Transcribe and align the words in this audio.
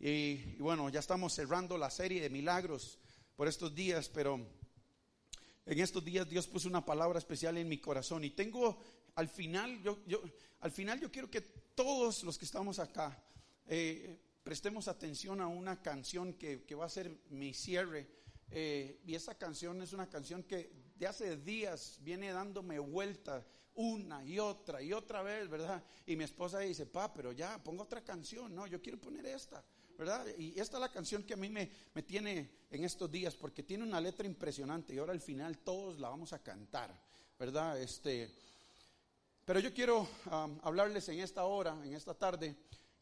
Y, 0.00 0.56
bueno, 0.58 0.88
ya 0.88 1.00
estamos 1.00 1.32
cerrando 1.32 1.76
la 1.76 1.90
serie 1.90 2.20
de 2.20 2.30
milagros 2.30 2.98
por 3.34 3.48
estos 3.48 3.74
días, 3.74 4.08
pero 4.08 4.46
en 5.66 5.80
estos 5.80 6.04
días 6.04 6.28
Dios 6.28 6.46
puso 6.46 6.68
una 6.68 6.84
palabra 6.84 7.18
especial 7.18 7.56
en 7.58 7.68
mi 7.68 7.78
corazón 7.78 8.24
y 8.24 8.30
tengo 8.30 8.78
al 9.16 9.28
final, 9.28 9.82
yo, 9.82 9.98
yo 10.06 10.22
al 10.60 10.70
final 10.70 11.00
yo 11.00 11.10
quiero 11.10 11.28
que 11.30 11.40
todos 11.40 12.22
los 12.22 12.38
que 12.38 12.44
estamos 12.44 12.78
acá 12.78 13.20
eh, 13.66 14.16
prestemos 14.44 14.86
atención 14.86 15.40
a 15.40 15.48
una 15.48 15.82
canción 15.82 16.34
que, 16.34 16.62
que 16.62 16.74
va 16.74 16.86
a 16.86 16.88
ser 16.90 17.10
mi 17.30 17.52
cierre. 17.52 18.08
Eh, 18.50 19.00
y 19.04 19.14
esa 19.14 19.36
canción 19.36 19.82
es 19.82 19.92
una 19.92 20.08
canción 20.08 20.42
que 20.42 20.72
de 20.96 21.06
hace 21.06 21.36
días 21.36 21.98
viene 22.00 22.32
dándome 22.32 22.78
vuelta 22.78 23.44
una 23.74 24.24
y 24.24 24.38
otra 24.38 24.80
y 24.82 24.92
otra 24.92 25.22
vez, 25.22 25.48
¿verdad? 25.48 25.84
Y 26.06 26.16
mi 26.16 26.24
esposa 26.24 26.60
dice, 26.60 26.86
pa, 26.86 27.12
pero 27.12 27.32
ya, 27.32 27.62
pongo 27.62 27.82
otra 27.82 28.02
canción, 28.02 28.54
no, 28.54 28.66
yo 28.66 28.80
quiero 28.80 28.98
poner 28.98 29.26
esta. 29.26 29.64
¿Verdad? 29.98 30.24
Y 30.38 30.58
esta 30.58 30.76
es 30.76 30.80
la 30.80 30.92
canción 30.92 31.24
que 31.24 31.34
a 31.34 31.36
mí 31.36 31.50
me, 31.50 31.68
me, 31.92 32.04
tiene 32.04 32.48
en 32.70 32.84
estos 32.84 33.10
días, 33.10 33.34
porque 33.34 33.64
tiene 33.64 33.82
una 33.82 34.00
letra 34.00 34.26
impresionante 34.26 34.94
y 34.94 34.98
ahora 34.98 35.12
al 35.12 35.20
final 35.20 35.58
todos 35.58 35.98
la 35.98 36.08
vamos 36.08 36.32
a 36.32 36.38
cantar, 36.38 36.90
¿verdad? 37.36 37.80
Este, 37.80 38.32
pero 39.44 39.58
yo 39.58 39.74
quiero 39.74 40.08
hablarles 40.62 41.08
en 41.08 41.18
esta 41.18 41.44
hora, 41.44 41.76
en 41.84 41.94
esta 41.94 42.14
tarde, 42.14 42.54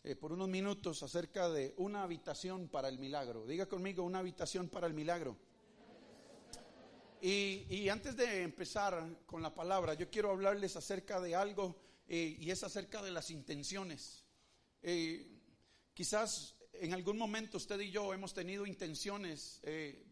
eh, 0.03 0.17
por 0.17 0.33
unos 0.33 0.49
minutos 0.49 1.03
acerca 1.03 1.51
de 1.51 1.75
una 1.77 2.03
habitación 2.03 2.69
para 2.69 2.89
el 2.89 2.99
milagro. 2.99 3.47
Diga 3.47 3.67
conmigo, 3.67 4.03
una 4.03 4.21
habitación 4.21 4.69
para 4.69 4.87
el 4.87 4.95
milagro. 4.95 5.37
Y, 7.21 7.67
y 7.69 7.89
antes 7.91 8.17
de 8.17 8.43
empezar 8.43 9.07
con 9.27 9.43
la 9.43 9.55
palabra, 9.55 9.95
yo 9.95 10.09
quiero 10.09 10.31
hablarles 10.31 10.77
acerca 10.77 11.21
de 11.21 11.35
algo 11.35 11.77
eh, 12.09 12.37
y 12.39 12.51
es 12.51 12.63
acerca 12.63 13.03
de 13.03 13.11
las 13.11 13.31
intenciones. 13.31 14.23
Eh, 14.83 15.27
quizás 15.93 16.56
en 16.81 16.93
algún 16.95 17.19
momento 17.19 17.57
usted 17.57 17.81
y 17.81 17.91
yo 17.91 18.13
hemos 18.13 18.35
tenido 18.35 18.67
intenciones 18.67 19.61
eh, 19.63 20.05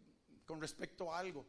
con 0.44 0.60
respecto 0.60 1.12
a 1.12 1.18
algo, 1.18 1.46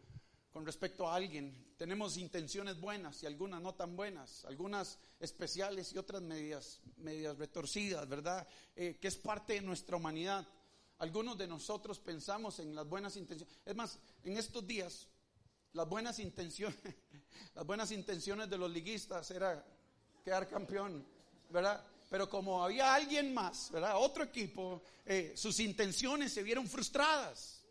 con 0.52 0.66
respecto 0.66 1.08
a 1.08 1.16
alguien. 1.16 1.74
Tenemos 1.78 2.18
intenciones 2.18 2.80
buenas 2.80 3.22
y 3.24 3.26
algunas 3.26 3.62
no 3.62 3.76
tan 3.76 3.96
buenas, 3.96 4.46
algunas 4.46 4.98
especiales 5.20 5.94
y 5.94 5.98
otras 5.98 6.22
medias, 6.22 6.82
medias 6.98 7.38
retorcidas, 7.38 8.08
¿verdad? 8.08 8.48
Eh, 8.76 8.98
que 9.00 9.08
es 9.08 9.18
parte 9.18 9.54
de 9.54 9.62
nuestra 9.62 9.98
humanidad. 9.98 10.48
Algunos 11.00 11.38
de 11.38 11.48
nosotros 11.48 12.00
pensamos 12.00 12.60
en 12.60 12.74
las 12.74 12.88
buenas 12.88 13.18
intenciones. 13.18 13.54
Es 13.66 13.76
más, 13.76 14.00
en 14.24 14.38
estos 14.38 14.66
días, 14.66 15.08
las 15.74 15.88
buenas 15.90 16.20
intenciones, 16.20 16.80
las 17.56 17.66
buenas 17.66 17.92
intenciones 17.92 18.50
de 18.50 18.58
los 18.58 18.72
liguistas 18.72 19.30
era 19.32 19.66
quedar 20.24 20.48
campeón, 20.48 21.06
¿verdad? 21.50 21.86
Pero 22.10 22.30
como 22.30 22.64
había 22.64 22.94
alguien 22.94 23.34
más, 23.34 23.72
¿verdad? 23.72 23.94
Otro 23.98 24.24
equipo, 24.24 24.84
eh, 25.06 25.34
sus 25.36 25.60
intenciones 25.60 26.34
se 26.34 26.44
vieron 26.44 26.68
frustradas, 26.68 27.64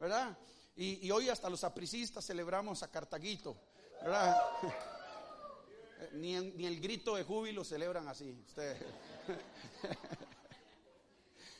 ¿verdad? 0.00 0.36
Y, 0.74 1.10
hoy 1.10 1.28
hasta 1.28 1.50
los 1.50 1.64
apricistas 1.64 2.26
celebramos 2.26 2.82
a 2.82 2.90
Cartaguito, 2.90 3.56
¿verdad? 4.00 4.36
ni, 6.12 6.34
ni, 6.40 6.66
el 6.66 6.80
grito 6.80 7.16
de 7.16 7.24
júbilo 7.24 7.64
celebran 7.64 8.08
así. 8.08 8.34
Usted. 8.46 8.76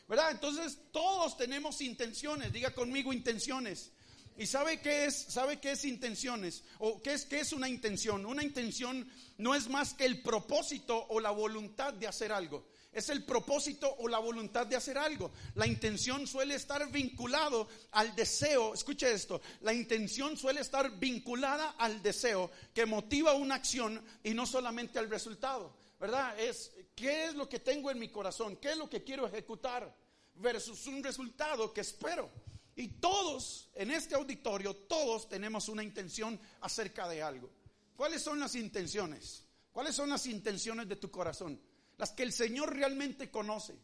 ¿Verdad? 0.09 0.31
Entonces 0.31 0.79
todos 0.91 1.37
tenemos 1.37 1.81
intenciones, 1.81 2.53
diga 2.53 2.71
conmigo 2.71 3.13
intenciones. 3.13 3.93
¿Y 4.37 4.47
sabe 4.47 4.81
qué 4.81 5.07
es? 5.07 5.15
¿Sabe 5.15 5.61
qué 5.61 5.73
es 5.73 5.85
intenciones? 5.85 6.65
¿O 6.79 7.03
qué 7.03 7.13
es, 7.13 7.27
es 7.31 7.53
una 7.53 7.69
intención? 7.69 8.25
Una 8.25 8.43
intención 8.43 9.09
no 9.39 9.55
es 9.55 9.69
más 9.69 9.95
que 9.95 10.05
el 10.05 10.23
propósito 10.23 11.07
o 11.09 11.21
la 11.21 11.31
voluntad 11.31 11.93
de 11.95 12.07
hacer 12.07 12.33
algo. 12.33 12.67
Es 12.93 13.09
el 13.09 13.25
propósito 13.25 13.95
o 13.99 14.09
la 14.09 14.19
voluntad 14.19 14.67
de 14.67 14.77
hacer 14.77 14.99
algo. 14.99 15.33
La 15.55 15.67
intención 15.67 16.27
suele 16.27 16.55
estar 16.55 16.91
vinculado 16.91 17.67
al 17.93 18.15
deseo. 18.15 18.75
Escuche 18.75 19.11
esto. 19.11 19.41
La 19.63 19.73
intención 19.73 20.37
suele 20.37 20.61
estar 20.61 20.91
vinculada 20.99 21.71
al 21.79 22.03
deseo 22.03 22.51
que 22.75 22.85
motiva 22.85 23.33
una 23.33 23.55
acción 23.55 24.03
y 24.23 24.35
no 24.35 24.47
solamente 24.47 24.99
al 24.99 25.09
resultado. 25.09 25.75
¿Verdad? 25.99 26.39
Es 26.39 26.73
qué 26.95 27.27
es 27.27 27.35
lo 27.35 27.49
que 27.49 27.61
tengo 27.61 27.91
en 27.91 27.99
mi 27.99 28.09
corazón, 28.09 28.57
qué 28.57 28.73
es 28.73 28.77
lo 28.77 28.91
que 28.91 29.05
quiero 29.05 29.27
ejecutar 29.27 29.97
versus 30.35 30.87
un 30.87 31.03
resultado 31.03 31.73
que 31.73 31.81
espero. 31.81 32.29
Y 32.77 32.89
todos 32.89 33.69
en 33.75 33.91
este 33.91 34.15
auditorio, 34.15 34.75
todos 34.75 35.29
tenemos 35.29 35.69
una 35.69 35.83
intención 35.83 36.41
acerca 36.61 37.09
de 37.09 37.23
algo. 37.23 37.51
¿Cuáles 37.97 38.23
son 38.23 38.41
las 38.41 38.55
intenciones? 38.55 39.45
¿Cuáles 39.73 39.95
son 39.95 40.09
las 40.09 40.27
intenciones 40.27 40.89
de 40.89 40.97
tu 40.97 41.11
corazón? 41.11 41.61
Las 41.99 42.13
que 42.13 42.23
el 42.23 42.33
Señor 42.33 42.75
realmente 42.75 43.31
conoce. 43.31 43.75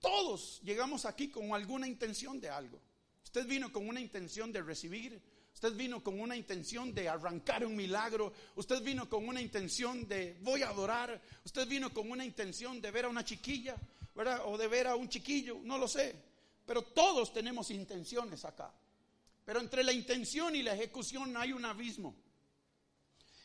Todos 0.00 0.60
llegamos 0.62 1.06
aquí 1.06 1.28
con 1.28 1.54
alguna 1.54 1.86
intención 1.86 2.40
de 2.40 2.50
algo. 2.50 2.80
Usted 3.24 3.46
vino 3.46 3.72
con 3.72 3.88
una 3.88 4.00
intención 4.00 4.52
de 4.52 4.62
recibir, 4.62 5.22
usted 5.54 5.72
vino 5.74 6.02
con 6.02 6.20
una 6.20 6.36
intención 6.36 6.92
de 6.92 7.08
arrancar 7.08 7.64
un 7.64 7.76
milagro, 7.76 8.32
usted 8.56 8.82
vino 8.82 9.08
con 9.08 9.26
una 9.26 9.40
intención 9.40 10.06
de 10.06 10.36
voy 10.42 10.62
a 10.62 10.68
adorar, 10.68 11.20
usted 11.44 11.66
vino 11.66 11.94
con 11.94 12.10
una 12.10 12.24
intención 12.24 12.80
de 12.80 12.90
ver 12.90 13.06
a 13.06 13.08
una 13.08 13.24
chiquilla, 13.24 13.76
¿verdad? 14.14 14.42
O 14.44 14.58
de 14.58 14.68
ver 14.68 14.86
a 14.88 14.96
un 14.96 15.08
chiquillo, 15.08 15.60
no 15.62 15.78
lo 15.78 15.88
sé. 15.88 16.31
Pero 16.66 16.82
todos 16.82 17.32
tenemos 17.32 17.70
intenciones 17.70 18.44
acá. 18.44 18.72
Pero 19.44 19.60
entre 19.60 19.82
la 19.82 19.92
intención 19.92 20.54
y 20.54 20.62
la 20.62 20.74
ejecución 20.74 21.36
hay 21.36 21.52
un 21.52 21.64
abismo. 21.64 22.14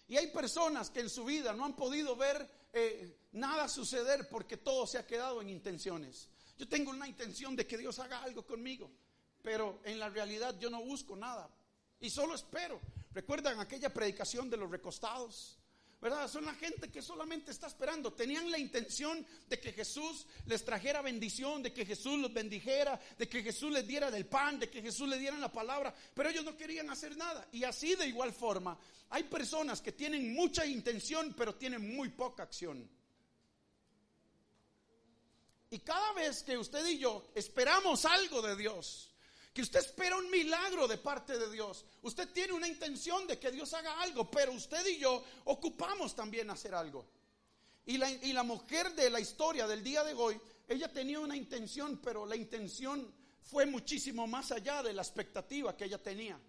Y 0.08 0.18
hay 0.18 0.28
personas 0.28 0.90
que 0.90 1.02
en 1.02 1.10
su 1.10 1.26
vida 1.26 1.54
no 1.54 1.66
han 1.66 1.76
podido 1.76 2.16
ver 2.16 2.50
eh, 2.74 3.18
nada 3.34 3.68
suceder 3.68 4.30
porque 4.30 4.58
todo 4.58 4.88
se 4.88 4.98
ha 4.98 5.06
quedado 5.06 5.42
en 5.42 5.50
intenciones. 5.50 6.30
Yo 6.58 6.68
tengo 6.68 6.92
una 6.92 7.08
intención 7.08 7.56
de 7.56 7.68
que 7.68 7.78
Dios 7.78 8.00
haga 8.00 8.24
algo 8.24 8.46
conmigo, 8.46 8.90
pero 9.42 9.82
en 9.84 10.00
la 10.00 10.10
realidad 10.10 10.58
yo 10.60 10.70
no 10.70 10.84
busco 10.84 11.16
nada 11.16 11.50
y 12.00 12.10
solo 12.10 12.36
espero. 12.36 12.80
¿Recuerdan 13.14 13.60
aquella 13.60 13.94
predicación 13.94 14.50
de 14.50 14.58
los 14.58 14.70
recostados? 14.70 15.57
¿Verdad? 16.00 16.30
Son 16.30 16.46
la 16.46 16.54
gente 16.54 16.90
que 16.90 17.02
solamente 17.02 17.52
está 17.52 17.68
esperando. 17.68 18.14
Tenían 18.14 18.52
la 18.52 18.60
intención 18.60 19.26
de 19.48 19.60
que 19.60 19.74
Jesús 19.74 20.28
les 20.46 20.64
trajera 20.64 21.02
bendición, 21.02 21.64
de 21.64 21.74
que 21.74 21.86
Jesús 21.86 22.20
los 22.20 22.34
bendijera, 22.34 23.00
de 23.18 23.28
que 23.28 23.42
Jesús 23.42 23.72
les 23.72 23.88
diera 23.88 24.12
del 24.12 24.28
pan, 24.28 24.60
de 24.60 24.70
que 24.70 24.82
Jesús 24.82 25.10
les 25.10 25.20
diera 25.20 25.38
la 25.38 25.52
palabra, 25.52 25.94
pero 26.14 26.30
ellos 26.30 26.46
no 26.46 26.56
querían 26.56 26.90
hacer 26.90 27.18
nada. 27.18 27.48
Y 27.52 27.64
así 27.64 27.96
de 27.96 28.08
igual 28.08 28.32
forma, 28.32 28.78
hay 29.10 29.24
personas 29.24 29.82
que 29.82 29.92
tienen 29.92 30.34
mucha 30.34 30.66
intención, 30.66 31.34
pero 31.36 31.56
tienen 31.56 31.96
muy 31.96 32.10
poca 32.10 32.44
acción. 32.44 32.88
Y 35.70 35.80
cada 35.80 36.14
vez 36.14 36.44
que 36.44 36.58
usted 36.58 36.86
y 36.88 37.00
yo 37.00 37.28
esperamos 37.36 38.06
algo 38.06 38.42
de 38.42 38.56
Dios, 38.56 39.12
que 39.58 39.64
usted 39.64 39.80
espera 39.80 40.16
un 40.16 40.30
milagro 40.30 40.88
de 40.88 41.00
parte 41.00 41.36
de 41.36 41.52
Dios. 41.52 41.84
Usted 42.04 42.30
tiene 42.30 42.54
una 42.54 42.68
intención 42.68 43.26
de 43.26 43.40
que 43.40 43.50
Dios 43.50 43.74
haga 43.74 44.00
algo, 44.04 44.30
pero 44.30 44.52
usted 44.52 44.86
y 44.86 45.00
yo 45.00 45.24
ocupamos 45.46 46.16
también 46.16 46.52
hacer 46.52 46.76
algo. 46.76 47.08
Y 47.88 47.98
la, 47.98 48.08
y 48.08 48.34
la 48.34 48.44
mujer 48.44 48.94
de 48.94 49.10
la 49.10 49.20
historia 49.20 49.66
del 49.66 49.84
día 49.84 50.04
de 50.04 50.14
hoy, 50.14 50.40
ella 50.68 50.94
tenía 50.94 51.20
una 51.20 51.36
intención, 51.36 52.00
pero 52.04 52.24
la 52.28 52.36
intención 52.36 53.12
fue 53.42 53.66
muchísimo 53.66 54.28
más 54.28 54.52
allá 54.52 54.84
de 54.84 54.94
la 54.94 55.02
expectativa 55.02 55.76
que 55.76 55.86
ella 55.86 56.04
tenía. 56.04 56.40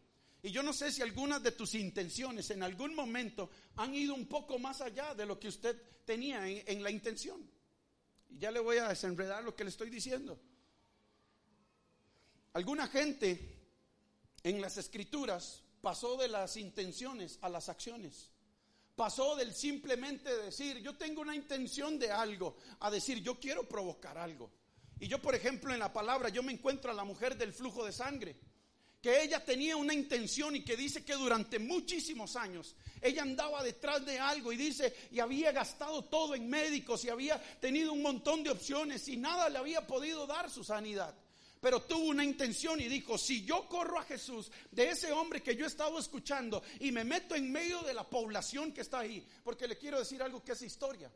Y 0.42 0.50
yo 0.50 0.62
no 0.62 0.74
sé 0.74 0.92
si 0.92 1.00
algunas 1.00 1.42
de 1.42 1.52
tus 1.52 1.76
intenciones 1.76 2.50
en 2.50 2.62
algún 2.62 2.94
momento 2.94 3.48
han 3.76 3.94
ido 3.94 4.14
un 4.14 4.26
poco 4.26 4.58
más 4.58 4.82
allá 4.82 5.14
de 5.14 5.24
lo 5.24 5.40
que 5.40 5.48
usted 5.48 5.80
tenía 6.04 6.46
en, 6.46 6.62
en 6.66 6.82
la 6.82 6.90
intención. 6.90 7.40
Y 8.28 8.36
ya 8.36 8.50
le 8.50 8.60
voy 8.60 8.76
a 8.76 8.88
desenredar 8.88 9.42
lo 9.44 9.56
que 9.56 9.64
le 9.64 9.70
estoy 9.70 9.88
diciendo. 9.88 10.38
Alguna 12.58 12.88
gente 12.88 13.38
en 14.42 14.60
las 14.60 14.78
escrituras 14.78 15.62
pasó 15.80 16.16
de 16.16 16.26
las 16.26 16.56
intenciones 16.56 17.38
a 17.40 17.48
las 17.48 17.68
acciones. 17.68 18.32
Pasó 18.96 19.36
del 19.36 19.54
simplemente 19.54 20.36
decir, 20.38 20.78
yo 20.78 20.96
tengo 20.96 21.20
una 21.20 21.36
intención 21.36 22.00
de 22.00 22.10
algo, 22.10 22.56
a 22.80 22.90
decir, 22.90 23.22
yo 23.22 23.38
quiero 23.38 23.68
provocar 23.68 24.18
algo. 24.18 24.50
Y 24.98 25.06
yo, 25.06 25.22
por 25.22 25.36
ejemplo, 25.36 25.72
en 25.72 25.78
la 25.78 25.92
palabra, 25.92 26.30
yo 26.30 26.42
me 26.42 26.50
encuentro 26.50 26.90
a 26.90 26.94
la 26.94 27.04
mujer 27.04 27.38
del 27.38 27.52
flujo 27.52 27.84
de 27.84 27.92
sangre, 27.92 28.34
que 29.00 29.22
ella 29.22 29.44
tenía 29.44 29.76
una 29.76 29.94
intención 29.94 30.56
y 30.56 30.64
que 30.64 30.76
dice 30.76 31.04
que 31.04 31.14
durante 31.14 31.60
muchísimos 31.60 32.34
años 32.34 32.74
ella 33.00 33.22
andaba 33.22 33.62
detrás 33.62 34.04
de 34.04 34.18
algo 34.18 34.52
y 34.52 34.56
dice, 34.56 34.96
y 35.12 35.20
había 35.20 35.52
gastado 35.52 36.06
todo 36.06 36.34
en 36.34 36.50
médicos 36.50 37.04
y 37.04 37.08
había 37.08 37.40
tenido 37.60 37.92
un 37.92 38.02
montón 38.02 38.42
de 38.42 38.50
opciones 38.50 39.06
y 39.06 39.16
nada 39.16 39.48
le 39.48 39.58
había 39.58 39.86
podido 39.86 40.26
dar 40.26 40.50
su 40.50 40.64
sanidad 40.64 41.14
pero 41.60 41.82
tuvo 41.82 42.08
una 42.08 42.24
intención 42.24 42.80
y 42.80 42.88
dijo, 42.88 43.18
si 43.18 43.44
yo 43.44 43.68
corro 43.68 43.98
a 43.98 44.04
Jesús 44.04 44.50
de 44.70 44.90
ese 44.90 45.12
hombre 45.12 45.42
que 45.42 45.56
yo 45.56 45.64
he 45.64 45.68
estado 45.68 45.98
escuchando 45.98 46.62
y 46.80 46.92
me 46.92 47.04
meto 47.04 47.34
en 47.34 47.50
medio 47.50 47.82
de 47.82 47.94
la 47.94 48.08
población 48.08 48.72
que 48.72 48.82
está 48.82 49.00
ahí, 49.00 49.26
porque 49.42 49.66
le 49.66 49.76
quiero 49.76 49.98
decir 49.98 50.22
algo 50.22 50.42
que 50.44 50.52
es 50.52 50.62
historia. 50.62 51.10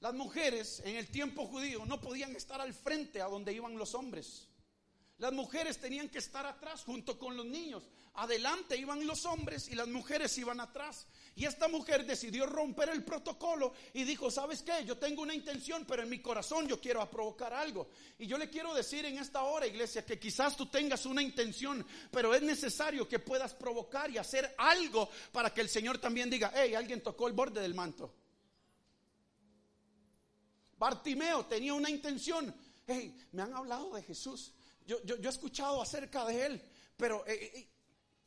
Las 0.00 0.14
mujeres 0.14 0.82
en 0.84 0.96
el 0.96 1.08
tiempo 1.08 1.46
judío 1.46 1.86
no 1.86 2.00
podían 2.00 2.36
estar 2.36 2.60
al 2.60 2.74
frente 2.74 3.22
a 3.22 3.26
donde 3.26 3.52
iban 3.52 3.78
los 3.78 3.94
hombres. 3.94 4.48
Las 5.18 5.32
mujeres 5.32 5.78
tenían 5.78 6.08
que 6.08 6.18
estar 6.18 6.44
atrás 6.44 6.84
junto 6.84 7.18
con 7.18 7.36
los 7.36 7.46
niños. 7.46 7.84
Adelante 8.14 8.76
iban 8.76 9.06
los 9.06 9.26
hombres 9.26 9.68
y 9.68 9.74
las 9.74 9.88
mujeres 9.88 10.36
iban 10.38 10.60
atrás. 10.60 11.06
Y 11.36 11.46
esta 11.46 11.66
mujer 11.66 12.06
decidió 12.06 12.46
romper 12.46 12.88
el 12.90 13.04
protocolo 13.04 13.74
y 13.92 14.04
dijo, 14.04 14.30
¿sabes 14.30 14.62
qué? 14.62 14.84
Yo 14.84 14.98
tengo 14.98 15.22
una 15.22 15.34
intención, 15.34 15.84
pero 15.84 16.02
en 16.02 16.08
mi 16.08 16.20
corazón 16.20 16.68
yo 16.68 16.80
quiero 16.80 17.08
provocar 17.10 17.52
algo. 17.52 17.88
Y 18.18 18.26
yo 18.26 18.38
le 18.38 18.48
quiero 18.48 18.72
decir 18.72 19.04
en 19.04 19.18
esta 19.18 19.42
hora, 19.42 19.66
iglesia, 19.66 20.06
que 20.06 20.18
quizás 20.18 20.56
tú 20.56 20.66
tengas 20.66 21.06
una 21.06 21.22
intención, 21.22 21.84
pero 22.10 22.34
es 22.34 22.42
necesario 22.42 23.08
que 23.08 23.18
puedas 23.18 23.52
provocar 23.54 24.10
y 24.10 24.18
hacer 24.18 24.54
algo 24.58 25.08
para 25.32 25.52
que 25.52 25.60
el 25.60 25.68
Señor 25.68 25.98
también 25.98 26.30
diga, 26.30 26.52
hey, 26.54 26.74
alguien 26.74 27.02
tocó 27.02 27.26
el 27.26 27.32
borde 27.32 27.60
del 27.60 27.74
manto. 27.74 28.14
Bartimeo 30.76 31.46
tenía 31.46 31.74
una 31.74 31.90
intención. 31.90 32.54
Hey, 32.86 33.16
me 33.32 33.42
han 33.42 33.54
hablado 33.54 33.94
de 33.94 34.02
Jesús 34.02 34.52
yo, 34.86 34.98
he 35.06 35.28
escuchado 35.28 35.80
acerca 35.80 36.24
de 36.26 36.46
él, 36.46 36.62
pero... 36.96 37.26
Eh, 37.26 37.52
eh, 37.54 37.68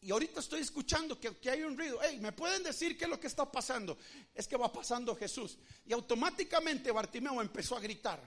y 0.08 0.12
ahorita 0.12 0.40
estoy 0.40 0.62
escuchando 0.62 1.20
que, 1.20 1.36
que, 1.36 1.50
hay 1.50 1.64
un 1.64 1.78
ruido. 1.78 2.00
Hey, 2.02 2.20
¿me 2.22 2.32
pueden 2.32 2.64
decir 2.64 2.98
qué 2.98 3.04
es 3.04 3.10
lo 3.10 3.20
que 3.20 3.28
está 3.28 3.52
pasando? 3.52 3.98
Es 4.34 4.48
que 4.48 4.56
va 4.56 4.72
pasando 4.72 5.14
Jesús. 5.18 5.58
Y 5.86 5.92
automáticamente 5.92 6.94
Bartimeo 6.94 7.42
empezó 7.42 7.76
a 7.76 7.82
gritar. 7.82 8.18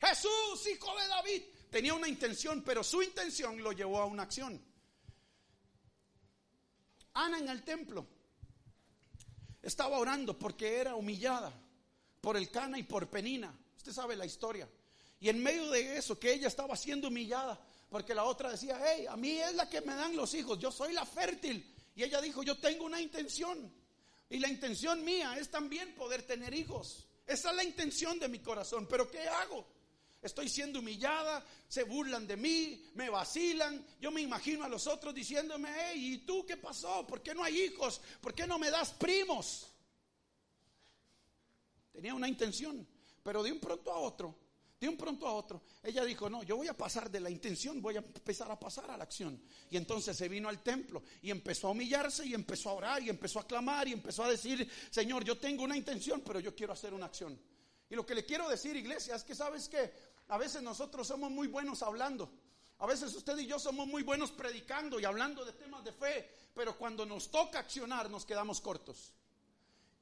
Jesús, 0.00 0.64
hijo 0.72 0.96
de 0.96 1.08
David. 1.08 1.42
Tenía 1.72 1.92
una 1.92 2.06
intención, 2.06 2.62
pero 2.62 2.84
su 2.84 3.02
intención 3.02 3.60
lo 3.60 3.72
llevó 3.72 4.00
a 4.00 4.04
una 4.04 4.22
acción. 4.22 4.64
Ana 7.14 7.40
en 7.40 7.48
el 7.48 7.64
templo 7.64 8.06
estaba 9.62 9.98
orando 9.98 10.38
porque 10.38 10.76
era 10.76 10.94
humillada 10.94 11.52
por 12.20 12.36
el 12.36 12.48
Cana 12.48 12.78
y 12.78 12.84
por 12.84 13.10
Penina. 13.10 13.52
Usted 13.76 13.90
sabe 13.90 14.14
la 14.14 14.24
historia. 14.24 14.68
Y 15.18 15.30
en 15.30 15.42
medio 15.42 15.68
de 15.68 15.96
eso, 15.96 16.16
que 16.16 16.32
ella 16.32 16.46
estaba 16.46 16.76
siendo 16.76 17.08
humillada, 17.08 17.58
porque 17.88 18.14
la 18.14 18.24
otra 18.24 18.50
decía, 18.50 18.80
hey, 18.84 19.06
a 19.08 19.16
mí 19.16 19.38
es 19.38 19.54
la 19.54 19.68
que 19.68 19.80
me 19.80 19.94
dan 19.94 20.16
los 20.16 20.34
hijos, 20.34 20.58
yo 20.58 20.72
soy 20.72 20.92
la 20.92 21.06
fértil. 21.06 21.74
Y 21.94 22.02
ella 22.02 22.20
dijo, 22.20 22.42
yo 22.42 22.58
tengo 22.58 22.84
una 22.84 23.00
intención. 23.00 23.72
Y 24.28 24.38
la 24.38 24.48
intención 24.48 25.04
mía 25.04 25.36
es 25.38 25.50
también 25.50 25.94
poder 25.94 26.22
tener 26.24 26.52
hijos. 26.52 27.06
Esa 27.26 27.50
es 27.50 27.56
la 27.56 27.64
intención 27.64 28.18
de 28.18 28.28
mi 28.28 28.40
corazón. 28.40 28.86
Pero 28.88 29.08
¿qué 29.10 29.28
hago? 29.28 29.66
Estoy 30.20 30.48
siendo 30.48 30.80
humillada, 30.80 31.44
se 31.68 31.84
burlan 31.84 32.26
de 32.26 32.36
mí, 32.36 32.84
me 32.94 33.08
vacilan. 33.08 33.86
Yo 34.00 34.10
me 34.10 34.20
imagino 34.20 34.64
a 34.64 34.68
los 34.68 34.88
otros 34.88 35.14
diciéndome, 35.14 35.70
hey, 35.72 36.14
¿y 36.14 36.18
tú 36.18 36.44
qué 36.44 36.56
pasó? 36.56 37.06
¿Por 37.06 37.22
qué 37.22 37.34
no 37.34 37.44
hay 37.44 37.62
hijos? 37.62 38.00
¿Por 38.20 38.34
qué 38.34 38.46
no 38.46 38.58
me 38.58 38.70
das 38.70 38.92
primos? 38.94 39.68
Tenía 41.92 42.14
una 42.14 42.28
intención, 42.28 42.86
pero 43.22 43.42
de 43.44 43.52
un 43.52 43.60
pronto 43.60 43.92
a 43.92 43.98
otro 43.98 44.45
de 44.78 44.88
un 44.88 44.96
pronto 44.96 45.26
a 45.26 45.32
otro, 45.32 45.62
ella 45.82 46.04
dijo, 46.04 46.28
no, 46.28 46.42
yo 46.42 46.56
voy 46.56 46.68
a 46.68 46.76
pasar 46.76 47.10
de 47.10 47.20
la 47.20 47.30
intención, 47.30 47.80
voy 47.80 47.96
a 47.96 48.00
empezar 48.00 48.50
a 48.50 48.60
pasar 48.60 48.90
a 48.90 48.96
la 48.96 49.04
acción. 49.04 49.40
Y 49.70 49.76
entonces 49.76 50.16
se 50.16 50.28
vino 50.28 50.48
al 50.48 50.62
templo 50.62 51.02
y 51.22 51.30
empezó 51.30 51.68
a 51.68 51.70
humillarse 51.70 52.26
y 52.26 52.34
empezó 52.34 52.70
a 52.70 52.74
orar 52.74 53.02
y 53.02 53.08
empezó 53.08 53.40
a 53.40 53.46
clamar 53.46 53.88
y 53.88 53.92
empezó 53.92 54.24
a 54.24 54.30
decir, 54.30 54.70
Señor, 54.90 55.24
yo 55.24 55.38
tengo 55.38 55.64
una 55.64 55.76
intención, 55.76 56.20
pero 56.20 56.40
yo 56.40 56.54
quiero 56.54 56.74
hacer 56.74 56.92
una 56.92 57.06
acción. 57.06 57.38
Y 57.88 57.94
lo 57.94 58.04
que 58.04 58.14
le 58.14 58.26
quiero 58.26 58.48
decir, 58.48 58.76
iglesia, 58.76 59.16
es 59.16 59.24
que 59.24 59.34
sabes 59.34 59.68
que 59.68 59.92
a 60.28 60.36
veces 60.36 60.62
nosotros 60.62 61.06
somos 61.06 61.30
muy 61.30 61.46
buenos 61.46 61.82
hablando. 61.82 62.30
A 62.78 62.86
veces 62.86 63.14
usted 63.14 63.38
y 63.38 63.46
yo 63.46 63.58
somos 63.58 63.86
muy 63.86 64.02
buenos 64.02 64.30
predicando 64.30 65.00
y 65.00 65.06
hablando 65.06 65.44
de 65.44 65.52
temas 65.52 65.82
de 65.84 65.92
fe, 65.92 66.30
pero 66.52 66.76
cuando 66.76 67.06
nos 67.06 67.30
toca 67.30 67.60
accionar 67.60 68.10
nos 68.10 68.26
quedamos 68.26 68.60
cortos. 68.60 69.14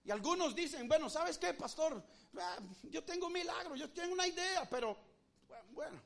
Y 0.05 0.11
algunos 0.11 0.55
dicen, 0.55 0.87
bueno, 0.87 1.09
¿sabes 1.09 1.39
qué, 1.39 1.55
pastor? 1.55 2.03
Ah, 2.39 2.59
yo 2.83 3.03
tengo 3.05 3.27
un 3.27 3.33
milagro, 3.33 3.75
yo 3.75 3.91
tengo 3.91 4.13
una 4.13 4.27
idea, 4.27 4.69
pero 4.69 4.97
bueno. 5.73 6.01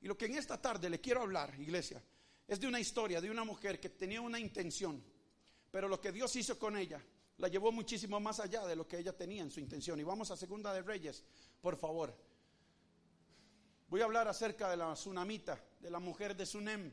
Y 0.00 0.08
lo 0.08 0.18
que 0.18 0.26
en 0.26 0.36
esta 0.36 0.60
tarde 0.60 0.90
le 0.90 1.00
quiero 1.00 1.22
hablar, 1.22 1.54
iglesia, 1.60 2.02
es 2.48 2.58
de 2.58 2.66
una 2.66 2.80
historia 2.80 3.20
de 3.20 3.30
una 3.30 3.44
mujer 3.44 3.78
que 3.78 3.90
tenía 3.90 4.20
una 4.20 4.40
intención, 4.40 5.02
pero 5.70 5.88
lo 5.88 6.00
que 6.00 6.10
Dios 6.10 6.34
hizo 6.34 6.58
con 6.58 6.76
ella 6.76 7.00
la 7.38 7.48
llevó 7.48 7.72
muchísimo 7.72 8.20
más 8.20 8.40
allá 8.40 8.66
de 8.66 8.76
lo 8.76 8.86
que 8.86 8.98
ella 8.98 9.16
tenía 9.16 9.42
en 9.42 9.50
su 9.50 9.60
intención. 9.60 9.98
Y 9.98 10.02
vamos 10.02 10.30
a 10.30 10.36
Segunda 10.36 10.72
de 10.72 10.82
Reyes, 10.82 11.24
por 11.60 11.76
favor. 11.76 12.16
Voy 13.88 14.00
a 14.00 14.04
hablar 14.04 14.26
acerca 14.28 14.70
de 14.70 14.76
la 14.76 14.94
tsunamita, 14.94 15.62
de 15.80 15.90
la 15.90 15.98
mujer 15.98 16.36
de 16.36 16.46
Sunem. 16.46 16.92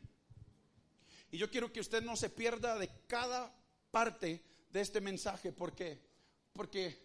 Y 1.32 1.38
yo 1.38 1.50
quiero 1.50 1.72
que 1.72 1.80
usted 1.80 2.04
no 2.04 2.16
se 2.16 2.30
pierda 2.30 2.78
de 2.78 2.90
cada 3.08 3.56
parte 3.92 4.44
de 4.70 4.82
este 4.82 5.02
mensaje. 5.02 5.52
¿Por 5.52 5.74
qué? 5.74 6.00
Porque 6.54 6.98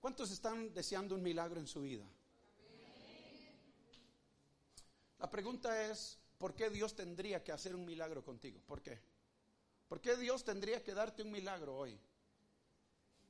¿cuántos 0.00 0.30
están 0.30 0.72
deseando 0.72 1.14
un 1.14 1.22
milagro 1.22 1.60
en 1.60 1.66
su 1.66 1.82
vida? 1.82 2.06
La 5.18 5.30
pregunta 5.30 5.90
es, 5.90 6.18
¿por 6.38 6.54
qué 6.54 6.70
Dios 6.70 6.94
tendría 6.94 7.44
que 7.44 7.52
hacer 7.52 7.74
un 7.74 7.84
milagro 7.84 8.24
contigo? 8.24 8.60
¿Por 8.66 8.80
qué? 8.80 8.98
¿Por 9.88 10.00
qué 10.00 10.16
Dios 10.16 10.44
tendría 10.44 10.82
que 10.82 10.94
darte 10.94 11.22
un 11.22 11.30
milagro 11.30 11.76
hoy? 11.76 11.98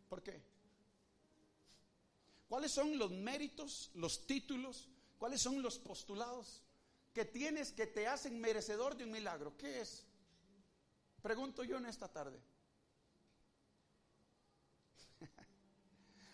¿Por 0.09 0.23
qué? 0.23 0.41
¿Cuáles 2.49 2.73
son 2.73 2.99
los 2.99 3.11
méritos, 3.11 3.91
los 3.95 4.27
títulos, 4.27 4.89
cuáles 5.19 5.41
son 5.41 5.63
los 5.63 5.79
postulados 5.79 6.63
que 7.13 7.25
tienes 7.25 7.73
que 7.73 7.87
te 7.87 8.07
hacen 8.07 8.41
merecedor 8.41 8.97
de 8.97 9.05
un 9.05 9.11
milagro? 9.11 9.57
¿Qué 9.57 9.81
es? 9.81 10.07
Pregunto 11.23 11.65
yo 11.65 11.79
en 11.79 11.87
esta 11.87 12.09
tarde. 12.09 12.41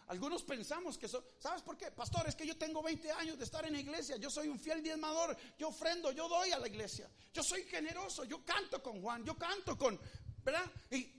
Algunos 0.08 0.44
pensamos 0.44 0.96
que 0.96 1.08
son, 1.08 1.24
¿sabes 1.38 1.62
por 1.62 1.76
qué? 1.76 1.90
Pastor, 1.90 2.28
es 2.28 2.36
que 2.36 2.46
yo 2.46 2.56
tengo 2.56 2.80
20 2.80 3.10
años 3.10 3.36
de 3.38 3.44
estar 3.44 3.66
en 3.66 3.72
la 3.72 3.80
iglesia, 3.80 4.16
yo 4.16 4.30
soy 4.30 4.46
un 4.46 4.58
fiel 4.58 4.80
diezmador, 4.80 5.36
yo 5.58 5.68
ofrendo, 5.68 6.12
yo 6.12 6.28
doy 6.28 6.52
a 6.52 6.58
la 6.58 6.68
iglesia, 6.68 7.10
yo 7.32 7.42
soy 7.42 7.64
generoso, 7.64 8.22
yo 8.24 8.44
canto 8.44 8.80
con 8.80 9.02
Juan, 9.02 9.24
yo 9.24 9.36
canto 9.36 9.76
con, 9.76 9.98
¿verdad? 10.44 10.64
Y, 10.90 11.12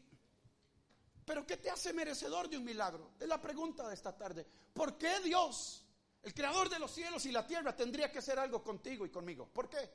pero 1.26 1.46
¿qué 1.46 1.58
te 1.58 1.70
hace 1.70 1.92
merecedor 1.92 2.50
de 2.50 2.58
un 2.58 2.64
milagro? 2.64 3.12
Es 3.20 3.28
la 3.28 3.42
pregunta 3.42 3.86
de 3.90 3.94
esta 3.94 4.16
tarde. 4.16 4.48
¿Por 4.74 4.98
qué 4.98 5.20
Dios, 5.20 5.86
el 6.24 6.34
creador 6.34 6.70
de 6.70 6.80
los 6.80 6.90
cielos 6.90 7.26
y 7.26 7.34
la 7.34 7.46
tierra, 7.46 7.76
tendría 7.76 8.10
que 8.10 8.20
hacer 8.20 8.40
algo 8.40 8.64
contigo 8.64 9.06
y 9.06 9.10
conmigo? 9.10 9.50
¿Por 9.50 9.70
qué? 9.70 9.92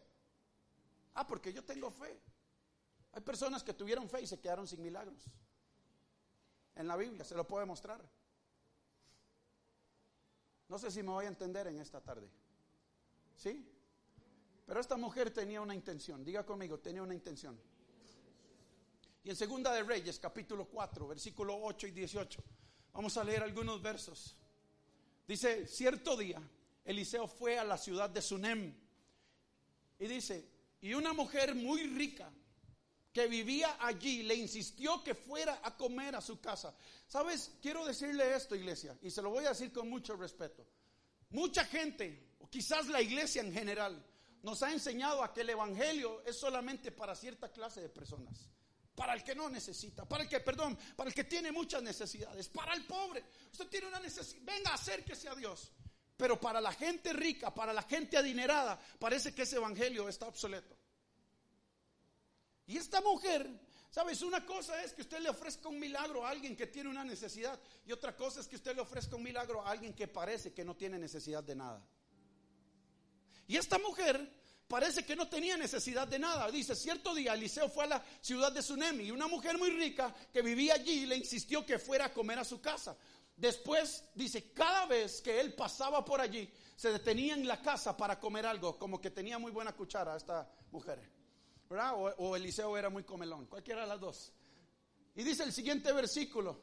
Ah, 1.15 1.27
porque 1.27 1.51
yo 1.51 1.65
tengo 1.65 1.91
fe. 1.91 2.21
Hay 3.13 3.23
personas 3.23 3.63
que 3.63 3.73
tuvieron 3.73 4.07
fe 4.11 4.21
y 4.21 4.27
se 4.27 4.39
quedaron 4.39 4.69
sin 4.69 4.83
milagros. 4.83 5.25
En 6.75 6.87
la 6.87 6.97
Biblia 6.97 7.25
se 7.25 7.35
lo 7.35 7.47
puede 7.47 7.65
mostrar. 7.65 8.03
No 10.73 10.79
sé 10.79 10.91
si 10.91 11.03
me 11.03 11.11
voy 11.11 11.27
a 11.27 11.29
entender 11.29 11.67
en 11.67 11.79
esta 11.79 12.01
tarde. 12.01 12.27
¿Sí? 13.37 13.63
Pero 14.65 14.81
esta 14.81 14.97
mujer 14.97 15.31
tenía 15.31 15.61
una 15.61 15.75
intención. 15.75 16.25
Diga 16.25 16.47
conmigo, 16.47 16.79
tenía 16.79 17.03
una 17.03 17.13
intención. 17.13 17.61
Y 19.23 19.29
en 19.29 19.37
Segunda 19.37 19.71
de 19.75 19.83
Reyes, 19.83 20.19
capítulo 20.19 20.65
4, 20.65 21.09
versículo 21.09 21.59
8 21.63 21.89
y 21.89 21.91
18, 21.91 22.43
vamos 22.95 23.15
a 23.19 23.23
leer 23.23 23.43
algunos 23.43 23.83
versos. 23.83 24.35
Dice, 25.29 25.67
cierto 25.67 26.17
día, 26.17 26.41
Eliseo 26.87 27.29
fue 27.29 27.59
a 27.59 27.65
la 27.65 27.77
ciudad 27.77 28.09
de 28.09 28.23
Sunem. 28.23 28.75
Y 29.99 30.07
dice, 30.07 30.49
y 30.81 30.95
una 30.95 31.13
mujer 31.13 31.55
muy 31.55 31.87
rica 31.87 32.33
que 33.13 33.27
vivía 33.27 33.77
allí 33.81 34.23
le 34.23 34.35
insistió 34.35 35.03
que 35.05 35.15
fuera 35.15 35.61
a 35.63 35.77
comer 35.77 36.17
a 36.17 36.21
su 36.21 36.41
casa. 36.41 36.75
¿Sabes? 37.07 37.53
Quiero 37.61 37.85
decirle 37.85 38.35
esto, 38.35 38.57
iglesia, 38.57 38.97
y 39.03 39.11
se 39.11 39.23
lo 39.23 39.31
voy 39.31 39.45
a 39.45 39.51
decir 39.51 39.73
con 39.73 39.89
mucho 39.89 40.17
respeto. 40.17 40.67
Mucha 41.31 41.65
gente, 41.65 42.37
o 42.41 42.49
quizás 42.49 42.89
la 42.89 43.03
iglesia 43.03 43.43
en 43.43 43.53
general, 43.53 44.05
nos 44.43 44.63
ha 44.63 44.73
enseñado 44.73 45.23
a 45.23 45.33
que 45.33 45.43
el 45.43 45.51
Evangelio 45.51 46.23
es 46.27 46.37
solamente 46.37 46.91
para 46.91 47.15
cierta 47.15 47.51
clase 47.51 47.81
de 47.81 47.89
personas. 47.89 48.49
Para 48.95 49.15
el 49.15 49.23
que 49.25 49.35
no 49.35 49.49
necesita, 49.49 50.07
para 50.07 50.25
el 50.25 50.29
que, 50.29 50.41
perdón, 50.41 50.79
para 50.97 51.09
el 51.09 51.15
que 51.15 51.25
tiene 51.25 51.51
muchas 51.51 51.83
necesidades, 51.83 52.49
para 52.49 52.75
el 52.75 52.85
pobre. 52.85 53.25
Usted 53.51 53.69
tiene 53.69 53.87
una 53.87 54.01
necesidad, 54.01 54.43
venga, 54.45 54.75
acérquese 54.75 55.29
a 55.29 55.35
Dios. 55.35 55.73
Pero 56.17 56.39
para 56.39 56.61
la 56.61 56.73
gente 56.73 57.13
rica, 57.13 57.55
para 57.55 57.73
la 57.73 57.83
gente 57.83 58.17
adinerada, 58.19 58.79
parece 58.99 59.35
que 59.35 59.43
ese 59.43 59.57
Evangelio 59.57 60.09
está 60.09 60.27
obsoleto. 60.27 60.77
Y 62.73 62.79
esta 62.79 63.03
mujer, 63.03 63.47
¿sabes? 63.91 64.23
Una 64.23 64.47
cosa 64.47 64.83
es 64.83 64.95
que 64.95 65.03
usted 65.03 65.21
le 65.21 65.29
ofrezca 65.29 65.69
un 65.69 65.79
milagro 65.79 66.25
a 66.25 66.31
alguien 66.31 66.57
que 66.57 66.67
tiene 66.67 66.89
una 66.89 67.05
necesidad 67.05 67.61
y 67.87 67.93
otra 67.93 68.17
cosa 68.17 68.41
es 68.41 68.49
que 68.49 68.57
usted 68.57 68.75
le 68.75 68.81
ofrezca 68.81 69.15
un 69.15 69.23
milagro 69.23 69.61
a 69.61 69.71
alguien 69.71 69.93
que 69.93 70.09
parece 70.09 70.55
que 70.55 70.65
no 70.65 70.75
tiene 70.75 70.99
necesidad 70.99 71.45
de 71.45 71.55
nada. 71.55 71.87
Y 73.47 73.59
esta 73.59 73.79
mujer 73.79 74.27
parece 74.67 75.05
que 75.05 75.15
no 75.15 75.29
tenía 75.29 75.59
necesidad 75.59 76.09
de 76.09 76.19
nada. 76.19 76.51
Dice, 76.51 76.75
cierto 76.75 77.15
día 77.15 77.35
Eliseo 77.35 77.69
fue 77.69 77.85
a 77.85 77.89
la 77.89 78.05
ciudad 78.23 78.51
de 78.51 78.63
Sunem 78.63 79.03
y 79.03 79.11
una 79.11 79.27
mujer 79.27 79.59
muy 79.59 79.69
rica 79.69 80.15
que 80.33 80.41
vivía 80.41 80.73
allí 80.73 81.05
le 81.05 81.19
insistió 81.19 81.67
que 81.67 81.79
fuera 81.79 82.07
a 82.07 82.15
comer 82.15 82.39
a 82.39 82.45
su 82.45 82.59
casa. 82.63 82.97
Después 83.37 84.03
dice, 84.15 84.51
cada 84.55 84.87
vez 84.87 85.21
que 85.21 85.39
él 85.41 85.53
pasaba 85.53 86.03
por 86.03 86.23
allí, 86.23 86.51
se 86.75 86.91
detenía 86.91 87.35
en 87.35 87.47
la 87.47 87.61
casa 87.61 87.95
para 87.95 88.19
comer 88.19 88.47
algo, 88.47 88.79
como 88.79 88.99
que 88.99 89.11
tenía 89.11 89.39
muy 89.39 89.53
buena 89.53 89.75
cuchara 89.75 90.17
esta 90.17 90.51
mujer. 90.71 91.22
O, 91.95 92.37
Eliseo 92.37 92.77
era 92.77 92.91
muy 92.91 93.05
comelón, 93.05 93.47
cualquiera 93.47 93.83
de 93.83 93.87
las 93.87 94.01
dos. 94.01 94.33
Y 95.15 95.23
dice 95.23 95.43
el 95.45 95.53
siguiente 95.53 95.93
versículo. 95.93 96.61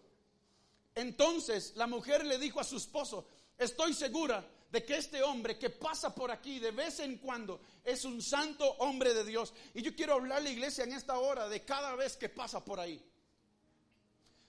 Entonces 0.96 1.74
la 1.76 1.88
mujer 1.88 2.26
le 2.26 2.38
dijo 2.38 2.60
a 2.60 2.64
su 2.64 2.78
esposo, 2.78 3.28
estoy 3.58 3.94
segura 3.94 4.46
de 4.72 4.86
que 4.86 4.98
este 4.98 5.24
hombre 5.24 5.58
que 5.58 5.70
pasa 5.70 6.14
por 6.14 6.32
aquí 6.32 6.60
de 6.60 6.72
vez 6.72 7.00
en 7.00 7.18
cuando 7.18 7.62
es 7.84 8.06
un 8.06 8.22
santo 8.22 8.66
hombre 8.80 9.14
de 9.14 9.24
Dios. 9.24 9.54
Y 9.74 9.82
yo 9.82 9.96
quiero 9.96 10.14
hablar 10.14 10.40
a 10.40 10.42
la 10.42 10.50
iglesia 10.50 10.84
en 10.84 10.94
esta 10.94 11.18
hora 11.18 11.50
de 11.50 11.64
cada 11.64 11.96
vez 11.96 12.16
que 12.16 12.30
pasa 12.30 12.64
por 12.64 12.80
ahí. 12.80 13.04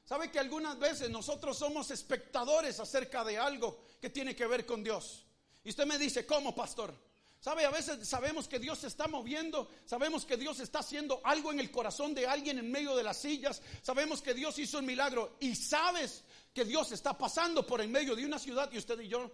¿Sabe 0.05 0.31
que 0.31 0.41
algunas 0.41 0.79
veces 0.79 1.09
nosotros 1.09 1.57
somos 1.57 1.91
espectadores 1.91 2.81
acerca 2.81 3.25
de 3.25 3.39
algo 3.39 3.85
que 4.01 4.11
tiene 4.11 4.35
que 4.35 4.47
ver 4.47 4.67
con 4.67 4.83
Dios? 4.83 5.25
Y 5.63 5.71
usted 5.71 5.87
me 5.87 5.99
dice, 5.99 6.27
¿cómo, 6.27 6.55
pastor? 6.55 6.93
¿Sabe? 7.41 7.65
A 7.65 7.71
veces 7.71 8.07
sabemos 8.07 8.47
que 8.47 8.59
Dios 8.59 8.81
se 8.81 8.87
está 8.87 9.09
moviendo, 9.09 9.71
sabemos 9.87 10.27
que 10.27 10.37
Dios 10.37 10.61
está 10.61 10.81
haciendo 10.81 11.23
algo 11.25 11.51
en 11.51 11.59
el 11.59 11.71
corazón 11.71 12.15
de 12.15 12.27
alguien 12.27 12.59
en 12.59 12.71
medio 12.71 12.95
de 12.95 13.03
las 13.03 13.17
sillas, 13.17 13.63
sabemos 13.81 14.21
que 14.21 14.35
Dios 14.35 14.59
hizo 14.59 14.79
un 14.79 14.85
milagro 14.85 15.37
y 15.41 15.55
sabes 15.55 16.23
que 16.53 16.67
Dios 16.67 16.93
está 16.93 17.17
pasando 17.17 17.67
por 17.67 17.81
en 17.81 17.91
medio 17.91 18.15
de 18.15 18.27
una 18.27 18.39
ciudad 18.39 18.71
y 18.71 18.77
usted 18.77 19.01
y 19.01 19.09
yo 19.09 19.33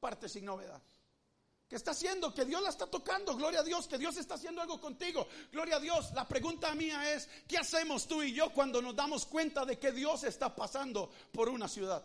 parte 0.00 0.28
sin 0.28 0.44
novedad. 0.44 0.82
¿Qué 1.68 1.76
está 1.76 1.92
haciendo? 1.92 2.34
Que 2.34 2.44
Dios 2.44 2.60
la 2.60 2.70
está 2.70 2.88
tocando. 2.88 3.36
Gloria 3.36 3.60
a 3.60 3.62
Dios, 3.62 3.86
que 3.86 3.96
Dios 3.96 4.16
está 4.16 4.34
haciendo 4.34 4.60
algo 4.60 4.80
contigo. 4.80 5.28
Gloria 5.52 5.76
a 5.76 5.80
Dios. 5.80 6.10
La 6.14 6.26
pregunta 6.26 6.74
mía 6.74 7.14
es, 7.14 7.28
¿qué 7.46 7.58
hacemos 7.58 8.08
tú 8.08 8.24
y 8.24 8.32
yo 8.32 8.52
cuando 8.52 8.82
nos 8.82 8.96
damos 8.96 9.24
cuenta 9.24 9.64
de 9.64 9.78
que 9.78 9.92
Dios 9.92 10.24
está 10.24 10.56
pasando 10.56 11.12
por 11.30 11.48
una 11.48 11.68
ciudad? 11.68 12.04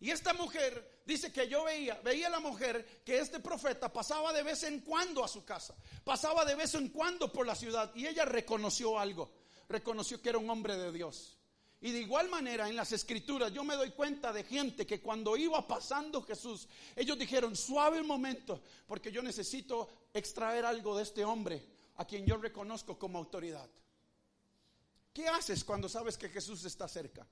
Y 0.00 0.10
esta 0.10 0.32
mujer 0.32 1.02
dice 1.04 1.30
que 1.30 1.46
yo 1.46 1.64
veía, 1.64 2.00
veía 2.02 2.30
la 2.30 2.40
mujer 2.40 3.02
que 3.04 3.18
este 3.18 3.38
profeta 3.38 3.92
pasaba 3.92 4.32
de 4.32 4.42
vez 4.42 4.62
en 4.62 4.80
cuando 4.80 5.22
a 5.22 5.28
su 5.28 5.44
casa, 5.44 5.76
pasaba 6.02 6.44
de 6.46 6.54
vez 6.54 6.74
en 6.74 6.88
cuando 6.88 7.30
por 7.30 7.46
la 7.46 7.54
ciudad 7.54 7.94
y 7.94 8.06
ella 8.06 8.24
reconoció 8.24 8.98
algo, 8.98 9.30
reconoció 9.68 10.22
que 10.22 10.30
era 10.30 10.38
un 10.38 10.48
hombre 10.48 10.78
de 10.78 10.90
Dios. 10.90 11.36
Y 11.82 11.92
de 11.92 12.00
igual 12.00 12.30
manera 12.30 12.66
en 12.68 12.76
las 12.76 12.92
escrituras 12.92 13.52
yo 13.52 13.62
me 13.62 13.76
doy 13.76 13.90
cuenta 13.90 14.32
de 14.32 14.44
gente 14.44 14.86
que 14.86 15.02
cuando 15.02 15.36
iba 15.36 15.66
pasando 15.68 16.22
Jesús, 16.22 16.66
ellos 16.96 17.18
dijeron, 17.18 17.54
suave 17.54 18.02
momento, 18.02 18.62
porque 18.86 19.12
yo 19.12 19.22
necesito 19.22 19.88
extraer 20.14 20.64
algo 20.64 20.96
de 20.96 21.02
este 21.02 21.26
hombre 21.26 21.62
a 21.96 22.06
quien 22.06 22.24
yo 22.24 22.38
reconozco 22.38 22.98
como 22.98 23.18
autoridad. 23.18 23.68
¿Qué 25.12 25.28
haces 25.28 25.62
cuando 25.62 25.90
sabes 25.90 26.16
que 26.16 26.30
Jesús 26.30 26.64
está 26.64 26.88
cerca? 26.88 27.26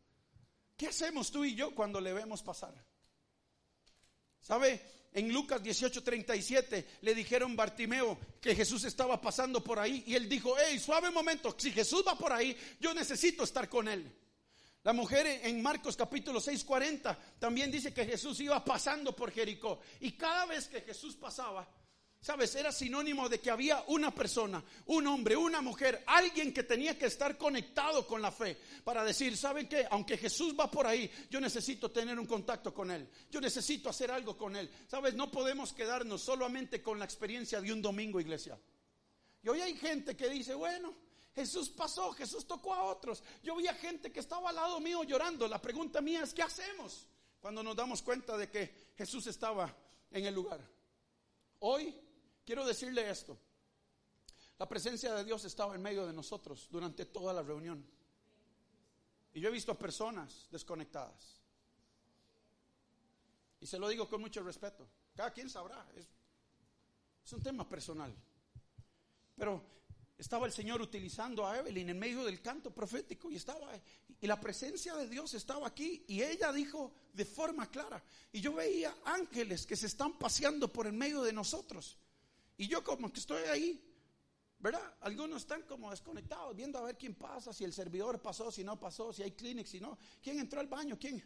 ¿Qué 0.78 0.86
hacemos 0.86 1.32
tú 1.32 1.44
y 1.44 1.56
yo 1.56 1.74
cuando 1.74 2.00
le 2.00 2.12
vemos 2.12 2.40
pasar? 2.40 2.72
¿Sabe? 4.40 4.80
En 5.12 5.32
Lucas 5.32 5.60
18:37 5.60 6.84
le 7.00 7.14
dijeron 7.16 7.56
Bartimeo 7.56 8.16
que 8.40 8.54
Jesús 8.54 8.84
estaba 8.84 9.20
pasando 9.20 9.62
por 9.62 9.80
ahí 9.80 10.04
y 10.06 10.14
él 10.14 10.28
dijo, 10.28 10.54
hey, 10.56 10.78
suave 10.78 11.10
momento, 11.10 11.52
si 11.58 11.72
Jesús 11.72 12.04
va 12.06 12.16
por 12.16 12.32
ahí, 12.32 12.56
yo 12.78 12.94
necesito 12.94 13.42
estar 13.42 13.68
con 13.68 13.88
él. 13.88 14.08
La 14.84 14.92
mujer 14.92 15.26
en 15.42 15.60
Marcos 15.60 15.96
capítulo 15.96 16.40
6, 16.40 16.62
40 16.62 17.18
también 17.40 17.72
dice 17.72 17.92
que 17.92 18.06
Jesús 18.06 18.38
iba 18.38 18.64
pasando 18.64 19.16
por 19.16 19.32
Jericó. 19.32 19.80
Y 19.98 20.12
cada 20.12 20.46
vez 20.46 20.68
que 20.68 20.82
Jesús 20.82 21.16
pasaba, 21.16 21.68
sabes, 22.20 22.54
era 22.54 22.72
sinónimo 22.72 23.28
de 23.28 23.40
que 23.40 23.50
había 23.50 23.84
una 23.88 24.14
persona, 24.14 24.62
un 24.86 25.06
hombre, 25.06 25.36
una 25.36 25.60
mujer, 25.60 26.02
alguien 26.06 26.52
que 26.52 26.62
tenía 26.62 26.98
que 26.98 27.06
estar 27.06 27.38
conectado 27.38 28.06
con 28.06 28.20
la 28.20 28.32
fe 28.32 28.56
para 28.84 29.04
decir, 29.04 29.36
¿saben 29.36 29.68
qué? 29.68 29.86
Aunque 29.90 30.16
Jesús 30.16 30.54
va 30.58 30.70
por 30.70 30.86
ahí, 30.86 31.10
yo 31.30 31.40
necesito 31.40 31.90
tener 31.90 32.18
un 32.18 32.26
contacto 32.26 32.74
con 32.74 32.90
Él. 32.90 33.08
Yo 33.30 33.40
necesito 33.40 33.88
hacer 33.88 34.10
algo 34.10 34.36
con 34.36 34.56
Él. 34.56 34.70
Sabes, 34.88 35.14
no 35.14 35.30
podemos 35.30 35.72
quedarnos 35.72 36.22
solamente 36.22 36.82
con 36.82 36.98
la 36.98 37.04
experiencia 37.04 37.60
de 37.60 37.72
un 37.72 37.80
domingo, 37.80 38.20
iglesia. 38.20 38.58
Y 39.42 39.48
hoy 39.48 39.60
hay 39.60 39.76
gente 39.76 40.16
que 40.16 40.28
dice, 40.28 40.54
bueno, 40.54 40.94
Jesús 41.34 41.70
pasó, 41.70 42.12
Jesús 42.12 42.46
tocó 42.46 42.74
a 42.74 42.82
otros. 42.82 43.22
Yo 43.44 43.54
vi 43.54 43.68
a 43.68 43.74
gente 43.74 44.10
que 44.10 44.20
estaba 44.20 44.50
al 44.50 44.56
lado 44.56 44.80
mío 44.80 45.04
llorando. 45.04 45.46
La 45.46 45.62
pregunta 45.62 46.00
mía 46.00 46.24
es, 46.24 46.34
¿qué 46.34 46.42
hacemos 46.42 47.06
cuando 47.40 47.62
nos 47.62 47.76
damos 47.76 48.02
cuenta 48.02 48.36
de 48.36 48.50
que 48.50 48.92
Jesús 48.96 49.28
estaba 49.28 49.72
en 50.10 50.26
el 50.26 50.34
lugar? 50.34 50.60
Hoy 51.60 51.94
quiero 52.48 52.64
decirle 52.64 53.10
esto. 53.10 53.38
La 54.58 54.66
presencia 54.66 55.14
de 55.14 55.22
Dios 55.22 55.44
estaba 55.44 55.74
en 55.74 55.82
medio 55.82 56.06
de 56.06 56.14
nosotros 56.14 56.66
durante 56.70 57.04
toda 57.04 57.34
la 57.34 57.42
reunión. 57.42 57.84
Y 59.34 59.40
yo 59.40 59.50
he 59.50 59.52
visto 59.52 59.72
a 59.72 59.78
personas 59.78 60.48
desconectadas. 60.50 61.42
Y 63.60 63.66
se 63.66 63.78
lo 63.78 63.86
digo 63.86 64.08
con 64.08 64.22
mucho 64.22 64.42
respeto. 64.42 64.88
Cada 65.14 65.30
quien 65.30 65.50
sabrá. 65.50 65.86
Es, 65.94 67.30
un 67.34 67.42
tema 67.42 67.68
personal. 67.68 68.16
Pero 69.36 69.62
estaba 70.16 70.46
el 70.46 70.52
Señor 70.52 70.80
utilizando 70.80 71.46
a 71.46 71.58
Evelyn 71.58 71.90
en 71.90 71.98
medio 71.98 72.24
del 72.24 72.40
canto 72.40 72.70
profético 72.70 73.30
y 73.30 73.36
estaba 73.36 73.70
y 74.22 74.26
la 74.26 74.40
presencia 74.40 74.96
de 74.96 75.06
Dios 75.06 75.34
estaba 75.34 75.66
aquí 75.66 76.02
y 76.08 76.22
ella 76.22 76.50
dijo 76.50 76.94
de 77.12 77.26
forma 77.26 77.70
clara 77.70 78.02
y 78.32 78.40
yo 78.40 78.54
veía 78.54 78.96
ángeles 79.04 79.66
que 79.66 79.76
se 79.76 79.86
están 79.86 80.18
paseando 80.18 80.72
por 80.72 80.86
en 80.86 80.96
medio 80.96 81.22
de 81.22 81.34
nosotros 81.34 81.98
y 82.58 82.68
yo 82.68 82.84
como 82.84 83.10
que 83.10 83.20
estoy 83.20 83.42
ahí 83.44 83.88
¿verdad? 84.60 84.96
Algunos 85.00 85.42
están 85.42 85.62
como 85.62 85.90
desconectados 85.90 86.54
viendo 86.56 86.78
a 86.78 86.82
ver 86.82 86.98
quién 86.98 87.14
pasa, 87.14 87.52
si 87.52 87.64
el 87.64 87.72
servidor 87.72 88.20
pasó, 88.20 88.50
si 88.50 88.64
no 88.64 88.78
pasó, 88.78 89.12
si 89.12 89.22
hay 89.22 89.32
clinics, 89.32 89.70
si 89.70 89.80
no, 89.80 89.96
quién 90.20 90.38
entró 90.40 90.60
al 90.60 90.66
baño, 90.66 90.98
quién 90.98 91.22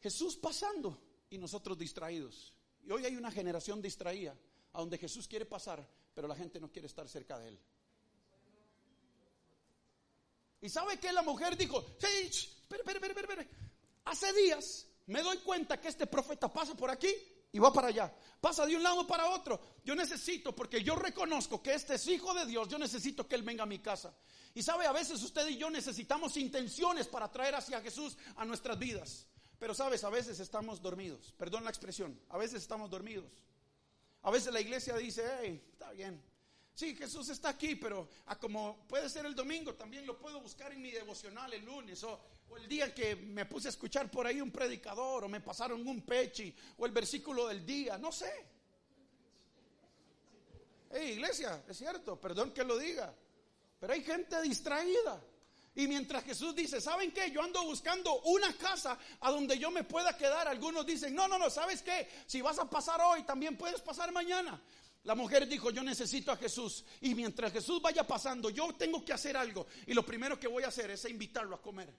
Jesús 0.00 0.36
pasando 0.36 1.02
y 1.30 1.38
nosotros 1.38 1.76
distraídos. 1.76 2.54
Y 2.82 2.90
hoy 2.90 3.04
hay 3.04 3.16
una 3.16 3.30
generación 3.30 3.82
distraída 3.82 4.36
a 4.72 4.80
donde 4.80 4.98
Jesús 4.98 5.26
quiere 5.28 5.44
pasar, 5.44 5.86
pero 6.14 6.28
la 6.28 6.36
gente 6.36 6.60
no 6.60 6.70
quiere 6.70 6.86
estar 6.86 7.08
cerca 7.08 7.38
de 7.38 7.48
él. 7.48 7.60
¿Y 10.60 10.68
sabe 10.68 10.98
que 10.98 11.12
la 11.12 11.22
mujer 11.22 11.56
dijo? 11.56 11.82
Sí, 11.98 12.28
espere, 12.28 12.82
espere, 12.82 12.98
espere, 12.98 13.20
espere. 13.20 13.48
Hace 14.04 14.32
días 14.32 14.86
me 15.06 15.22
doy 15.22 15.38
cuenta 15.38 15.80
que 15.80 15.88
este 15.88 16.06
profeta 16.06 16.52
pasa 16.52 16.74
por 16.74 16.90
aquí 16.90 17.12
y 17.52 17.58
va 17.58 17.72
para 17.72 17.88
allá. 17.88 18.14
Pasa 18.40 18.66
de 18.66 18.76
un 18.76 18.82
lado 18.82 19.06
para 19.06 19.30
otro. 19.30 19.60
Yo 19.84 19.94
necesito, 19.94 20.54
porque 20.54 20.82
yo 20.82 20.96
reconozco 20.96 21.62
que 21.62 21.74
este 21.74 21.94
es 21.94 22.06
hijo 22.06 22.34
de 22.34 22.46
Dios, 22.46 22.68
yo 22.68 22.78
necesito 22.78 23.26
que 23.26 23.34
Él 23.34 23.42
venga 23.42 23.62
a 23.62 23.66
mi 23.66 23.78
casa. 23.78 24.14
Y 24.54 24.62
sabe, 24.62 24.86
a 24.86 24.92
veces 24.92 25.22
usted 25.22 25.48
y 25.48 25.56
yo 25.56 25.70
necesitamos 25.70 26.36
intenciones 26.36 27.06
para 27.08 27.30
traer 27.30 27.54
hacia 27.54 27.80
Jesús 27.80 28.16
a 28.36 28.44
nuestras 28.44 28.78
vidas. 28.78 29.26
Pero 29.58 29.74
sabes, 29.74 30.04
a 30.04 30.10
veces 30.10 30.38
estamos 30.40 30.80
dormidos. 30.82 31.32
Perdón 31.36 31.64
la 31.64 31.70
expresión. 31.70 32.18
A 32.28 32.38
veces 32.38 32.62
estamos 32.62 32.90
dormidos. 32.90 33.30
A 34.22 34.30
veces 34.30 34.52
la 34.52 34.60
iglesia 34.60 34.96
dice, 34.96 35.24
hey, 35.40 35.62
está 35.72 35.92
bien. 35.92 36.22
Sí, 36.74 36.94
Jesús 36.94 37.28
está 37.30 37.48
aquí, 37.48 37.74
pero 37.74 38.08
ah, 38.26 38.38
como 38.38 38.86
puede 38.86 39.08
ser 39.08 39.24
el 39.24 39.34
domingo, 39.34 39.74
también 39.74 40.06
lo 40.06 40.18
puedo 40.18 40.42
buscar 40.42 40.72
en 40.72 40.82
mi 40.82 40.90
devocional 40.90 41.50
el 41.54 41.64
lunes 41.64 42.04
o, 42.04 42.20
el 42.56 42.68
día 42.68 42.94
que 42.94 43.16
me 43.16 43.46
puse 43.46 43.68
a 43.68 43.70
escuchar 43.70 44.10
por 44.10 44.26
ahí 44.26 44.40
un 44.40 44.50
predicador 44.50 45.24
o 45.24 45.28
me 45.28 45.40
pasaron 45.40 45.86
un 45.86 46.02
pechi 46.02 46.54
o 46.78 46.86
el 46.86 46.92
versículo 46.92 47.46
del 47.48 47.64
día, 47.64 47.98
no 47.98 48.10
sé. 48.10 48.32
Hey, 50.90 51.12
iglesia, 51.12 51.64
es 51.68 51.76
cierto, 51.76 52.20
perdón 52.20 52.52
que 52.52 52.64
lo 52.64 52.78
diga, 52.78 53.14
pero 53.78 53.92
hay 53.92 54.02
gente 54.02 54.40
distraída. 54.42 55.22
Y 55.74 55.86
mientras 55.88 56.24
Jesús 56.24 56.54
dice, 56.54 56.80
¿saben 56.80 57.12
qué? 57.12 57.30
Yo 57.30 57.42
ando 57.42 57.62
buscando 57.64 58.20
una 58.22 58.56
casa 58.56 58.98
a 59.20 59.30
donde 59.30 59.58
yo 59.58 59.70
me 59.70 59.84
pueda 59.84 60.16
quedar. 60.16 60.48
Algunos 60.48 60.86
dicen, 60.86 61.14
no, 61.14 61.28
no, 61.28 61.38
no, 61.38 61.50
¿sabes 61.50 61.82
qué? 61.82 62.08
Si 62.26 62.40
vas 62.40 62.58
a 62.58 62.68
pasar 62.68 62.98
hoy, 63.02 63.24
también 63.24 63.58
puedes 63.58 63.82
pasar 63.82 64.10
mañana. 64.10 64.58
La 65.04 65.14
mujer 65.14 65.46
dijo, 65.46 65.70
yo 65.70 65.82
necesito 65.82 66.32
a 66.32 66.36
Jesús. 66.36 66.82
Y 67.02 67.14
mientras 67.14 67.52
Jesús 67.52 67.82
vaya 67.82 68.06
pasando, 68.06 68.48
yo 68.48 68.74
tengo 68.74 69.04
que 69.04 69.12
hacer 69.12 69.36
algo. 69.36 69.66
Y 69.86 69.92
lo 69.92 70.04
primero 70.04 70.40
que 70.40 70.48
voy 70.48 70.62
a 70.62 70.68
hacer 70.68 70.90
es 70.90 71.04
invitarlo 71.04 71.54
a 71.54 71.60
comer. 71.60 71.92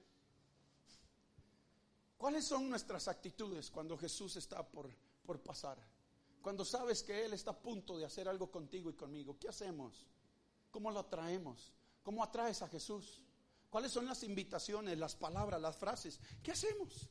¿Cuáles 2.17 2.45
son 2.45 2.69
nuestras 2.69 3.07
actitudes 3.07 3.69
cuando 3.69 3.97
Jesús 3.97 4.35
está 4.37 4.67
por, 4.67 4.89
por 5.23 5.39
pasar? 5.39 5.77
Cuando 6.41 6.65
sabes 6.65 7.03
que 7.03 7.25
Él 7.25 7.33
está 7.33 7.51
a 7.51 7.59
punto 7.59 7.97
de 7.97 8.05
hacer 8.05 8.27
algo 8.27 8.49
contigo 8.49 8.89
y 8.89 8.93
conmigo. 8.93 9.37
¿Qué 9.39 9.49
hacemos? 9.49 10.07
¿Cómo 10.71 10.89
lo 10.89 10.99
atraemos? 10.99 11.71
¿Cómo 12.01 12.23
atraes 12.23 12.61
a 12.63 12.67
Jesús? 12.69 13.21
¿Cuáles 13.69 13.91
son 13.91 14.05
las 14.05 14.23
invitaciones, 14.23 14.97
las 14.97 15.15
palabras, 15.15 15.61
las 15.61 15.77
frases? 15.77 16.19
¿Qué 16.41 16.51
hacemos? 16.51 17.07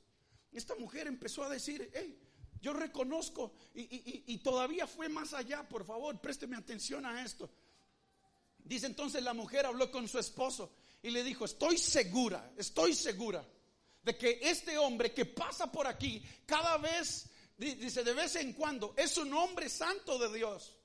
Esta 0.50 0.74
mujer 0.74 1.06
empezó 1.06 1.44
a 1.44 1.50
decir, 1.50 1.88
hey, 1.94 2.18
yo 2.60 2.72
reconozco 2.72 3.52
y, 3.74 4.38
todavía 4.38 4.86
fue 4.86 5.08
más 5.08 5.34
allá, 5.34 5.68
por 5.68 5.84
favor, 5.84 6.18
présteme 6.20 6.56
atención 6.56 7.04
a 7.04 7.22
esto. 7.22 7.48
Dice 8.64 8.86
entonces 8.86 9.22
la 9.22 9.34
mujer 9.34 9.66
habló 9.66 9.90
con 9.92 10.08
su 10.08 10.18
esposo 10.18 10.72
y 11.02 11.10
le 11.10 11.22
dijo, 11.22 11.44
estoy 11.44 11.78
segura, 11.78 12.52
estoy 12.56 12.94
segura 12.94 13.46
de 14.06 14.16
que 14.16 14.38
este 14.40 14.78
hombre 14.78 15.12
que 15.12 15.26
pasa 15.26 15.70
por 15.70 15.84
aquí 15.84 16.22
cada 16.46 16.78
vez, 16.78 17.28
dice, 17.56 18.04
de 18.04 18.14
vez 18.14 18.36
en 18.36 18.52
cuando, 18.52 18.94
es 18.96 19.18
un 19.18 19.34
hombre 19.34 19.68
santo 19.68 20.16
de 20.16 20.32
Dios. 20.38 20.76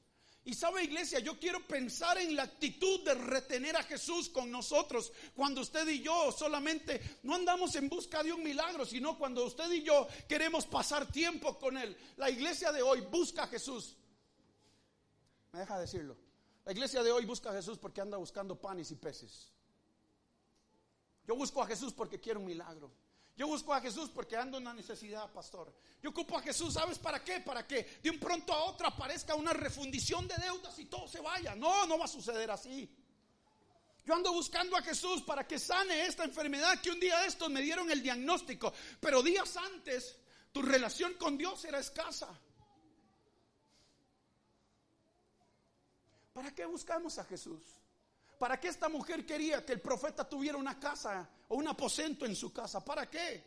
Y 0.44 0.56
sabe 0.56 0.84
iglesia, 0.84 1.20
yo 1.20 1.40
quiero 1.40 1.66
pensar 1.68 2.18
en 2.18 2.36
la 2.36 2.42
actitud 2.42 3.04
de 3.04 3.14
retener 3.14 3.78
a 3.78 3.84
Jesús 3.84 4.28
con 4.30 4.50
nosotros 4.50 5.14
cuando 5.36 5.62
usted 5.62 5.88
y 5.88 6.02
yo 6.02 6.32
solamente 6.32 7.20
no 7.22 7.36
andamos 7.36 7.76
en 7.76 7.88
busca 7.90 8.24
de 8.24 8.34
un 8.34 8.42
milagro, 8.42 8.88
sino 8.88 9.16
cuando 9.20 9.46
usted 9.46 9.72
y 9.72 9.84
yo 9.84 10.08
queremos 10.28 10.66
pasar 10.66 11.12
tiempo 11.12 11.60
con 11.60 11.78
Él. 11.78 11.96
La 12.18 12.32
iglesia 12.32 12.72
de 12.72 12.82
hoy 12.82 13.02
busca 13.02 13.44
a 13.44 13.48
Jesús. 13.48 13.96
Me 15.52 15.60
deja 15.60 15.78
decirlo. 15.78 16.18
La 16.66 16.72
iglesia 16.72 17.04
de 17.04 17.12
hoy 17.12 17.26
busca 17.26 17.52
a 17.52 17.54
Jesús 17.54 17.78
porque 17.78 18.02
anda 18.02 18.18
buscando 18.18 18.60
panes 18.60 18.90
y 18.90 18.96
peces. 18.96 19.52
Yo 21.28 21.36
busco 21.36 21.62
a 21.62 21.68
Jesús 21.68 21.94
porque 21.94 22.20
quiero 22.20 22.40
un 22.40 22.48
milagro. 22.48 22.92
Yo 23.42 23.48
busco 23.48 23.74
a 23.74 23.82
Jesús 23.82 24.12
porque 24.14 24.38
ando 24.38 24.60
en 24.60 24.68
una 24.68 24.76
necesidad, 24.76 25.28
pastor. 25.32 25.74
Yo 26.00 26.12
ocupo 26.12 26.38
a 26.38 26.44
Jesús, 26.44 26.76
¿sabes 26.76 27.00
para 27.00 27.24
qué? 27.24 27.40
Para 27.40 27.66
que 27.66 27.98
de 28.04 28.12
un 28.12 28.20
pronto 28.20 28.54
a 28.54 28.66
otro 28.66 28.86
aparezca 28.86 29.34
una 29.34 29.52
refundición 29.52 30.28
de 30.28 30.36
deudas 30.36 30.78
y 30.78 30.86
todo 30.86 31.08
se 31.08 31.22
vaya. 31.22 31.56
No, 31.56 31.88
no 31.88 31.98
va 31.98 32.06
a 32.06 32.08
suceder 32.08 32.52
así. 32.52 32.88
Yo 34.06 34.14
ando 34.14 34.32
buscando 34.32 34.78
a 34.78 34.84
Jesús 34.84 35.24
para 35.24 35.48
que 35.48 35.58
sane 35.58 36.06
esta 36.06 36.24
enfermedad 36.24 36.80
que 36.82 36.92
un 36.92 37.00
día 37.00 37.20
de 37.22 37.30
estos 37.30 37.50
me 37.50 37.64
dieron 37.64 37.90
el 37.90 38.04
diagnóstico, 38.04 38.72
pero 39.00 39.24
días 39.24 39.58
antes 39.58 40.20
tu 40.52 40.62
relación 40.62 41.16
con 41.16 41.36
Dios 41.36 41.66
era 41.66 41.80
escasa. 41.80 42.30
¿Para 46.32 46.54
qué 46.54 46.66
buscamos 46.66 47.18
a 47.18 47.24
Jesús? 47.24 47.64
¿Para 48.38 48.60
qué 48.60 48.68
esta 48.68 48.88
mujer 48.88 49.26
quería 49.26 49.66
que 49.66 49.74
el 49.74 49.82
profeta 49.82 50.30
tuviera 50.30 50.60
una 50.60 50.80
casa 50.80 51.28
o 51.52 51.56
un 51.56 51.68
aposento 51.68 52.26
en 52.26 52.36
su 52.36 52.52
casa? 52.52 52.84
¿Para 52.84 53.10
qué? 53.10 53.44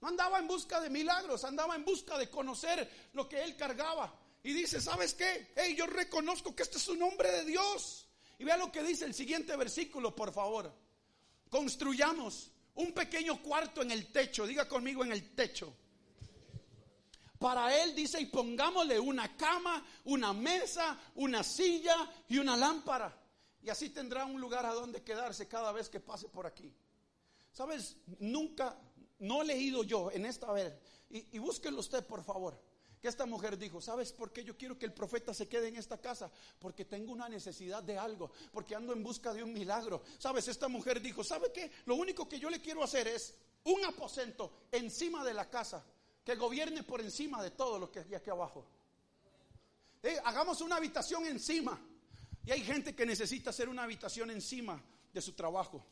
No 0.00 0.08
andaba 0.08 0.38
en 0.38 0.46
busca 0.46 0.80
de 0.80 0.90
milagros, 0.90 1.44
andaba 1.44 1.74
en 1.74 1.84
busca 1.84 2.16
de 2.18 2.30
conocer 2.30 3.10
lo 3.12 3.28
que 3.28 3.42
él 3.42 3.56
cargaba. 3.56 4.14
Y 4.42 4.52
dice, 4.52 4.80
¿sabes 4.80 5.14
qué? 5.14 5.52
Hey, 5.56 5.74
yo 5.76 5.86
reconozco 5.86 6.54
que 6.54 6.62
este 6.62 6.78
es 6.78 6.88
un 6.88 7.02
hombre 7.02 7.30
de 7.30 7.44
Dios. 7.44 8.06
Y 8.38 8.44
vea 8.44 8.56
lo 8.56 8.70
que 8.70 8.82
dice 8.82 9.04
el 9.04 9.14
siguiente 9.14 9.56
versículo, 9.56 10.14
por 10.14 10.32
favor. 10.32 10.72
Construyamos 11.48 12.50
un 12.74 12.92
pequeño 12.92 13.42
cuarto 13.42 13.82
en 13.82 13.90
el 13.90 14.12
techo, 14.12 14.46
diga 14.46 14.68
conmigo 14.68 15.04
en 15.04 15.12
el 15.12 15.34
techo 15.34 15.74
para 17.44 17.76
él 17.82 17.94
dice, 17.94 18.18
y 18.18 18.24
pongámosle 18.24 18.98
una 18.98 19.36
cama, 19.36 19.84
una 20.04 20.32
mesa, 20.32 20.98
una 21.16 21.42
silla 21.42 22.10
y 22.26 22.38
una 22.38 22.56
lámpara. 22.56 23.14
Y 23.62 23.68
así 23.68 23.90
tendrá 23.90 24.24
un 24.24 24.40
lugar 24.40 24.64
a 24.64 24.72
donde 24.72 25.02
quedarse 25.02 25.46
cada 25.46 25.70
vez 25.70 25.90
que 25.90 26.00
pase 26.00 26.30
por 26.30 26.46
aquí. 26.46 26.74
Sabes, 27.54 27.96
nunca, 28.18 28.76
no 29.20 29.40
he 29.40 29.46
leído 29.46 29.82
yo 29.82 30.10
en 30.10 30.26
esta 30.26 30.52
vez, 30.52 30.74
y, 31.08 31.36
y 31.36 31.38
búsquelo 31.38 31.80
usted 31.80 32.04
por 32.04 32.22
favor, 32.22 32.60
que 33.00 33.08
esta 33.08 33.26
mujer 33.26 33.56
dijo, 33.58 33.80
¿sabes 33.80 34.12
por 34.12 34.32
qué 34.32 34.42
yo 34.44 34.56
quiero 34.56 34.78
que 34.78 34.86
el 34.86 34.92
profeta 34.92 35.32
se 35.32 35.46
quede 35.46 35.68
en 35.68 35.76
esta 35.76 35.98
casa? 35.98 36.30
Porque 36.58 36.84
tengo 36.86 37.12
una 37.12 37.28
necesidad 37.28 37.82
de 37.82 37.98
algo, 37.98 38.32
porque 38.50 38.74
ando 38.74 38.92
en 38.92 39.02
busca 39.02 39.34
de 39.34 39.42
un 39.42 39.52
milagro. 39.52 40.02
¿Sabes? 40.18 40.48
Esta 40.48 40.68
mujer 40.68 41.02
dijo, 41.02 41.22
¿sabe 41.22 41.52
qué? 41.52 41.70
Lo 41.84 41.96
único 41.96 42.26
que 42.26 42.40
yo 42.40 42.48
le 42.48 42.62
quiero 42.62 42.82
hacer 42.82 43.06
es 43.06 43.34
un 43.64 43.84
aposento 43.84 44.52
encima 44.72 45.22
de 45.22 45.34
la 45.34 45.50
casa 45.50 45.84
que 46.24 46.34
gobierne 46.34 46.82
por 46.82 47.02
encima 47.02 47.42
de 47.42 47.50
todo 47.50 47.78
lo 47.78 47.92
que 47.92 48.00
hay 48.00 48.14
aquí 48.14 48.30
abajo. 48.30 48.64
Eh, 50.02 50.18
hagamos 50.24 50.62
una 50.62 50.76
habitación 50.76 51.26
encima. 51.26 51.78
Y 52.46 52.52
hay 52.52 52.62
gente 52.62 52.94
que 52.94 53.04
necesita 53.04 53.50
hacer 53.50 53.68
una 53.68 53.82
habitación 53.82 54.30
encima 54.30 54.82
de 55.12 55.20
su 55.20 55.32
trabajo. 55.32 55.84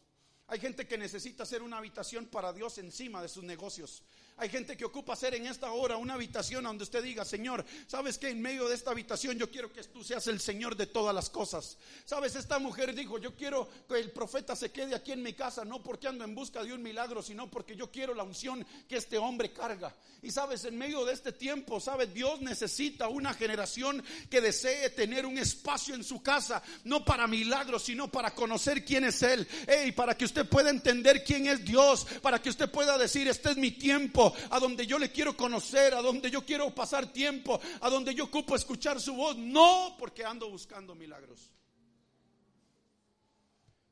Hay 0.49 0.59
gente 0.61 0.87
que 0.87 0.99
necesita 0.99 1.45
hacer 1.45 1.63
una 1.63 1.79
habitación 1.79 2.27
para 2.27 2.53
Dios 2.53 2.79
encima 2.79 3.23
de 3.23 3.29
sus 3.29 3.45
negocios. 3.45 4.03
Hay 4.43 4.49
gente 4.49 4.77
que 4.77 4.85
ocupa 4.85 5.13
hacer 5.13 5.37
en 5.37 5.47
esta 5.47 5.71
hora 5.71 5.97
una 5.97 6.15
habitación 6.15 6.65
donde 6.65 6.83
usted 6.83 7.01
diga, 7.01 7.25
Señor, 7.25 7.65
¿sabes 7.87 8.19
que 8.19 8.29
en 8.29 8.43
medio 8.43 8.69
de 8.69 8.75
esta 8.75 8.91
habitación 8.91 9.39
yo 9.39 9.49
quiero 9.49 9.73
que 9.73 9.85
tú 9.85 10.03
seas 10.03 10.27
el 10.27 10.41
Señor 10.41 10.75
de 10.75 10.87
todas 10.87 11.15
las 11.15 11.31
cosas? 11.31 11.79
¿Sabes? 12.05 12.35
Esta 12.35 12.59
mujer 12.59 12.93
dijo, 12.93 13.19
yo 13.19 13.37
quiero 13.37 13.69
que 13.89 14.01
el 14.01 14.11
profeta 14.11 14.57
se 14.57 14.73
quede 14.73 14.97
aquí 14.97 15.13
en 15.13 15.23
mi 15.23 15.35
casa, 15.35 15.65
no 15.65 15.81
porque 15.81 16.09
ando 16.09 16.25
en 16.25 16.35
busca 16.35 16.65
de 16.65 16.73
un 16.73 16.83
milagro, 16.83 17.23
sino 17.23 17.49
porque 17.49 17.77
yo 17.77 17.93
quiero 17.93 18.15
la 18.15 18.25
unción 18.25 18.67
que 18.89 18.97
este 18.97 19.17
hombre 19.17 19.53
carga. 19.53 19.95
Y 20.23 20.33
sabes, 20.33 20.65
en 20.65 20.77
medio 20.77 21.05
de 21.05 21.13
este 21.13 21.31
tiempo, 21.31 21.79
¿sabes? 21.79 22.13
Dios 22.13 22.41
necesita 22.41 23.07
una 23.09 23.35
generación 23.35 24.03
que 24.29 24.41
desee 24.41 24.91
tener 24.91 25.25
un 25.25 25.39
espacio 25.39 25.95
en 25.95 26.03
su 26.03 26.21
casa, 26.21 26.65
no 26.83 27.05
para 27.05 27.29
milagros, 27.29 27.85
sino 27.85 28.11
para 28.11 28.35
conocer 28.35 28.85
quién 28.85 29.05
es 29.05 29.23
Él. 29.23 29.47
Y 29.87 29.93
para 29.93 30.17
que 30.17 30.25
usted 30.25 30.49
pueda 30.49 30.71
entender 30.71 31.23
quién 31.23 31.47
es 31.47 31.65
Dios, 31.65 32.07
para 32.23 32.43
que 32.43 32.51
usted 32.51 32.69
pueda 32.69 32.99
decir, 32.99 33.29
este 33.29 33.51
es 33.51 33.57
mi 33.57 33.71
tiempo 33.71 34.32
a 34.51 34.59
donde 34.59 34.87
yo 34.87 34.99
le 34.99 35.11
quiero 35.11 35.37
conocer, 35.37 35.95
a 35.95 36.03
donde 36.03 36.31
yo 36.31 36.45
quiero 36.45 36.75
pasar 36.75 37.13
tiempo, 37.13 37.61
a 37.81 37.91
donde 37.91 38.15
yo 38.15 38.25
ocupo 38.25 38.57
escuchar 38.57 39.01
su 39.01 39.15
voz. 39.15 39.37
No 39.37 39.97
porque 39.99 40.25
ando 40.25 40.51
buscando 40.51 40.95
milagros. 40.95 41.51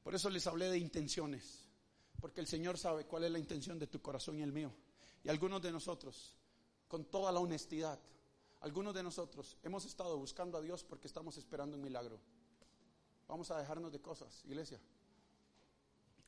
Por 0.02 0.14
eso 0.14 0.30
les 0.30 0.46
hablé 0.46 0.70
de 0.70 0.78
intenciones, 0.78 1.68
porque 2.20 2.40
el 2.40 2.46
Señor 2.46 2.78
sabe 2.78 3.04
cuál 3.04 3.24
es 3.24 3.30
la 3.30 3.38
intención 3.38 3.78
de 3.78 3.86
tu 3.86 4.00
corazón 4.00 4.38
y 4.38 4.42
el 4.42 4.52
mío. 4.52 4.72
Y 5.22 5.28
algunos 5.28 5.60
de 5.60 5.70
nosotros, 5.70 6.36
con 6.88 7.04
toda 7.04 7.30
la 7.30 7.40
honestidad, 7.40 7.98
algunos 8.60 8.94
de 8.94 9.02
nosotros 9.02 9.56
hemos 9.62 9.84
estado 9.84 10.16
buscando 10.16 10.58
a 10.58 10.62
Dios 10.62 10.84
porque 10.84 11.06
estamos 11.06 11.36
esperando 11.36 11.76
un 11.76 11.82
milagro. 11.82 12.18
Vamos 13.28 13.50
a 13.50 13.58
dejarnos 13.58 13.92
de 13.92 14.00
cosas, 14.00 14.42
iglesia. 14.44 14.80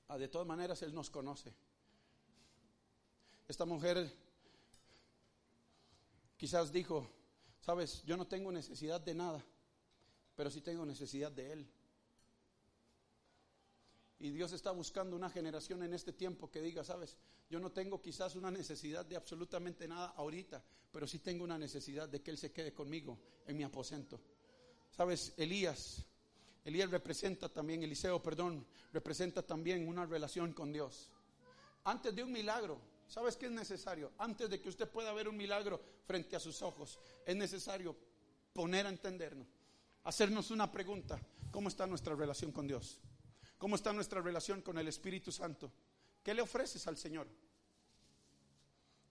Ah, 0.08 0.18
de 0.18 0.28
todas 0.28 0.46
maneras, 0.46 0.82
Él 0.82 0.94
nos 0.94 1.10
conoce. 1.10 1.52
Esta 3.48 3.64
mujer 3.64 4.10
quizás 6.36 6.72
dijo, 6.72 7.08
sabes, 7.60 8.02
yo 8.04 8.16
no 8.16 8.26
tengo 8.26 8.50
necesidad 8.50 9.00
de 9.00 9.14
nada, 9.14 9.44
pero 10.34 10.50
sí 10.50 10.60
tengo 10.60 10.84
necesidad 10.84 11.30
de 11.30 11.52
Él. 11.52 11.70
Y 14.18 14.30
Dios 14.30 14.52
está 14.52 14.70
buscando 14.70 15.16
una 15.16 15.30
generación 15.30 15.82
en 15.82 15.94
este 15.94 16.12
tiempo 16.12 16.50
que 16.50 16.62
diga, 16.62 16.84
sabes, 16.84 17.16
yo 17.50 17.58
no 17.58 17.72
tengo 17.72 18.00
quizás 18.00 18.36
una 18.36 18.50
necesidad 18.50 19.04
de 19.04 19.16
absolutamente 19.16 19.86
nada 19.88 20.14
ahorita, 20.16 20.62
pero 20.92 21.06
sí 21.06 21.18
tengo 21.18 21.44
una 21.44 21.58
necesidad 21.58 22.08
de 22.08 22.22
que 22.22 22.30
Él 22.30 22.38
se 22.38 22.52
quede 22.52 22.72
conmigo 22.72 23.18
en 23.46 23.56
mi 23.56 23.64
aposento. 23.64 24.20
Sabes, 24.92 25.34
Elías, 25.36 26.04
Elías 26.64 26.90
representa 26.90 27.48
también, 27.48 27.82
Eliseo, 27.82 28.22
perdón, 28.22 28.64
representa 28.92 29.42
también 29.42 29.88
una 29.88 30.06
relación 30.06 30.52
con 30.52 30.72
Dios. 30.72 31.10
Antes 31.84 32.14
de 32.14 32.22
un 32.22 32.30
milagro, 32.30 32.80
¿Sabes 33.12 33.36
qué 33.36 33.44
es 33.44 33.52
necesario? 33.52 34.10
Antes 34.16 34.48
de 34.48 34.58
que 34.58 34.70
usted 34.70 34.88
pueda 34.88 35.12
ver 35.12 35.28
un 35.28 35.36
milagro 35.36 35.78
frente 36.06 36.34
a 36.34 36.40
sus 36.40 36.62
ojos, 36.62 36.98
es 37.26 37.36
necesario 37.36 37.94
poner 38.54 38.86
a 38.86 38.88
entendernos, 38.88 39.46
hacernos 40.04 40.50
una 40.50 40.72
pregunta. 40.72 41.20
¿Cómo 41.50 41.68
está 41.68 41.86
nuestra 41.86 42.14
relación 42.14 42.52
con 42.52 42.66
Dios? 42.66 43.00
¿Cómo 43.58 43.76
está 43.76 43.92
nuestra 43.92 44.22
relación 44.22 44.62
con 44.62 44.78
el 44.78 44.88
Espíritu 44.88 45.30
Santo? 45.30 45.70
¿Qué 46.22 46.32
le 46.32 46.40
ofreces 46.40 46.86
al 46.86 46.96
Señor? 46.96 47.28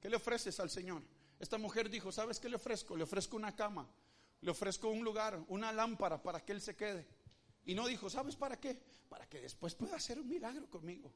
¿Qué 0.02 0.10
le 0.10 0.16
ofreces 0.16 0.60
al 0.60 0.72
Señor? 0.72 1.04
Esta 1.40 1.60
mujer 1.60 1.88
dijo, 1.88 2.12
¿sabes 2.12 2.40
qué 2.40 2.50
le 2.50 2.56
ofrezco? 2.56 2.98
Le 2.98 3.04
ofrezco 3.04 3.36
una 3.36 3.56
cama, 3.56 3.88
le 4.42 4.50
ofrezco 4.50 4.90
un 4.90 5.04
lugar, 5.04 5.40
una 5.48 5.72
lámpara 5.72 6.24
para 6.24 6.44
que 6.44 6.54
Él 6.54 6.62
se 6.62 6.76
quede. 6.76 7.06
Y 7.66 7.76
no 7.76 7.86
dijo, 7.86 8.10
¿sabes 8.10 8.36
para 8.36 8.60
qué? 8.60 8.82
Para 9.10 9.30
que 9.30 9.40
después 9.42 9.76
pueda 9.76 9.98
hacer 9.98 10.20
un 10.20 10.28
milagro 10.28 10.68
conmigo. 10.72 11.14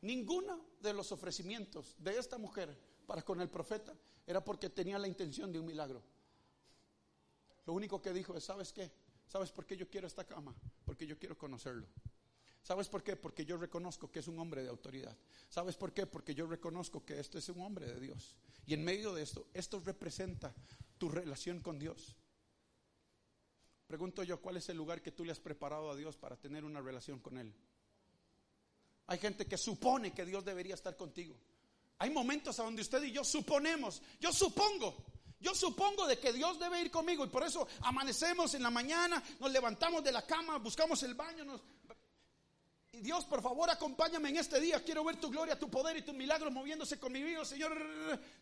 Ninguno 0.00 0.64
de 0.80 0.92
los 0.92 1.10
ofrecimientos 1.12 1.96
de 1.98 2.18
esta 2.18 2.38
mujer 2.38 2.76
para 3.06 3.22
con 3.22 3.40
el 3.40 3.48
profeta 3.48 3.96
era 4.26 4.44
porque 4.44 4.70
tenía 4.70 4.98
la 4.98 5.08
intención 5.08 5.52
de 5.52 5.58
un 5.58 5.66
milagro. 5.66 6.02
Lo 7.66 7.72
único 7.72 8.00
que 8.00 8.12
dijo 8.12 8.36
es, 8.36 8.44
¿sabes 8.44 8.72
qué? 8.72 8.90
¿Sabes 9.26 9.50
por 9.50 9.66
qué 9.66 9.76
yo 9.76 9.88
quiero 9.88 10.06
esta 10.06 10.24
cama? 10.24 10.54
Porque 10.84 11.06
yo 11.06 11.18
quiero 11.18 11.36
conocerlo. 11.36 11.86
¿Sabes 12.62 12.88
por 12.88 13.02
qué? 13.02 13.16
Porque 13.16 13.44
yo 13.44 13.56
reconozco 13.56 14.10
que 14.10 14.18
es 14.18 14.28
un 14.28 14.38
hombre 14.38 14.62
de 14.62 14.68
autoridad. 14.68 15.16
¿Sabes 15.48 15.76
por 15.76 15.92
qué? 15.92 16.06
Porque 16.06 16.34
yo 16.34 16.46
reconozco 16.46 17.04
que 17.04 17.18
este 17.18 17.38
es 17.38 17.48
un 17.48 17.60
hombre 17.60 17.86
de 17.86 18.00
Dios. 18.00 18.36
Y 18.66 18.74
en 18.74 18.84
medio 18.84 19.14
de 19.14 19.22
esto, 19.22 19.46
esto 19.54 19.80
representa 19.80 20.54
tu 20.98 21.08
relación 21.08 21.60
con 21.60 21.78
Dios. 21.78 22.16
Pregunto 23.86 24.22
yo, 24.22 24.40
¿cuál 24.42 24.58
es 24.58 24.68
el 24.68 24.76
lugar 24.76 25.00
que 25.00 25.12
tú 25.12 25.24
le 25.24 25.32
has 25.32 25.40
preparado 25.40 25.90
a 25.90 25.96
Dios 25.96 26.16
para 26.16 26.36
tener 26.36 26.64
una 26.64 26.82
relación 26.82 27.20
con 27.20 27.38
Él? 27.38 27.54
Hay 29.08 29.18
gente 29.18 29.46
que 29.46 29.56
supone 29.56 30.12
que 30.12 30.24
Dios 30.24 30.44
debería 30.44 30.74
estar 30.74 30.96
contigo. 30.96 31.34
Hay 31.98 32.10
momentos 32.10 32.60
a 32.60 32.62
donde 32.62 32.82
usted 32.82 33.02
y 33.02 33.10
yo 33.10 33.24
suponemos, 33.24 34.00
yo 34.20 34.32
supongo, 34.32 34.94
yo 35.40 35.54
supongo 35.54 36.06
de 36.06 36.18
que 36.18 36.32
Dios 36.32 36.58
debe 36.58 36.80
ir 36.80 36.90
conmigo 36.90 37.24
y 37.24 37.28
por 37.28 37.42
eso 37.42 37.66
amanecemos 37.80 38.54
en 38.54 38.62
la 38.62 38.70
mañana, 38.70 39.22
nos 39.40 39.50
levantamos 39.50 40.04
de 40.04 40.12
la 40.12 40.26
cama, 40.26 40.58
buscamos 40.58 41.02
el 41.02 41.14
baño. 41.14 41.44
Y 42.92 43.00
Dios, 43.00 43.24
por 43.24 43.42
favor, 43.42 43.70
acompáñame 43.70 44.28
en 44.28 44.36
este 44.36 44.60
día. 44.60 44.82
Quiero 44.84 45.04
ver 45.04 45.16
tu 45.16 45.30
gloria, 45.30 45.58
tu 45.58 45.70
poder 45.70 45.96
y 45.96 46.02
tu 46.02 46.12
milagro 46.12 46.50
moviéndose 46.50 47.00
con 47.00 47.12
mi 47.12 47.22
vida, 47.22 47.44
Señor. 47.44 47.76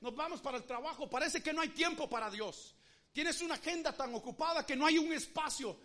Nos 0.01 0.15
vamos 0.15 0.41
para 0.41 0.57
el 0.59 0.65
trabajo. 0.65 1.09
Parece 1.09 1.43
que 1.43 1.53
no 1.53 1.61
hay 1.61 1.69
tiempo 1.71 2.09
para 2.09 2.31
Dios. 2.31 2.75
Tienes 3.13 3.41
una 3.41 3.55
agenda 3.55 3.93
tan 3.93 4.15
ocupada 4.15 4.67
que 4.67 4.77
no 4.77 4.85
hay 4.85 4.99
un 4.99 5.13
espacio 5.13 5.77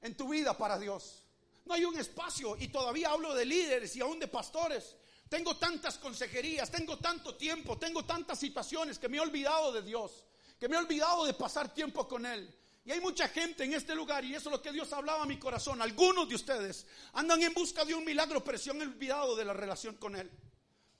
en 0.00 0.16
tu 0.16 0.28
vida 0.28 0.56
para 0.56 0.78
Dios. 0.78 1.23
No 1.64 1.74
hay 1.74 1.84
un 1.84 1.98
espacio 1.98 2.56
y 2.58 2.68
todavía 2.68 3.10
hablo 3.10 3.34
de 3.34 3.44
líderes 3.44 3.96
y 3.96 4.00
aún 4.00 4.18
de 4.18 4.28
pastores. 4.28 4.96
Tengo 5.28 5.56
tantas 5.56 5.98
consejerías, 5.98 6.70
tengo 6.70 6.98
tanto 6.98 7.34
tiempo, 7.36 7.78
tengo 7.78 8.04
tantas 8.04 8.38
situaciones 8.38 8.98
que 8.98 9.08
me 9.08 9.16
he 9.16 9.20
olvidado 9.20 9.72
de 9.72 9.82
Dios, 9.82 10.24
que 10.60 10.68
me 10.68 10.76
he 10.76 10.78
olvidado 10.78 11.24
de 11.24 11.34
pasar 11.34 11.72
tiempo 11.72 12.06
con 12.06 12.26
Él. 12.26 12.54
Y 12.84 12.92
hay 12.92 13.00
mucha 13.00 13.28
gente 13.28 13.64
en 13.64 13.72
este 13.72 13.94
lugar, 13.94 14.24
y 14.26 14.34
eso 14.34 14.50
es 14.50 14.56
lo 14.56 14.60
que 14.60 14.70
Dios 14.70 14.92
hablaba 14.92 15.22
a 15.22 15.26
mi 15.26 15.38
corazón. 15.38 15.80
Algunos 15.80 16.28
de 16.28 16.34
ustedes 16.34 16.86
andan 17.14 17.42
en 17.42 17.54
busca 17.54 17.82
de 17.84 17.94
un 17.94 18.04
milagro, 18.04 18.44
pero 18.44 18.58
se 18.58 18.70
han 18.70 18.82
olvidado 18.82 19.34
de 19.34 19.44
la 19.46 19.54
relación 19.54 19.96
con 19.96 20.14
Él. 20.14 20.30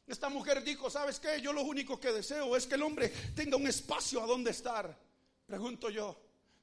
Esta 0.07 0.31
mujer 0.31 0.65
dijo, 0.65 0.89
¿sabes 0.89 1.21
qué? 1.21 1.41
Yo 1.43 1.53
lo 1.53 1.63
único 1.63 2.01
que 2.01 2.11
deseo 2.11 2.57
es 2.57 2.67
que 2.67 2.77
el 2.77 2.83
hombre 2.83 3.09
tenga 3.35 3.57
un 3.57 3.67
espacio 3.67 4.23
a 4.23 4.27
donde 4.27 4.51
estar. 4.51 4.99
Pregunto 5.47 5.91
yo, 5.91 6.19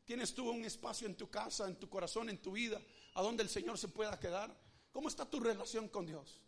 ¿tienes 0.05 0.33
tú 0.33 0.49
un 0.49 0.65
espacio 0.65 1.07
en 1.07 1.15
tu 1.15 1.29
casa, 1.29 1.67
en 1.67 1.75
tu 1.75 1.87
corazón, 1.87 2.29
en 2.29 2.39
tu 2.39 2.51
vida? 2.51 2.81
A 3.13 3.21
dónde 3.21 3.43
el 3.43 3.50
Señor 3.50 3.78
se 3.78 3.88
pueda 3.88 4.19
quedar? 4.19 4.56
¿Cómo 4.91 5.08
está 5.08 5.26
tu 5.26 5.39
relación 5.39 5.88
con 5.88 6.06
Dios? 6.06 6.41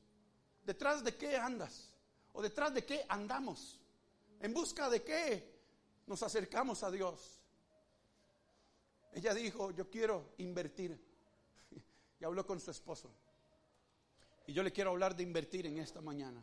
¿Detrás 0.66 1.04
de 1.04 1.16
qué 1.16 1.38
andas? 1.38 1.94
¿O 2.34 2.42
detrás 2.42 2.74
de 2.74 2.86
qué 2.86 3.06
andamos? 3.08 3.80
¿En 4.40 4.54
busca 4.54 4.90
de 4.90 5.04
qué 5.04 5.62
nos 6.08 6.24
acercamos 6.24 6.84
a 6.84 6.92
Dios? 6.92 7.40
Ella 9.14 9.34
dijo, 9.34 9.72
yo 9.72 9.90
quiero 9.90 10.34
invertir. 10.38 11.00
Y 12.20 12.26
habló 12.26 12.46
con 12.46 12.60
su 12.60 12.72
esposo. 12.72 13.12
Y 14.48 14.54
yo 14.54 14.64
le 14.64 14.72
quiero 14.72 14.92
hablar 14.92 15.14
de 15.14 15.24
invertir 15.24 15.66
en 15.66 15.78
esta 15.78 16.00
mañana. 16.00 16.42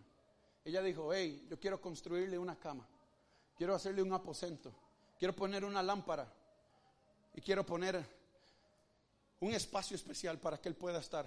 Ella 0.64 0.82
dijo, 0.82 1.12
hey, 1.12 1.46
yo 1.48 1.58
quiero 1.58 1.80
construirle 1.80 2.38
una 2.38 2.58
cama. 2.58 2.86
Quiero 3.56 3.74
hacerle 3.74 4.02
un 4.02 4.12
aposento. 4.12 4.74
Quiero 5.18 5.34
poner 5.34 5.64
una 5.64 5.82
lámpara. 5.82 6.30
Y 7.34 7.40
quiero 7.40 7.64
poner 7.64 8.06
un 9.40 9.54
espacio 9.54 9.96
especial 9.96 10.38
para 10.38 10.60
que 10.60 10.68
él 10.68 10.76
pueda 10.76 11.00
estar. 11.00 11.26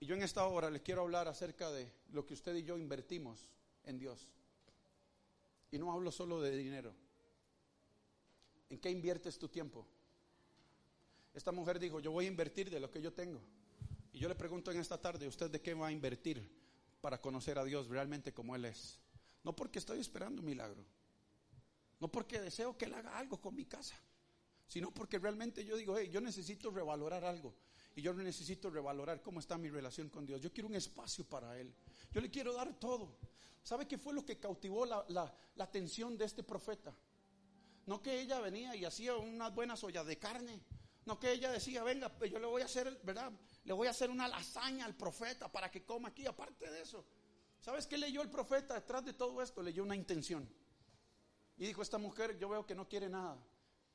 Y 0.00 0.06
yo 0.06 0.14
en 0.16 0.22
esta 0.22 0.44
hora 0.46 0.70
le 0.70 0.82
quiero 0.82 1.02
hablar 1.02 1.28
acerca 1.28 1.70
de 1.70 1.92
lo 2.10 2.26
que 2.26 2.34
usted 2.34 2.54
y 2.56 2.64
yo 2.64 2.76
invertimos 2.76 3.46
en 3.84 3.98
Dios. 3.98 4.28
Y 5.70 5.78
no 5.78 5.92
hablo 5.92 6.10
solo 6.10 6.40
de 6.40 6.56
dinero. 6.56 6.92
¿En 8.68 8.78
qué 8.78 8.90
inviertes 8.90 9.38
tu 9.38 9.48
tiempo? 9.48 9.86
Esta 11.34 11.52
mujer 11.52 11.78
dijo, 11.78 12.00
yo 12.00 12.10
voy 12.10 12.24
a 12.24 12.28
invertir 12.28 12.70
de 12.70 12.80
lo 12.80 12.90
que 12.90 13.00
yo 13.00 13.12
tengo. 13.12 13.40
Y 14.12 14.18
yo 14.18 14.28
le 14.28 14.34
pregunto 14.34 14.70
en 14.70 14.80
esta 14.80 15.00
tarde, 15.00 15.28
¿usted 15.28 15.50
de 15.50 15.60
qué 15.60 15.72
va 15.74 15.88
a 15.88 15.92
invertir 15.92 16.46
para 17.00 17.20
conocer 17.20 17.58
a 17.58 17.64
Dios 17.64 17.88
realmente 17.88 18.32
como 18.32 18.56
Él 18.56 18.64
es? 18.64 18.98
No 19.44 19.54
porque 19.54 19.78
estoy 19.78 20.00
esperando 20.00 20.40
un 20.40 20.46
milagro. 20.46 20.84
No 22.00 22.08
porque 22.08 22.40
deseo 22.40 22.76
que 22.76 22.86
Él 22.86 22.94
haga 22.94 23.16
algo 23.18 23.40
con 23.40 23.54
mi 23.54 23.64
casa. 23.64 23.94
Sino 24.72 24.90
porque 24.90 25.18
realmente 25.18 25.66
yo 25.66 25.76
digo, 25.76 25.98
hey, 25.98 26.08
yo 26.10 26.22
necesito 26.22 26.70
revalorar 26.70 27.26
algo. 27.26 27.54
Y 27.94 28.00
yo 28.00 28.14
necesito 28.14 28.70
revalorar 28.70 29.20
cómo 29.20 29.38
está 29.38 29.58
mi 29.58 29.68
relación 29.68 30.08
con 30.08 30.24
Dios. 30.24 30.40
Yo 30.40 30.50
quiero 30.50 30.66
un 30.66 30.74
espacio 30.74 31.26
para 31.26 31.60
Él. 31.60 31.74
Yo 32.10 32.22
le 32.22 32.30
quiero 32.30 32.54
dar 32.54 32.72
todo. 32.80 33.18
¿Sabe 33.62 33.86
qué 33.86 33.98
fue 33.98 34.14
lo 34.14 34.24
que 34.24 34.38
cautivó 34.38 34.86
la, 34.86 35.04
la 35.10 35.34
atención 35.62 36.16
de 36.16 36.24
este 36.24 36.42
profeta? 36.42 36.96
No 37.84 38.00
que 38.00 38.18
ella 38.18 38.40
venía 38.40 38.74
y 38.74 38.86
hacía 38.86 39.14
unas 39.14 39.54
buenas 39.54 39.84
ollas 39.84 40.06
de 40.06 40.18
carne. 40.18 40.62
No 41.04 41.20
que 41.20 41.32
ella 41.32 41.52
decía, 41.52 41.84
venga, 41.84 42.08
pues 42.08 42.30
yo 42.30 42.38
le 42.38 42.46
voy 42.46 42.62
a 42.62 42.64
hacer, 42.64 42.98
¿verdad? 43.02 43.30
Le 43.64 43.74
voy 43.74 43.88
a 43.88 43.90
hacer 43.90 44.08
una 44.08 44.26
lasaña 44.26 44.86
al 44.86 44.96
profeta 44.96 45.52
para 45.52 45.70
que 45.70 45.84
coma 45.84 46.08
aquí. 46.08 46.24
Aparte 46.24 46.70
de 46.70 46.80
eso, 46.80 47.04
¿sabes 47.60 47.86
qué 47.86 47.98
leyó 47.98 48.22
el 48.22 48.30
profeta 48.30 48.72
detrás 48.72 49.04
de 49.04 49.12
todo 49.12 49.42
esto? 49.42 49.62
Leyó 49.62 49.82
una 49.82 49.96
intención. 49.96 50.48
Y 51.58 51.66
dijo, 51.66 51.82
esta 51.82 51.98
mujer 51.98 52.38
yo 52.38 52.48
veo 52.48 52.64
que 52.64 52.74
no 52.74 52.88
quiere 52.88 53.10
nada. 53.10 53.36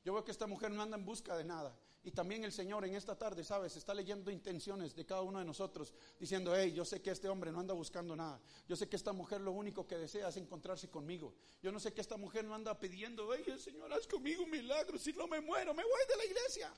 Yo 0.03 0.13
veo 0.13 0.23
que 0.23 0.31
esta 0.31 0.47
mujer 0.47 0.71
no 0.71 0.81
anda 0.81 0.97
en 0.97 1.05
busca 1.05 1.35
de 1.35 1.43
nada. 1.43 1.77
Y 2.03 2.11
también 2.11 2.45
el 2.45 2.53
Señor 2.53 2.85
en 2.85 2.95
esta 2.95 3.17
tarde, 3.17 3.43
¿sabes? 3.43 3.75
Está 3.75 3.93
leyendo 3.93 4.31
intenciones 4.31 4.95
de 4.95 5.05
cada 5.05 5.21
uno 5.21 5.39
de 5.39 5.45
nosotros, 5.45 5.93
diciendo, 6.17 6.55
hey, 6.55 6.71
yo 6.71 6.85
sé 6.85 7.01
que 7.01 7.11
este 7.11 7.27
hombre 7.27 7.51
no 7.51 7.59
anda 7.59 7.73
buscando 7.73 8.15
nada. 8.15 8.39
Yo 8.67 8.77
sé 8.77 8.87
que 8.87 8.95
esta 8.95 9.11
mujer 9.11 9.41
lo 9.41 9.51
único 9.51 9.85
que 9.85 9.97
desea 9.97 10.29
es 10.29 10.37
encontrarse 10.37 10.89
conmigo. 10.89 11.33
Yo 11.61 11.71
no 11.71 11.81
sé 11.81 11.93
que 11.93 11.99
esta 11.99 12.15
mujer 12.15 12.45
no 12.45 12.55
anda 12.55 12.79
pidiendo, 12.79 13.33
hey, 13.33 13.43
el 13.47 13.59
Señor, 13.59 13.91
haz 13.91 14.07
conmigo 14.07 14.43
un 14.43 14.51
milagro. 14.51 14.97
Si 14.97 15.11
no 15.11 15.27
me 15.27 15.41
muero, 15.41 15.73
me 15.73 15.83
voy 15.83 16.01
de 16.09 16.15
la 16.15 16.25
iglesia. 16.25 16.73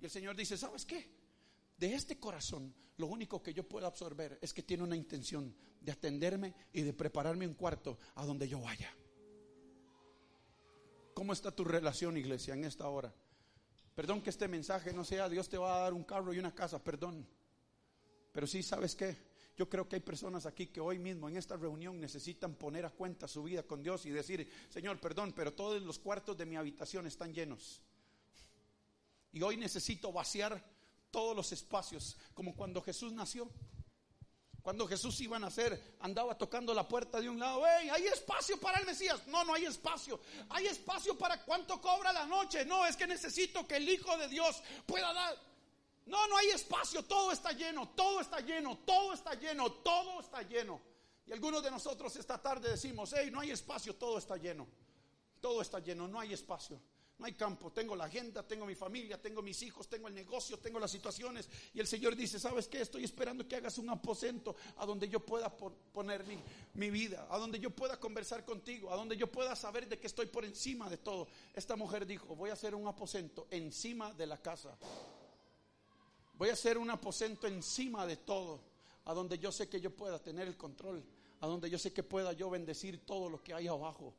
Y 0.00 0.04
el 0.06 0.10
Señor 0.10 0.34
dice, 0.34 0.56
¿sabes 0.56 0.86
qué? 0.86 1.06
De 1.76 1.94
este 1.94 2.18
corazón, 2.18 2.74
lo 2.96 3.08
único 3.08 3.42
que 3.42 3.52
yo 3.52 3.68
puedo 3.68 3.86
absorber 3.86 4.38
es 4.40 4.54
que 4.54 4.62
tiene 4.62 4.84
una 4.84 4.96
intención 4.96 5.54
de 5.80 5.92
atenderme 5.92 6.54
y 6.72 6.80
de 6.80 6.94
prepararme 6.94 7.46
un 7.46 7.54
cuarto 7.54 7.98
a 8.14 8.24
donde 8.24 8.48
yo 8.48 8.60
vaya. 8.60 8.90
¿Cómo 11.26 11.32
está 11.32 11.50
tu 11.50 11.64
relación, 11.64 12.16
iglesia, 12.16 12.54
en 12.54 12.62
esta 12.62 12.86
hora? 12.86 13.12
Perdón 13.96 14.22
que 14.22 14.30
este 14.30 14.46
mensaje 14.46 14.92
no 14.92 15.02
sea 15.04 15.28
Dios 15.28 15.48
te 15.48 15.58
va 15.58 15.76
a 15.76 15.80
dar 15.80 15.92
un 15.92 16.04
carro 16.04 16.32
y 16.32 16.38
una 16.38 16.54
casa, 16.54 16.78
perdón. 16.78 17.26
Pero 18.30 18.46
sí, 18.46 18.62
¿sabes 18.62 18.94
qué? 18.94 19.16
Yo 19.56 19.68
creo 19.68 19.88
que 19.88 19.96
hay 19.96 20.02
personas 20.02 20.46
aquí 20.46 20.68
que 20.68 20.80
hoy 20.80 21.00
mismo 21.00 21.28
en 21.28 21.36
esta 21.36 21.56
reunión 21.56 22.00
necesitan 22.00 22.54
poner 22.54 22.86
a 22.86 22.90
cuenta 22.90 23.26
su 23.26 23.42
vida 23.42 23.64
con 23.64 23.82
Dios 23.82 24.06
y 24.06 24.10
decir, 24.10 24.48
Señor, 24.68 25.00
perdón, 25.00 25.32
pero 25.34 25.52
todos 25.52 25.82
los 25.82 25.98
cuartos 25.98 26.36
de 26.36 26.46
mi 26.46 26.54
habitación 26.54 27.08
están 27.08 27.34
llenos. 27.34 27.82
Y 29.32 29.42
hoy 29.42 29.56
necesito 29.56 30.12
vaciar 30.12 30.62
todos 31.10 31.34
los 31.34 31.50
espacios, 31.50 32.16
como 32.34 32.54
cuando 32.54 32.80
Jesús 32.82 33.12
nació. 33.12 33.50
Cuando 34.66 34.88
Jesús 34.88 35.20
iba 35.20 35.36
a 35.36 35.38
nacer, 35.38 35.94
andaba 36.00 36.36
tocando 36.36 36.74
la 36.74 36.88
puerta 36.88 37.20
de 37.20 37.28
un 37.30 37.38
lado. 37.38 37.62
¡Hey, 37.64 37.88
hay 37.88 38.08
espacio 38.08 38.58
para 38.58 38.80
el 38.80 38.84
Mesías! 38.84 39.24
No, 39.28 39.44
no 39.44 39.54
hay 39.54 39.64
espacio. 39.64 40.18
Hay 40.48 40.66
espacio 40.66 41.16
para 41.16 41.40
cuánto 41.44 41.80
cobra 41.80 42.12
la 42.12 42.26
noche. 42.26 42.64
No, 42.64 42.84
es 42.84 42.96
que 42.96 43.06
necesito 43.06 43.64
que 43.64 43.76
el 43.76 43.88
Hijo 43.88 44.18
de 44.18 44.26
Dios 44.26 44.60
pueda 44.84 45.12
dar. 45.12 45.36
No, 46.06 46.26
no 46.26 46.36
hay 46.36 46.48
espacio. 46.48 47.04
Todo 47.04 47.30
está 47.30 47.52
lleno, 47.52 47.90
todo 47.90 48.20
está 48.20 48.40
lleno, 48.40 48.76
todo 48.78 49.12
está 49.12 49.34
lleno, 49.34 49.70
todo 49.70 50.18
está 50.18 50.42
lleno. 50.42 50.80
Y 51.28 51.32
algunos 51.32 51.62
de 51.62 51.70
nosotros 51.70 52.16
esta 52.16 52.42
tarde 52.42 52.68
decimos, 52.68 53.14
hey, 53.16 53.30
no 53.30 53.38
hay 53.38 53.52
espacio, 53.52 53.94
todo 53.94 54.18
está 54.18 54.36
lleno. 54.36 54.66
Todo 55.40 55.62
está 55.62 55.78
lleno, 55.78 56.08
no 56.08 56.18
hay 56.18 56.32
espacio. 56.32 56.80
No 57.18 57.24
hay 57.24 57.32
campo, 57.32 57.72
tengo 57.72 57.96
la 57.96 58.04
agenda, 58.04 58.42
tengo 58.42 58.66
mi 58.66 58.74
familia, 58.74 59.20
tengo 59.20 59.40
mis 59.40 59.62
hijos, 59.62 59.88
tengo 59.88 60.08
el 60.08 60.14
negocio, 60.14 60.58
tengo 60.58 60.78
las 60.78 60.90
situaciones. 60.90 61.48
Y 61.72 61.80
el 61.80 61.86
Señor 61.86 62.14
dice, 62.14 62.38
¿sabes 62.38 62.68
qué? 62.68 62.82
Estoy 62.82 63.04
esperando 63.04 63.48
que 63.48 63.56
hagas 63.56 63.78
un 63.78 63.88
aposento 63.88 64.54
a 64.76 64.84
donde 64.84 65.08
yo 65.08 65.20
pueda 65.20 65.48
poner 65.56 66.24
mi, 66.74 66.90
vida, 66.90 67.26
a 67.30 67.38
donde 67.38 67.58
yo 67.58 67.70
pueda 67.70 67.98
conversar 67.98 68.44
contigo, 68.44 68.92
a 68.92 68.96
donde 68.96 69.16
yo 69.16 69.32
pueda 69.32 69.56
saber 69.56 69.88
de 69.88 69.98
que 69.98 70.08
estoy 70.08 70.26
por 70.26 70.44
encima 70.44 70.90
de 70.90 70.98
todo. 70.98 71.26
Esta 71.54 71.74
mujer 71.74 72.04
dijo, 72.04 72.36
voy 72.36 72.50
a 72.50 72.52
hacer 72.52 72.74
un 72.74 72.86
aposento 72.86 73.46
encima 73.50 74.12
de 74.12 74.26
la 74.26 74.36
casa. 74.36 74.76
Voy 76.34 76.50
a 76.50 76.52
hacer 76.52 76.76
un 76.76 76.90
aposento 76.90 77.46
encima 77.46 78.06
de 78.06 78.18
todo, 78.18 78.60
a 79.06 79.14
donde 79.14 79.38
yo 79.38 79.50
sé 79.50 79.70
que 79.70 79.80
yo 79.80 79.90
pueda 79.90 80.18
tener 80.22 80.46
el 80.48 80.58
control, 80.58 81.02
a 81.40 81.46
donde 81.46 81.70
yo 81.70 81.78
sé 81.78 81.94
que 81.94 82.02
pueda 82.02 82.34
yo 82.34 82.50
bendecir 82.50 83.06
todo 83.06 83.30
lo 83.30 83.42
que 83.42 83.54
hay 83.54 83.68
abajo. 83.68 84.14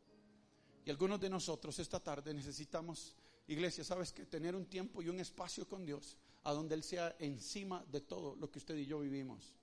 Y 0.87 0.89
algunos 0.89 1.19
de 1.19 1.29
nosotros 1.29 1.77
esta 1.79 1.99
tarde 1.99 2.33
necesitamos, 2.33 3.13
iglesia, 3.47 3.83
sabes 3.83 4.13
que 4.13 4.25
tener 4.25 4.55
un 4.55 4.67
tiempo 4.67 5.01
y 5.01 5.09
un 5.09 5.19
espacio 5.19 5.67
con 5.67 5.85
Dios 5.85 6.15
a 6.43 6.53
donde 6.53 6.75
Él 6.75 6.81
sea 6.81 7.13
encima 7.19 7.83
de 7.91 7.99
todo 7.99 8.37
lo 8.37 8.49
que 8.49 8.59
usted 8.59 8.77
y 8.77 8.85
yo 8.85 9.01
vivimos. 9.01 9.53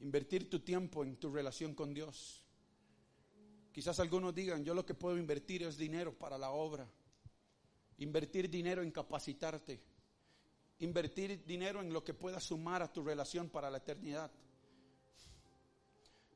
Invertir 0.00 0.50
tu 0.50 0.60
tiempo 0.60 1.02
en 1.02 1.16
tu 1.16 1.32
relación 1.32 1.74
con 1.74 1.94
Dios. 1.94 2.42
Quizás 3.72 3.98
algunos 4.00 4.34
digan, 4.34 4.66
yo 4.66 4.74
lo 4.74 4.84
que 4.84 4.92
puedo 4.92 5.16
invertir 5.16 5.62
es 5.62 5.78
dinero 5.78 6.12
para 6.12 6.36
la 6.36 6.50
obra. 6.50 6.86
Invertir 7.96 8.50
dinero 8.50 8.82
en 8.82 8.90
capacitarte. 8.90 9.80
Invertir 10.80 11.42
dinero 11.46 11.80
en 11.80 11.90
lo 11.90 12.04
que 12.04 12.12
pueda 12.12 12.38
sumar 12.38 12.82
a 12.82 12.92
tu 12.92 13.02
relación 13.02 13.48
para 13.48 13.70
la 13.70 13.78
eternidad. 13.78 14.30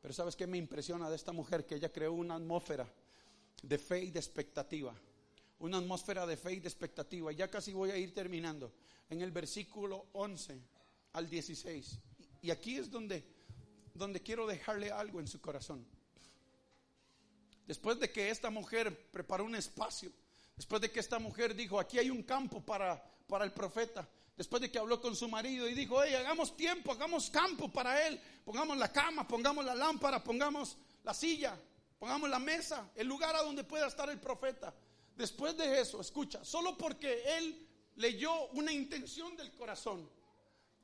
Pero 0.00 0.14
¿sabes 0.14 0.36
qué 0.36 0.46
me 0.46 0.58
impresiona 0.58 1.10
de 1.10 1.16
esta 1.16 1.32
mujer? 1.32 1.66
Que 1.66 1.76
ella 1.76 1.92
creó 1.92 2.12
una 2.12 2.36
atmósfera 2.36 2.88
de 3.62 3.78
fe 3.78 4.04
y 4.04 4.10
de 4.10 4.18
expectativa. 4.18 4.94
Una 5.60 5.78
atmósfera 5.78 6.26
de 6.26 6.36
fe 6.36 6.54
y 6.54 6.60
de 6.60 6.68
expectativa. 6.68 7.32
Ya 7.32 7.48
casi 7.50 7.72
voy 7.72 7.90
a 7.90 7.96
ir 7.96 8.14
terminando. 8.14 8.72
En 9.10 9.22
el 9.22 9.32
versículo 9.32 10.06
11 10.12 10.60
al 11.14 11.28
16. 11.28 11.98
Y 12.42 12.50
aquí 12.50 12.76
es 12.76 12.90
donde, 12.90 13.24
donde 13.94 14.22
quiero 14.22 14.46
dejarle 14.46 14.92
algo 14.92 15.18
en 15.18 15.26
su 15.26 15.40
corazón. 15.40 15.84
Después 17.66 17.98
de 17.98 18.10
que 18.10 18.30
esta 18.30 18.50
mujer 18.50 19.10
preparó 19.10 19.44
un 19.44 19.54
espacio, 19.54 20.10
después 20.56 20.80
de 20.80 20.90
que 20.90 21.00
esta 21.00 21.18
mujer 21.18 21.54
dijo, 21.54 21.78
aquí 21.78 21.98
hay 21.98 22.08
un 22.08 22.22
campo 22.22 22.60
para, 22.64 23.02
para 23.26 23.44
el 23.44 23.52
profeta, 23.52 24.08
después 24.38 24.62
de 24.62 24.70
que 24.70 24.78
habló 24.78 25.00
con 25.00 25.16
su 25.16 25.28
marido 25.28 25.68
y 25.68 25.74
dijo, 25.74 26.00
hey, 26.00 26.14
hagamos 26.14 26.56
tiempo, 26.56 26.92
hagamos 26.92 27.28
campo 27.28 27.68
para 27.68 28.06
él, 28.06 28.20
pongamos 28.44 28.78
la 28.78 28.92
cama, 28.92 29.26
pongamos 29.26 29.64
la 29.64 29.74
lámpara, 29.74 30.22
pongamos 30.22 30.76
la 31.02 31.12
silla, 31.12 31.58
pongamos 31.98 32.30
la 32.30 32.38
mesa, 32.38 32.88
el 32.94 33.08
lugar 33.08 33.34
a 33.34 33.42
donde 33.42 33.64
pueda 33.64 33.88
estar 33.88 34.08
el 34.08 34.20
profeta. 34.20 34.72
Después 35.16 35.56
de 35.56 35.80
eso, 35.80 36.00
escucha, 36.00 36.44
solo 36.44 36.78
porque 36.78 37.36
él 37.36 37.66
leyó 37.96 38.46
una 38.50 38.70
intención 38.70 39.36
del 39.36 39.52
corazón, 39.54 40.08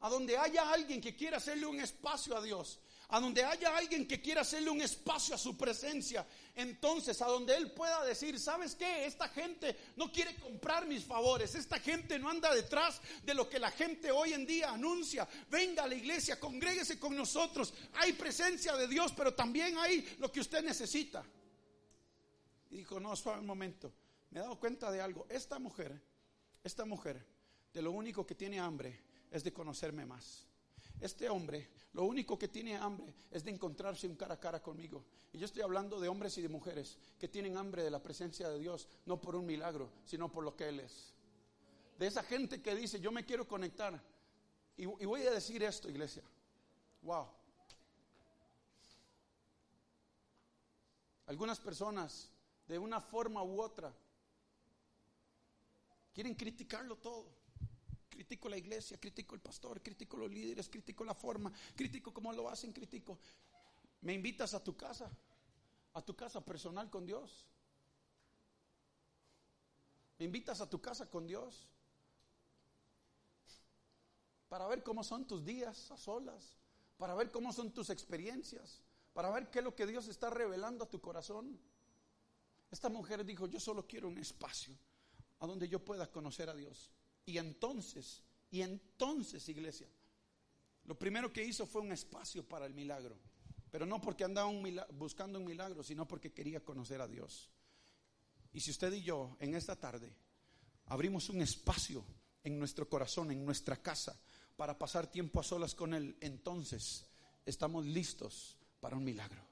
a 0.00 0.10
donde 0.10 0.36
haya 0.36 0.72
alguien 0.72 1.00
que 1.00 1.14
quiera 1.14 1.36
hacerle 1.36 1.66
un 1.66 1.78
espacio 1.78 2.36
a 2.36 2.42
Dios, 2.42 2.80
a 3.08 3.20
donde 3.20 3.44
haya 3.44 3.76
alguien 3.76 4.06
que 4.06 4.20
quiera 4.20 4.40
hacerle 4.40 4.70
un 4.70 4.80
espacio 4.80 5.34
a 5.34 5.38
su 5.38 5.56
presencia, 5.56 6.26
entonces 6.54 7.20
a 7.20 7.26
donde 7.26 7.56
él 7.56 7.72
pueda 7.72 8.04
decir, 8.04 8.38
¿sabes 8.38 8.74
qué? 8.74 9.06
Esta 9.06 9.28
gente 9.28 9.76
no 9.96 10.10
quiere 10.10 10.34
comprar 10.36 10.86
mis 10.86 11.04
favores, 11.04 11.54
esta 11.54 11.78
gente 11.78 12.18
no 12.18 12.28
anda 12.28 12.54
detrás 12.54 13.00
de 13.22 13.34
lo 13.34 13.48
que 13.48 13.58
la 13.58 13.70
gente 13.70 14.10
hoy 14.10 14.32
en 14.32 14.46
día 14.46 14.70
anuncia. 14.70 15.28
Venga 15.50 15.84
a 15.84 15.88
la 15.88 15.94
iglesia, 15.94 16.40
congréguese 16.40 16.98
con 16.98 17.16
nosotros. 17.16 17.74
Hay 17.94 18.14
presencia 18.14 18.76
de 18.76 18.88
Dios, 18.88 19.12
pero 19.16 19.34
también 19.34 19.76
hay 19.78 20.16
lo 20.18 20.32
que 20.32 20.40
usted 20.40 20.64
necesita. 20.64 21.24
Y 22.70 22.78
dijo, 22.78 22.98
no, 22.98 23.14
suave 23.14 23.40
un 23.40 23.46
momento. 23.46 23.92
Me 24.30 24.40
he 24.40 24.42
dado 24.42 24.58
cuenta 24.58 24.90
de 24.90 25.00
algo. 25.00 25.26
Esta 25.28 25.58
mujer, 25.58 26.00
esta 26.64 26.84
mujer, 26.84 27.24
de 27.72 27.82
lo 27.82 27.90
único 27.90 28.24
que 28.24 28.34
tiene 28.34 28.60
hambre 28.60 29.00
es 29.30 29.42
de 29.44 29.52
conocerme 29.52 30.06
más. 30.06 30.46
Este 31.00 31.28
hombre 31.28 31.68
lo 31.94 32.04
único 32.04 32.36
que 32.36 32.48
tiene 32.48 32.76
hambre 32.76 33.14
es 33.30 33.44
de 33.44 33.52
encontrarse 33.52 34.08
un 34.08 34.16
cara 34.16 34.34
a 34.34 34.40
cara 34.40 34.60
conmigo. 34.60 35.04
Y 35.32 35.38
yo 35.38 35.46
estoy 35.46 35.62
hablando 35.62 36.00
de 36.00 36.08
hombres 36.08 36.36
y 36.38 36.42
de 36.42 36.48
mujeres 36.48 36.98
que 37.18 37.28
tienen 37.28 37.56
hambre 37.56 37.84
de 37.84 37.90
la 37.90 38.02
presencia 38.02 38.48
de 38.48 38.58
Dios, 38.58 38.88
no 39.06 39.20
por 39.20 39.36
un 39.36 39.46
milagro, 39.46 39.90
sino 40.04 40.30
por 40.30 40.42
lo 40.42 40.56
que 40.56 40.68
Él 40.68 40.80
es. 40.80 41.14
De 41.98 42.08
esa 42.08 42.24
gente 42.24 42.60
que 42.60 42.74
dice, 42.74 43.00
yo 43.00 43.12
me 43.12 43.24
quiero 43.24 43.46
conectar. 43.46 44.02
Y, 44.76 44.86
voy 44.86 45.22
a 45.22 45.30
decir 45.30 45.62
esto, 45.62 45.88
iglesia. 45.88 46.24
Wow. 47.02 47.28
Algunas 51.26 51.60
personas, 51.60 52.28
de 52.66 52.76
una 52.76 53.00
forma 53.00 53.44
u 53.44 53.62
otra, 53.62 53.94
quieren 56.12 56.34
criticarlo 56.34 56.96
todo. 56.96 57.43
Critico 58.14 58.48
la 58.48 58.56
iglesia, 58.56 58.98
critico 58.98 59.34
el 59.34 59.40
pastor, 59.40 59.82
critico 59.82 60.16
los 60.16 60.30
líderes, 60.30 60.68
critico 60.68 61.04
la 61.04 61.14
forma, 61.14 61.52
critico 61.74 62.14
cómo 62.14 62.32
lo 62.32 62.48
hacen, 62.48 62.72
critico. 62.72 63.18
Me 64.02 64.12
invitas 64.14 64.54
a 64.54 64.62
tu 64.62 64.76
casa, 64.76 65.10
a 65.94 66.02
tu 66.02 66.14
casa 66.14 66.44
personal 66.44 66.88
con 66.90 67.04
Dios. 67.04 67.44
Me 70.18 70.26
invitas 70.26 70.60
a 70.60 70.70
tu 70.70 70.80
casa 70.80 71.10
con 71.10 71.26
Dios 71.26 71.68
para 74.48 74.68
ver 74.68 74.84
cómo 74.84 75.02
son 75.02 75.26
tus 75.26 75.44
días 75.44 75.90
a 75.90 75.96
solas, 75.96 76.56
para 76.96 77.16
ver 77.16 77.32
cómo 77.32 77.52
son 77.52 77.72
tus 77.72 77.90
experiencias, 77.90 78.80
para 79.12 79.30
ver 79.30 79.50
qué 79.50 79.58
es 79.58 79.64
lo 79.64 79.74
que 79.74 79.86
Dios 79.86 80.06
está 80.06 80.30
revelando 80.30 80.84
a 80.84 80.88
tu 80.88 81.00
corazón. 81.00 81.58
Esta 82.70 82.88
mujer 82.88 83.24
dijo, 83.24 83.48
yo 83.48 83.58
solo 83.58 83.86
quiero 83.86 84.06
un 84.06 84.18
espacio 84.18 84.78
a 85.40 85.46
donde 85.46 85.68
yo 85.68 85.84
pueda 85.84 86.10
conocer 86.10 86.48
a 86.48 86.54
Dios. 86.54 86.93
Y 87.26 87.38
entonces, 87.38 88.22
y 88.50 88.62
entonces, 88.62 89.48
iglesia, 89.48 89.88
lo 90.84 90.98
primero 90.98 91.32
que 91.32 91.44
hizo 91.44 91.66
fue 91.66 91.82
un 91.82 91.92
espacio 91.92 92.46
para 92.46 92.66
el 92.66 92.74
milagro. 92.74 93.18
Pero 93.70 93.86
no 93.86 94.00
porque 94.00 94.24
andaba 94.24 94.50
buscando 94.92 95.38
un 95.38 95.46
milagro, 95.46 95.82
sino 95.82 96.06
porque 96.06 96.32
quería 96.32 96.64
conocer 96.64 97.00
a 97.00 97.08
Dios. 97.08 97.50
Y 98.52 98.60
si 98.60 98.70
usted 98.70 98.92
y 98.92 99.02
yo 99.02 99.36
en 99.40 99.54
esta 99.54 99.74
tarde 99.74 100.14
abrimos 100.86 101.28
un 101.28 101.42
espacio 101.42 102.04
en 102.44 102.58
nuestro 102.58 102.88
corazón, 102.88 103.32
en 103.32 103.44
nuestra 103.44 103.82
casa, 103.82 104.16
para 104.56 104.78
pasar 104.78 105.10
tiempo 105.10 105.40
a 105.40 105.42
solas 105.42 105.74
con 105.74 105.92
Él, 105.94 106.16
entonces 106.20 107.06
estamos 107.44 107.84
listos 107.84 108.56
para 108.78 108.96
un 108.96 109.02
milagro. 109.02 109.42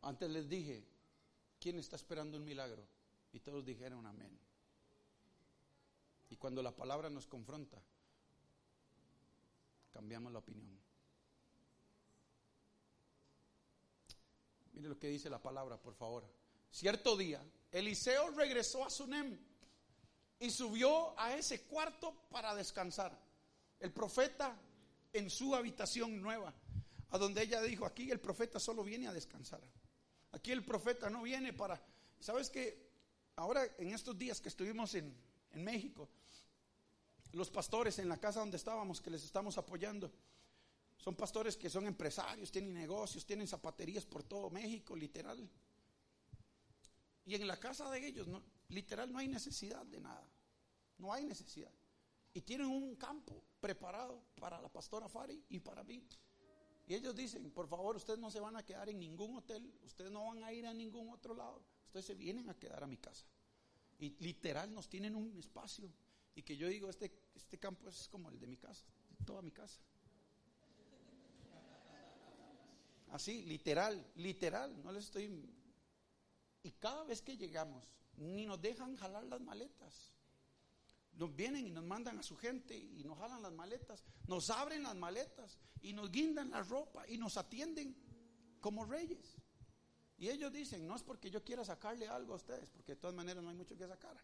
Antes 0.00 0.30
les 0.30 0.48
dije, 0.48 0.86
¿quién 1.60 1.78
está 1.78 1.96
esperando 1.96 2.38
un 2.38 2.44
milagro? 2.44 2.86
Y 3.32 3.40
todos 3.40 3.64
dijeron 3.64 4.06
amén. 4.06 4.38
Y 6.30 6.36
cuando 6.36 6.62
la 6.62 6.74
palabra 6.74 7.08
nos 7.10 7.26
confronta, 7.26 7.82
cambiamos 9.92 10.32
la 10.32 10.38
opinión. 10.38 10.78
Mire 14.72 14.88
lo 14.88 14.98
que 14.98 15.08
dice 15.08 15.28
la 15.30 15.42
palabra, 15.42 15.80
por 15.80 15.94
favor. 15.94 16.24
Cierto 16.70 17.16
día, 17.16 17.42
Eliseo 17.72 18.30
regresó 18.30 18.84
a 18.84 18.90
Sunem 18.90 19.38
y 20.38 20.50
subió 20.50 21.18
a 21.18 21.34
ese 21.34 21.62
cuarto 21.62 22.14
para 22.30 22.54
descansar. 22.54 23.18
El 23.80 23.92
profeta 23.92 24.56
en 25.12 25.30
su 25.30 25.54
habitación 25.54 26.20
nueva, 26.20 26.54
a 27.10 27.18
donde 27.18 27.42
ella 27.42 27.60
dijo, 27.62 27.86
aquí 27.86 28.10
el 28.10 28.20
profeta 28.20 28.60
solo 28.60 28.84
viene 28.84 29.08
a 29.08 29.12
descansar. 29.12 29.60
Aquí 30.32 30.52
el 30.52 30.64
profeta 30.64 31.08
no 31.08 31.22
viene 31.22 31.52
para... 31.52 31.82
¿Sabes 32.20 32.50
que 32.50 32.87
Ahora, 33.38 33.64
en 33.78 33.92
estos 33.92 34.18
días 34.18 34.40
que 34.40 34.48
estuvimos 34.48 34.96
en, 34.96 35.14
en 35.52 35.62
México, 35.62 36.08
los 37.30 37.48
pastores 37.48 38.00
en 38.00 38.08
la 38.08 38.16
casa 38.16 38.40
donde 38.40 38.56
estábamos, 38.56 39.00
que 39.00 39.10
les 39.10 39.22
estamos 39.22 39.56
apoyando, 39.56 40.10
son 40.96 41.14
pastores 41.14 41.56
que 41.56 41.70
son 41.70 41.86
empresarios, 41.86 42.50
tienen 42.50 42.74
negocios, 42.74 43.24
tienen 43.24 43.46
zapaterías 43.46 44.04
por 44.04 44.24
todo 44.24 44.50
México, 44.50 44.96
literal. 44.96 45.48
Y 47.26 47.36
en 47.36 47.46
la 47.46 47.56
casa 47.60 47.88
de 47.92 48.04
ellos, 48.04 48.26
literal, 48.70 49.12
no 49.12 49.20
hay 49.20 49.28
necesidad 49.28 49.86
de 49.86 50.00
nada. 50.00 50.28
No 50.98 51.12
hay 51.12 51.24
necesidad. 51.24 51.70
Y 52.34 52.40
tienen 52.40 52.66
un 52.66 52.96
campo 52.96 53.40
preparado 53.60 54.20
para 54.40 54.60
la 54.60 54.68
pastora 54.68 55.08
Fari 55.08 55.44
y 55.48 55.60
para 55.60 55.84
mí. 55.84 56.02
Y 56.88 56.94
ellos 56.94 57.14
dicen, 57.14 57.52
por 57.52 57.68
favor, 57.68 57.94
ustedes 57.94 58.18
no 58.18 58.32
se 58.32 58.40
van 58.40 58.56
a 58.56 58.64
quedar 58.64 58.88
en 58.88 58.98
ningún 58.98 59.36
hotel, 59.36 59.72
ustedes 59.84 60.10
no 60.10 60.24
van 60.24 60.42
a 60.42 60.52
ir 60.52 60.66
a 60.66 60.74
ningún 60.74 61.08
otro 61.10 61.34
lado, 61.34 61.62
ustedes 61.88 62.06
se 62.06 62.14
vienen 62.14 62.48
a 62.50 62.54
quedar 62.54 62.84
a 62.84 62.86
mi 62.86 62.98
casa. 62.98 63.26
Y 63.98 64.10
literal 64.20 64.72
nos 64.72 64.88
tienen 64.88 65.16
un 65.16 65.36
espacio. 65.38 65.90
Y 66.34 66.42
que 66.42 66.56
yo 66.56 66.68
digo, 66.68 66.88
este, 66.88 67.10
este 67.34 67.58
campo 67.58 67.88
es 67.88 68.08
como 68.08 68.28
el 68.28 68.38
de 68.38 68.46
mi 68.46 68.56
casa, 68.56 68.84
toda 69.24 69.42
mi 69.42 69.50
casa. 69.50 69.80
Así, 73.10 73.42
literal, 73.46 74.06
literal, 74.16 74.82
no 74.84 74.92
les 74.92 75.06
estoy... 75.06 75.50
Y 76.62 76.72
cada 76.72 77.04
vez 77.04 77.22
que 77.22 77.36
llegamos, 77.36 77.88
ni 78.16 78.44
nos 78.44 78.60
dejan 78.60 78.96
jalar 78.96 79.24
las 79.24 79.40
maletas. 79.40 80.12
Nos 81.14 81.34
vienen 81.34 81.66
y 81.66 81.70
nos 81.70 81.84
mandan 81.84 82.18
a 82.18 82.22
su 82.22 82.36
gente 82.36 82.76
y 82.76 83.02
nos 83.02 83.18
jalan 83.18 83.42
las 83.42 83.52
maletas, 83.52 84.04
nos 84.26 84.50
abren 84.50 84.82
las 84.82 84.94
maletas 84.94 85.58
y 85.80 85.92
nos 85.92 86.12
guindan 86.12 86.50
la 86.50 86.62
ropa 86.62 87.08
y 87.08 87.16
nos 87.16 87.36
atienden 87.36 87.96
como 88.60 88.84
reyes. 88.84 89.37
Y 90.18 90.28
ellos 90.28 90.52
dicen, 90.52 90.86
no 90.86 90.96
es 90.96 91.02
porque 91.02 91.30
yo 91.30 91.44
quiera 91.44 91.64
sacarle 91.64 92.08
algo 92.08 92.32
a 92.32 92.36
ustedes, 92.36 92.70
porque 92.70 92.92
de 92.92 93.00
todas 93.00 93.14
maneras 93.14 93.42
no 93.42 93.50
hay 93.50 93.56
mucho 93.56 93.76
que 93.76 93.86
sacar. 93.86 94.16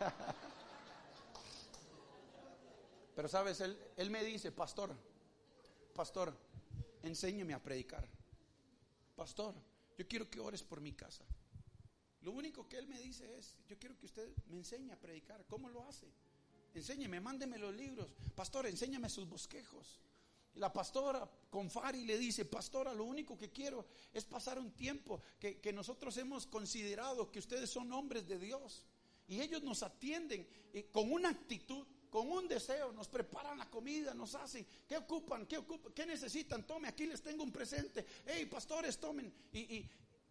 Pero 3.14 3.28
sabes, 3.28 3.60
él, 3.60 3.78
él 3.96 4.10
me 4.10 4.24
dice, 4.24 4.52
pastor, 4.52 4.94
pastor, 5.94 6.34
enséñeme 7.02 7.54
a 7.54 7.62
predicar. 7.62 8.08
Pastor, 9.14 9.54
yo 9.96 10.08
quiero 10.08 10.30
que 10.30 10.40
ores 10.40 10.62
por 10.62 10.80
mi 10.80 10.92
casa. 10.92 11.24
Lo 12.22 12.32
único 12.32 12.68
que 12.68 12.78
él 12.78 12.86
me 12.86 12.98
dice 12.98 13.38
es, 13.38 13.54
yo 13.68 13.78
quiero 13.78 13.96
que 13.96 14.06
usted 14.06 14.28
me 14.48 14.56
enseñe 14.56 14.92
a 14.92 14.96
predicar. 14.96 15.44
¿Cómo 15.46 15.68
lo 15.68 15.86
hace? 15.86 16.06
Enséñeme, 16.74 17.20
mándeme 17.20 17.58
los 17.58 17.74
libros. 17.74 18.14
Pastor, 18.34 18.66
enséñame 18.66 19.08
sus 19.08 19.28
bosquejos. 19.28 20.00
La 20.56 20.72
pastora 20.72 21.28
con 21.50 21.70
Fari 21.70 22.04
le 22.04 22.18
dice, 22.18 22.44
pastora, 22.44 22.94
lo 22.94 23.04
único 23.04 23.36
que 23.36 23.50
quiero 23.50 23.86
es 24.12 24.24
pasar 24.24 24.58
un 24.58 24.72
tiempo 24.72 25.20
que, 25.38 25.72
nosotros 25.72 26.16
hemos 26.16 26.46
considerado 26.46 27.30
que 27.30 27.38
ustedes 27.38 27.70
son 27.70 27.92
hombres 27.92 28.26
de 28.26 28.38
Dios. 28.38 28.84
Y 29.28 29.40
ellos 29.40 29.62
nos 29.62 29.82
atienden 29.82 30.46
con 30.92 31.12
una 31.12 31.30
actitud, 31.30 31.86
con 32.08 32.30
un 32.30 32.48
deseo, 32.48 32.92
nos 32.92 33.08
preparan 33.08 33.58
la 33.58 33.68
comida, 33.68 34.14
nos 34.14 34.34
hacen, 34.34 34.66
¿qué 34.88 34.96
ocupan? 34.96 35.46
¿Qué, 35.46 35.58
ocupan? 35.58 35.92
¿Qué 35.92 36.06
necesitan? 36.06 36.66
Tome, 36.66 36.88
aquí 36.88 37.06
les 37.06 37.22
tengo 37.22 37.42
un 37.42 37.52
presente. 37.52 38.06
Hey, 38.24 38.46
pastores, 38.46 38.98
tomen. 38.98 39.32
Y, 39.52 39.86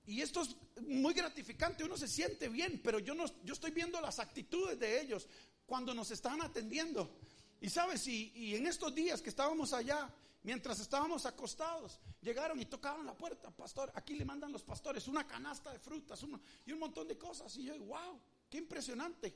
y, 0.07 0.21
esto 0.21 0.41
es 0.41 0.55
muy 0.81 1.13
gratificante, 1.13 1.83
uno 1.83 1.97
se 1.97 2.07
siente 2.07 2.47
bien, 2.47 2.81
pero 2.83 2.99
yo, 2.99 3.13
no, 3.13 3.25
yo 3.43 3.53
estoy 3.53 3.71
viendo 3.71 3.99
las 4.01 4.19
actitudes 4.19 4.79
de 4.79 5.01
ellos 5.01 5.27
cuando 5.65 5.93
nos 5.93 6.09
están 6.11 6.41
atendiendo. 6.41 7.11
Y 7.61 7.69
sabes, 7.69 8.07
y, 8.07 8.31
y 8.35 8.55
en 8.55 8.67
estos 8.67 8.93
días 8.93 9.21
que 9.21 9.29
estábamos 9.29 9.73
allá, 9.73 10.09
mientras 10.43 10.79
estábamos 10.79 11.25
acostados, 11.25 11.99
llegaron 12.21 12.59
y 12.59 12.65
tocaron 12.65 13.05
la 13.05 13.17
puerta, 13.17 13.49
pastor, 13.51 13.91
aquí 13.95 14.15
le 14.15 14.25
mandan 14.25 14.51
los 14.51 14.63
pastores 14.63 15.07
una 15.07 15.25
canasta 15.25 15.71
de 15.71 15.79
frutas 15.79 16.23
y 16.65 16.71
un 16.71 16.79
montón 16.79 17.07
de 17.07 17.17
cosas. 17.17 17.55
Y 17.57 17.65
yo, 17.65 17.77
wow, 17.79 18.19
Qué 18.49 18.57
impresionante. 18.57 19.35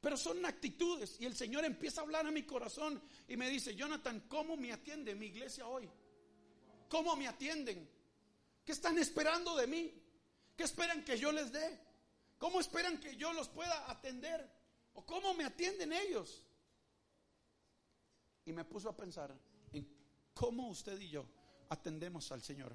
Pero 0.00 0.16
son 0.16 0.44
actitudes 0.44 1.16
y 1.18 1.24
el 1.24 1.34
Señor 1.34 1.64
empieza 1.64 2.00
a 2.00 2.04
hablar 2.04 2.26
a 2.26 2.30
mi 2.30 2.42
corazón 2.42 3.02
y 3.26 3.36
me 3.36 3.48
dice, 3.48 3.74
Jonathan, 3.74 4.26
¿cómo 4.28 4.56
me 4.56 4.70
atiende 4.70 5.14
mi 5.14 5.26
iglesia 5.26 5.66
hoy? 5.66 5.88
¿Cómo 6.90 7.16
me 7.16 7.26
atienden? 7.26 7.88
¿Qué 8.64 8.72
están 8.72 8.98
esperando 8.98 9.56
de 9.56 9.66
mí? 9.66 9.94
¿Qué 10.56 10.64
esperan 10.64 11.04
que 11.04 11.18
yo 11.18 11.32
les 11.32 11.50
dé? 11.52 11.80
¿Cómo 12.36 12.60
esperan 12.60 13.00
que 13.00 13.16
yo 13.16 13.32
los 13.32 13.48
pueda 13.48 13.90
atender? 13.90 14.46
¿O 14.92 15.06
cómo 15.06 15.32
me 15.32 15.44
atienden 15.44 15.92
ellos? 15.94 16.43
Y 18.44 18.52
me 18.52 18.64
puso 18.64 18.88
a 18.88 18.96
pensar 18.96 19.34
en 19.72 19.88
cómo 20.34 20.68
usted 20.68 21.00
y 21.00 21.08
yo 21.08 21.24
atendemos 21.68 22.30
al 22.32 22.42
Señor. 22.42 22.74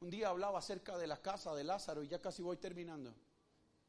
Un 0.00 0.10
día 0.10 0.28
hablaba 0.28 0.58
acerca 0.58 0.98
de 0.98 1.06
la 1.06 1.22
casa 1.22 1.54
de 1.54 1.64
Lázaro 1.64 2.02
y 2.02 2.08
ya 2.08 2.20
casi 2.20 2.42
voy 2.42 2.56
terminando. 2.56 3.14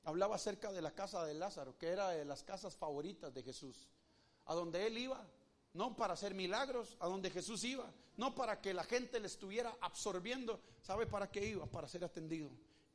Hablaba 0.03 0.35
acerca 0.35 0.71
de 0.71 0.81
la 0.81 0.95
casa 0.95 1.25
de 1.25 1.33
Lázaro, 1.33 1.77
que 1.77 1.87
era 1.87 2.09
de 2.09 2.23
las 2.23 2.43
casas 2.43 2.77
favoritas 2.77 3.33
de 3.33 3.43
Jesús. 3.43 3.89
A 4.45 4.53
donde 4.53 4.87
él 4.87 4.97
iba, 4.97 5.27
no 5.73 5.95
para 5.97 6.13
hacer 6.13 6.33
milagros, 6.33 6.95
a 6.99 7.07
donde 7.07 7.29
Jesús 7.29 7.63
iba, 7.65 7.91
no 8.15 8.33
para 8.33 8.61
que 8.61 8.73
la 8.73 8.85
gente 8.85 9.19
le 9.19 9.27
estuviera 9.27 9.77
absorbiendo. 9.81 10.61
¿Sabe 10.81 11.07
para 11.07 11.29
qué 11.29 11.45
iba? 11.45 11.65
Para 11.65 11.89
ser 11.89 12.05
atendido. 12.05 12.49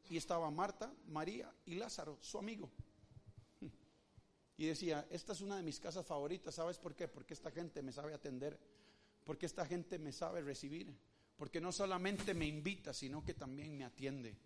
Y 0.09 0.17
estaba 0.17 0.51
Marta, 0.51 0.93
María 1.07 1.53
y 1.67 1.75
Lázaro, 1.75 2.17
su 2.23 2.39
amigo. 2.39 2.71
Y 4.57 4.67
decía, 4.67 5.07
esta 5.11 5.33
es 5.33 5.41
una 5.41 5.57
de 5.57 5.63
mis 5.63 5.81
casas 5.81 6.07
favoritas. 6.07 6.55
¿Sabes 6.55 6.79
por 6.79 6.95
qué? 6.95 7.09
Porque 7.09 7.35
esta 7.35 7.51
gente 7.51 7.83
me 7.83 7.93
sabe 7.93 8.15
atender. 8.15 8.59
Porque 9.25 9.47
esta 9.47 9.65
gente 9.67 9.99
me 9.99 10.13
sabe 10.13 10.43
recibir 10.43 10.95
porque 11.43 11.61
no 11.61 11.73
solamente 11.73 12.35
me 12.35 12.47
invita, 12.47 12.95
sino 12.95 13.25
que 13.25 13.35
también 13.35 13.77
me 13.77 13.85
atiende. 13.85 14.37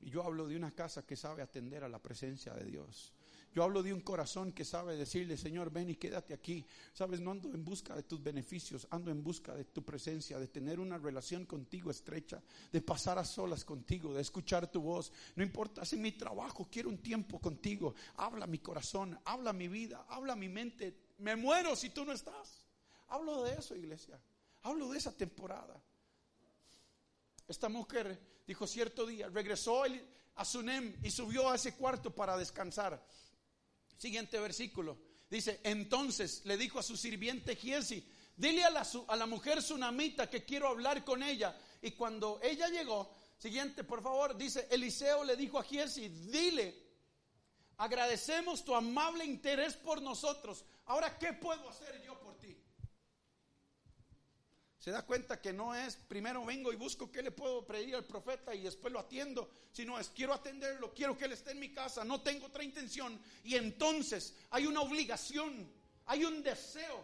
Y 0.00 0.10
yo 0.10 0.22
hablo 0.22 0.46
de 0.46 0.56
una 0.56 0.74
casa 0.74 1.06
que 1.06 1.16
sabe 1.16 1.40
atender 1.40 1.84
a 1.84 1.88
la 1.88 2.02
presencia 2.02 2.52
de 2.52 2.66
Dios. 2.66 3.14
Yo 3.54 3.62
hablo 3.62 3.84
de 3.84 3.94
un 3.94 4.00
corazón 4.00 4.52
que 4.52 4.64
sabe 4.64 4.96
decirle, 4.96 5.36
Señor, 5.36 5.70
ven 5.70 5.88
y 5.88 5.94
quédate 5.94 6.34
aquí. 6.34 6.66
Sabes, 6.92 7.20
no 7.20 7.30
ando 7.30 7.54
en 7.54 7.64
busca 7.64 7.94
de 7.94 8.02
tus 8.02 8.20
beneficios, 8.20 8.88
ando 8.90 9.12
en 9.12 9.22
busca 9.22 9.54
de 9.54 9.64
tu 9.66 9.84
presencia, 9.84 10.40
de 10.40 10.48
tener 10.48 10.80
una 10.80 10.98
relación 10.98 11.46
contigo 11.46 11.92
estrecha, 11.92 12.42
de 12.72 12.80
pasar 12.80 13.16
a 13.16 13.24
solas 13.24 13.64
contigo, 13.64 14.12
de 14.12 14.22
escuchar 14.22 14.72
tu 14.72 14.80
voz. 14.80 15.12
No 15.36 15.44
importa 15.44 15.84
si 15.84 15.96
mi 15.96 16.10
trabajo, 16.10 16.66
quiero 16.68 16.88
un 16.88 16.98
tiempo 16.98 17.40
contigo. 17.40 17.94
Habla 18.16 18.48
mi 18.48 18.58
corazón, 18.58 19.16
habla 19.24 19.52
mi 19.52 19.68
vida, 19.68 20.04
habla 20.08 20.34
mi 20.34 20.48
mente. 20.48 21.12
Me 21.18 21.36
muero 21.36 21.76
si 21.76 21.90
tú 21.90 22.04
no 22.04 22.10
estás. 22.10 22.66
Hablo 23.06 23.44
de 23.44 23.54
eso, 23.54 23.76
iglesia. 23.76 24.20
Hablo 24.62 24.90
de 24.90 24.98
esa 24.98 25.12
temporada. 25.12 25.80
Esta 27.46 27.68
mujer 27.68 28.42
dijo 28.48 28.66
cierto 28.66 29.06
día, 29.06 29.28
regresó 29.28 29.84
a 30.34 30.44
Sunem 30.44 30.96
y 31.04 31.10
subió 31.12 31.50
a 31.50 31.54
ese 31.54 31.76
cuarto 31.76 32.12
para 32.12 32.36
descansar. 32.36 33.00
Siguiente 34.04 34.38
versículo. 34.38 34.98
Dice, 35.30 35.60
entonces 35.64 36.42
le 36.44 36.58
dijo 36.58 36.78
a 36.78 36.82
su 36.82 36.94
sirviente 36.94 37.56
Giesi, 37.56 38.06
dile 38.36 38.62
a 38.62 38.68
la, 38.68 38.86
a 39.08 39.16
la 39.16 39.24
mujer 39.24 39.62
sunamita 39.62 40.28
que 40.28 40.44
quiero 40.44 40.68
hablar 40.68 41.02
con 41.06 41.22
ella. 41.22 41.58
Y 41.80 41.92
cuando 41.92 42.38
ella 42.42 42.68
llegó, 42.68 43.10
siguiente, 43.38 43.82
por 43.82 44.02
favor, 44.02 44.36
dice, 44.36 44.68
Eliseo 44.70 45.24
le 45.24 45.36
dijo 45.36 45.58
a 45.58 45.62
Giesi, 45.62 46.10
dile, 46.10 46.78
agradecemos 47.78 48.62
tu 48.62 48.74
amable 48.74 49.24
interés 49.24 49.72
por 49.72 50.02
nosotros. 50.02 50.66
Ahora, 50.84 51.18
¿qué 51.18 51.32
puedo 51.32 51.66
hacer 51.70 52.02
yo? 52.04 52.20
Se 54.84 54.90
da 54.90 55.00
cuenta 55.00 55.40
que 55.40 55.50
no 55.50 55.74
es 55.74 55.96
primero 55.96 56.44
vengo 56.44 56.70
y 56.70 56.76
busco 56.76 57.10
qué 57.10 57.22
le 57.22 57.30
puedo 57.30 57.64
pedir 57.64 57.94
al 57.94 58.04
profeta 58.04 58.54
y 58.54 58.60
después 58.60 58.92
lo 58.92 58.98
atiendo, 58.98 59.50
sino 59.72 59.98
es 59.98 60.10
quiero 60.10 60.34
atenderlo, 60.34 60.92
quiero 60.92 61.16
que 61.16 61.24
él 61.24 61.32
esté 61.32 61.52
en 61.52 61.60
mi 61.60 61.72
casa, 61.72 62.04
no 62.04 62.20
tengo 62.20 62.48
otra 62.48 62.62
intención. 62.62 63.18
Y 63.44 63.54
entonces 63.54 64.34
hay 64.50 64.66
una 64.66 64.82
obligación, 64.82 65.72
hay 66.04 66.26
un 66.26 66.42
deseo 66.42 67.02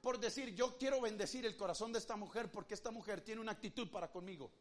por 0.00 0.20
decir 0.20 0.54
yo 0.54 0.78
quiero 0.78 1.00
bendecir 1.00 1.44
el 1.44 1.56
corazón 1.56 1.92
de 1.92 1.98
esta 1.98 2.14
mujer 2.14 2.52
porque 2.52 2.74
esta 2.74 2.92
mujer 2.92 3.20
tiene 3.20 3.40
una 3.40 3.50
actitud 3.50 3.90
para 3.90 4.12
conmigo. 4.12 4.52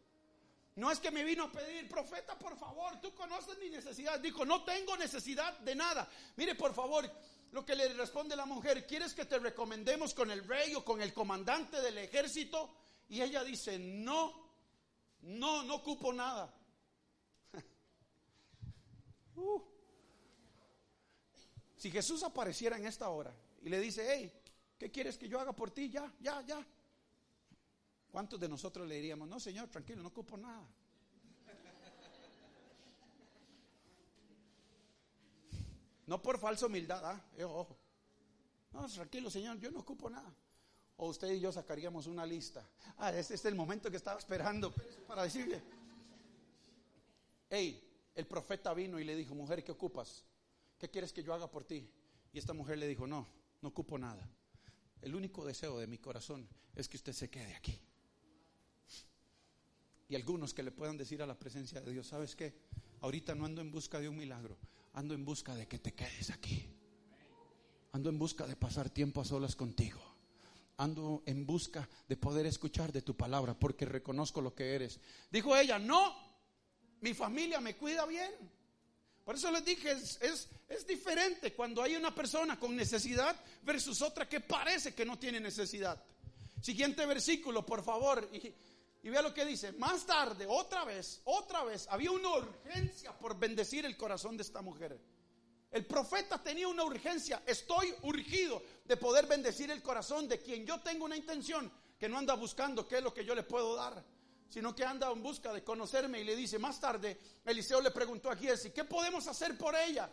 No 0.77 0.91
es 0.91 0.99
que 0.99 1.11
me 1.11 1.23
vino 1.23 1.43
a 1.43 1.51
pedir, 1.51 1.87
profeta, 1.87 2.39
por 2.39 2.57
favor, 2.57 2.99
tú 2.99 3.13
conoces 3.13 3.59
mi 3.59 3.69
necesidad. 3.69 4.19
Dijo, 4.19 4.45
no 4.45 4.63
tengo 4.63 4.97
necesidad 4.97 5.59
de 5.59 5.75
nada. 5.75 6.09
Mire, 6.35 6.55
por 6.55 6.73
favor, 6.73 7.07
lo 7.51 7.65
que 7.65 7.75
le 7.75 7.93
responde 7.93 8.35
la 8.35 8.45
mujer, 8.45 8.85
¿quieres 8.85 9.13
que 9.13 9.25
te 9.25 9.39
recomendemos 9.39 10.13
con 10.13 10.31
el 10.31 10.43
rey 10.47 10.75
o 10.75 10.83
con 10.83 11.01
el 11.01 11.13
comandante 11.13 11.81
del 11.81 11.97
ejército? 11.97 12.69
Y 13.09 13.21
ella 13.21 13.43
dice, 13.43 13.79
no, 13.79 14.33
no, 15.21 15.63
no 15.63 15.75
ocupo 15.75 16.13
nada. 16.13 16.53
Uh. 19.35 19.61
Si 21.77 21.91
Jesús 21.91 22.23
apareciera 22.23 22.75
en 22.75 22.87
esta 22.87 23.07
hora 23.09 23.31
y 23.61 23.69
le 23.69 23.79
dice, 23.79 24.03
hey, 24.11 24.33
¿qué 24.79 24.89
quieres 24.89 25.15
que 25.15 25.29
yo 25.29 25.39
haga 25.39 25.53
por 25.53 25.69
ti? 25.69 25.89
Ya, 25.89 26.11
ya, 26.19 26.41
ya. 26.41 26.65
¿Cuántos 28.09 28.39
de 28.39 28.49
nosotros 28.49 28.87
le 28.87 28.95
diríamos, 28.95 29.27
no, 29.27 29.39
Señor, 29.39 29.69
tranquilo, 29.69 30.01
no 30.01 30.09
ocupo 30.09 30.37
nada? 30.37 30.67
No 36.07 36.21
por 36.21 36.39
falsa 36.39 36.65
humildad, 36.65 37.03
¿ah? 37.05 37.21
Eh, 37.37 37.43
ojo. 37.43 37.77
No, 38.71 38.87
tranquilo, 38.87 39.29
Señor, 39.29 39.59
yo 39.59 39.69
no 39.71 39.79
ocupo 39.79 40.09
nada. 40.09 40.33
O 40.95 41.09
usted 41.09 41.31
y 41.31 41.39
yo 41.39 41.51
sacaríamos 41.51 42.07
una 42.07 42.25
lista. 42.25 42.67
Ah, 42.97 43.11
este, 43.11 43.35
es 43.35 43.45
el 43.45 43.55
momento 43.55 43.91
que 43.91 43.97
estaba 43.97 44.17
esperando 44.17 44.73
para 45.05 45.23
decirle. 45.23 45.61
Hey, 47.49 47.83
el 48.15 48.25
profeta 48.25 48.73
vino 48.73 48.99
y 48.99 49.03
le 49.03 49.15
dijo, 49.15 49.35
mujer, 49.35 49.63
¿qué 49.63 49.71
ocupas? 49.71 50.23
¿Qué 50.79 50.89
quieres 50.89 51.13
que 51.13 51.23
yo 51.23 51.33
haga 51.33 51.51
por 51.51 51.65
ti? 51.65 51.89
Y 52.33 52.39
esta 52.39 52.53
mujer 52.53 52.77
le 52.77 52.87
dijo, 52.87 53.05
no, 53.05 53.27
no 53.61 53.69
ocupo 53.69 53.97
nada. 53.97 54.27
El 55.01 55.13
único 55.13 55.45
deseo 55.45 55.77
de 55.77 55.87
mi 55.87 55.97
corazón 55.97 56.47
es 56.73 56.87
que 56.87 56.97
usted 56.97 57.13
se 57.13 57.29
quede 57.29 57.55
aquí. 57.55 57.79
Y 60.09 60.15
algunos 60.15 60.53
que 60.53 60.63
le 60.63 60.71
puedan 60.71 60.97
decir 60.97 61.21
a 61.21 61.25
la 61.25 61.37
presencia 61.37 61.81
de 61.81 61.91
Dios, 61.91 62.07
¿sabes 62.07 62.35
qué? 62.35 62.55
Ahorita 63.01 63.35
no 63.35 63.45
ando 63.45 63.61
en 63.61 63.71
busca 63.71 63.99
de 63.99 64.07
un 64.07 64.17
milagro, 64.17 64.57
ando 64.97 65.13
en 65.13 65.23
busca 65.23 65.53
de 65.53 65.67
que 65.67 65.77
te 65.77 65.93
quedes 65.93 66.31
aquí. 66.31 66.65
Ando 67.91 68.09
en 68.09 68.17
busca 68.17 68.47
de 68.47 68.55
pasar 68.55 68.89
tiempo 68.89 69.21
a 69.21 69.25
solas 69.25 69.55
contigo. 69.55 70.01
Ando 70.77 71.21
en 71.27 71.45
busca 71.45 71.87
de 72.09 72.17
poder 72.17 72.47
escuchar 72.47 72.91
de 72.91 73.03
tu 73.03 73.15
palabra 73.15 73.53
porque 73.53 73.85
reconozco 73.85 74.41
lo 74.41 74.55
que 74.55 74.73
eres. 74.73 74.99
Dijo 75.29 75.55
ella, 75.55 75.77
no, 75.77 76.15
mi 77.01 77.13
familia 77.13 77.61
me 77.61 77.75
cuida 77.75 78.07
bien. 78.07 78.31
Por 79.23 79.35
eso 79.35 79.51
les 79.51 79.63
dije, 79.63 79.91
es, 79.91 80.19
es, 80.67 80.87
diferente 80.87 81.53
cuando 81.53 81.83
hay 81.83 81.95
una 81.95 82.15
persona 82.15 82.59
con 82.59 82.75
necesidad 82.75 83.39
versus 83.63 84.01
otra 84.01 84.27
que 84.27 84.39
parece 84.39 84.95
que 84.95 85.05
no 85.05 85.19
tiene 85.19 85.39
necesidad. 85.39 86.03
Siguiente 86.59 87.05
versículo, 87.05 87.63
por 87.63 87.83
favor. 87.83 88.27
Y 89.07 89.09
vea 89.09 89.21
lo 89.21 89.33
que 89.33 89.45
dice. 89.45 89.71
Más 89.71 90.05
tarde, 90.05 90.45
otra 90.49 90.83
vez, 90.83 91.21
otra 91.23 91.63
vez, 91.63 91.87
había 91.89 92.11
una 92.11 92.27
urgencia 92.27 93.17
por 93.17 93.39
bendecir 93.39 93.85
el 93.85 93.95
corazón 93.95 94.35
de 94.35 94.43
esta 94.43 94.61
mujer. 94.61 94.99
El 95.71 95.85
profeta 95.85 96.43
tenía 96.43 96.67
una 96.67 96.83
urgencia. 96.83 97.41
Estoy 97.45 97.95
urgido 98.01 98.61
de 98.83 98.97
poder 98.97 99.25
bendecir 99.25 99.71
el 99.71 99.81
corazón 99.81 100.27
de 100.27 100.41
quien 100.41 100.65
yo 100.65 100.81
tengo 100.81 101.05
una 101.05 101.15
intención, 101.15 101.71
que 101.97 102.09
no 102.09 102.17
anda 102.17 102.33
buscando 102.35 102.85
qué 102.85 102.97
es 102.97 103.01
lo 103.01 103.13
que 103.13 103.23
yo 103.23 103.33
le 103.33 103.43
puedo 103.43 103.75
dar, 103.75 104.03
sino 104.49 104.75
que 104.75 104.83
anda 104.83 105.09
en 105.09 105.23
busca 105.23 105.53
de 105.53 105.63
conocerme 105.63 106.19
y 106.19 106.25
le 106.25 106.35
dice, 106.35 106.59
más 106.59 106.77
tarde, 106.81 107.17
Eliseo 107.45 107.79
le 107.79 107.91
preguntó 107.91 108.29
a 108.29 108.35
Giesi, 108.35 108.71
¿qué 108.71 108.83
podemos 108.83 109.25
hacer 109.27 109.57
por 109.57 109.73
ella? 109.73 110.11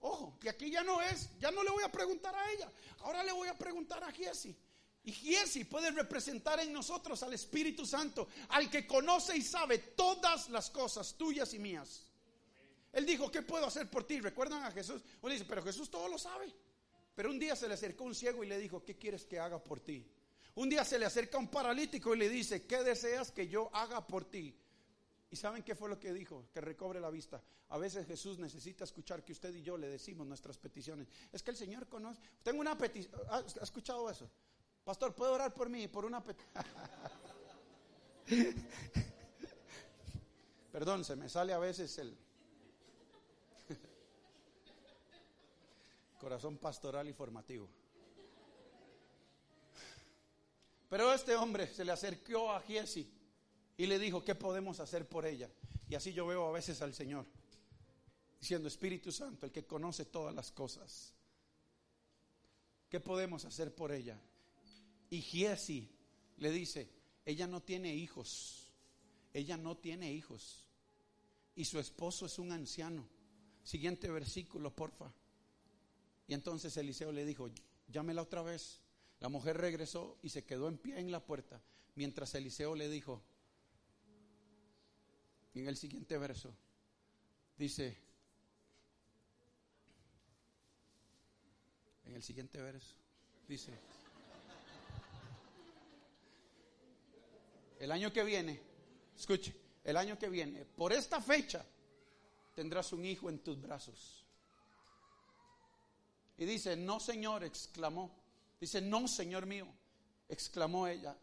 Ojo, 0.00 0.38
que 0.40 0.48
aquí 0.48 0.70
ya 0.70 0.82
no 0.82 1.02
es, 1.02 1.38
ya 1.38 1.50
no 1.50 1.62
le 1.62 1.70
voy 1.70 1.84
a 1.84 1.92
preguntar 1.92 2.34
a 2.34 2.50
ella, 2.50 2.72
ahora 3.00 3.22
le 3.22 3.32
voy 3.32 3.48
a 3.48 3.58
preguntar 3.58 4.02
a 4.02 4.10
Giesi. 4.10 4.56
Y 5.04 5.12
Giesi 5.12 5.64
puede 5.64 5.90
representar 5.90 6.60
en 6.60 6.72
nosotros 6.72 7.22
al 7.22 7.34
Espíritu 7.34 7.84
Santo, 7.84 8.28
al 8.48 8.70
que 8.70 8.86
conoce 8.86 9.36
y 9.36 9.42
sabe 9.42 9.78
todas 9.78 10.48
las 10.48 10.70
cosas 10.70 11.14
tuyas 11.14 11.52
y 11.52 11.58
mías. 11.58 12.06
Él 12.90 13.04
dijo, 13.04 13.30
¿qué 13.30 13.42
puedo 13.42 13.66
hacer 13.66 13.90
por 13.90 14.06
ti? 14.06 14.20
¿Recuerdan 14.20 14.62
a 14.64 14.70
Jesús? 14.70 15.02
Uno 15.20 15.32
dice, 15.32 15.44
pero 15.44 15.62
Jesús 15.62 15.90
todo 15.90 16.08
lo 16.08 16.18
sabe. 16.18 16.54
Pero 17.14 17.30
un 17.30 17.38
día 17.38 17.54
se 17.54 17.68
le 17.68 17.74
acercó 17.74 18.04
un 18.04 18.14
ciego 18.14 18.42
y 18.44 18.46
le 18.46 18.58
dijo, 18.58 18.82
¿qué 18.84 18.96
quieres 18.96 19.26
que 19.26 19.38
haga 19.38 19.62
por 19.62 19.80
ti? 19.80 20.06
Un 20.54 20.70
día 20.70 20.84
se 20.84 20.98
le 20.98 21.04
acerca 21.04 21.36
un 21.36 21.48
paralítico 21.48 22.14
y 22.14 22.18
le 22.18 22.28
dice, 22.28 22.66
¿qué 22.66 22.82
deseas 22.82 23.30
que 23.30 23.48
yo 23.48 23.68
haga 23.74 24.06
por 24.06 24.24
ti? 24.24 24.56
¿Y 25.30 25.36
saben 25.36 25.64
qué 25.64 25.74
fue 25.74 25.88
lo 25.88 25.98
que 25.98 26.12
dijo? 26.12 26.46
Que 26.52 26.60
recobre 26.60 27.00
la 27.00 27.10
vista. 27.10 27.42
A 27.70 27.78
veces 27.78 28.06
Jesús 28.06 28.38
necesita 28.38 28.84
escuchar 28.84 29.24
que 29.24 29.32
usted 29.32 29.52
y 29.54 29.62
yo 29.62 29.76
le 29.76 29.88
decimos 29.88 30.26
nuestras 30.26 30.56
peticiones. 30.56 31.08
Es 31.32 31.42
que 31.42 31.50
el 31.50 31.56
Señor 31.56 31.88
conoce. 31.88 32.20
Tengo 32.42 32.60
una 32.60 32.78
petición. 32.78 33.20
¿Ha 33.28 33.40
escuchado 33.62 34.08
eso? 34.08 34.30
Pastor, 34.84 35.14
¿puedo 35.14 35.32
orar 35.32 35.54
por 35.54 35.70
mí? 35.70 35.88
Por 35.88 36.04
una... 36.04 36.22
Perdón, 40.72 41.04
se 41.04 41.16
me 41.16 41.28
sale 41.30 41.54
a 41.54 41.58
veces 41.58 41.96
el 41.98 42.14
corazón 46.20 46.58
pastoral 46.58 47.08
y 47.08 47.14
formativo. 47.14 47.68
Pero 50.90 51.14
este 51.14 51.34
hombre 51.34 51.66
se 51.66 51.84
le 51.84 51.92
acercó 51.92 52.52
a 52.52 52.60
Giesi 52.60 53.10
y 53.78 53.86
le 53.86 53.98
dijo, 53.98 54.22
¿qué 54.22 54.34
podemos 54.34 54.80
hacer 54.80 55.08
por 55.08 55.24
ella? 55.24 55.48
Y 55.88 55.94
así 55.94 56.12
yo 56.12 56.26
veo 56.26 56.46
a 56.46 56.52
veces 56.52 56.82
al 56.82 56.92
Señor, 56.92 57.24
diciendo, 58.38 58.68
Espíritu 58.68 59.10
Santo, 59.10 59.46
el 59.46 59.52
que 59.52 59.66
conoce 59.66 60.04
todas 60.04 60.34
las 60.34 60.52
cosas, 60.52 61.14
¿qué 62.90 63.00
podemos 63.00 63.46
hacer 63.46 63.74
por 63.74 63.90
ella? 63.90 64.20
Y 65.10 65.20
Giesi 65.20 65.88
le 66.38 66.50
dice, 66.50 66.88
ella 67.24 67.46
no 67.46 67.62
tiene 67.62 67.94
hijos, 67.94 68.72
ella 69.32 69.56
no 69.56 69.76
tiene 69.76 70.12
hijos. 70.12 70.68
Y 71.56 71.64
su 71.64 71.78
esposo 71.78 72.26
es 72.26 72.38
un 72.38 72.52
anciano. 72.52 73.08
Siguiente 73.62 74.10
versículo, 74.10 74.74
porfa. 74.74 75.12
Y 76.26 76.34
entonces 76.34 76.76
Eliseo 76.76 77.12
le 77.12 77.24
dijo, 77.24 77.50
llámela 77.88 78.22
otra 78.22 78.42
vez. 78.42 78.80
La 79.20 79.28
mujer 79.28 79.56
regresó 79.56 80.18
y 80.22 80.28
se 80.28 80.44
quedó 80.44 80.68
en 80.68 80.78
pie 80.78 80.98
en 80.98 81.10
la 81.10 81.24
puerta, 81.24 81.62
mientras 81.94 82.34
Eliseo 82.34 82.74
le 82.74 82.88
dijo, 82.88 83.22
en 85.54 85.68
el 85.68 85.76
siguiente 85.76 86.18
verso, 86.18 86.54
dice, 87.56 87.96
en 92.04 92.16
el 92.16 92.22
siguiente 92.22 92.60
verso, 92.60 92.96
dice, 93.48 93.72
el 97.84 97.92
año 97.92 98.10
que 98.10 98.24
viene, 98.24 98.58
escuche, 99.14 99.54
el 99.84 99.98
año 99.98 100.18
que 100.18 100.30
viene, 100.30 100.64
por 100.64 100.90
esta 100.94 101.20
fecha, 101.20 101.62
tendrás 102.54 102.94
un 102.94 103.04
hijo 103.04 103.28
en 103.28 103.40
tus 103.40 103.60
brazos. 103.60 104.24
Y 106.38 106.46
dice, 106.46 106.76
no 106.76 106.98
Señor, 106.98 107.44
exclamó. 107.44 108.10
Dice, 108.58 108.80
no 108.80 109.06
Señor 109.06 109.44
mío, 109.44 109.66
exclamó 110.30 110.86
ella, 110.86 111.14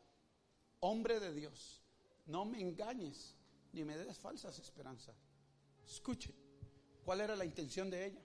hombre 0.82 1.20
de 1.20 1.34
Dios, 1.34 1.82
no 2.28 2.45
me 2.45 2.62
engañes 2.62 3.36
ni 3.74 3.84
me 3.84 3.97
des 3.97 4.20
falsas 4.20 4.59
esperanzas. 4.59 5.16
Escuche, 5.84 6.32
¿cuál 7.03 7.22
era 7.22 7.36
la 7.36 7.43
intención 7.43 7.89
de 7.89 8.05
ella? 8.05 8.22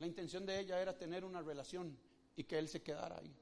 La 0.00 0.08
intención 0.08 0.44
de 0.44 0.58
ella 0.58 0.82
era 0.82 0.98
tener 0.98 1.24
una 1.24 1.40
relación 1.40 1.96
y 2.34 2.42
que 2.42 2.58
él 2.58 2.68
se 2.68 2.82
quedara 2.82 3.18
ahí. 3.18 3.32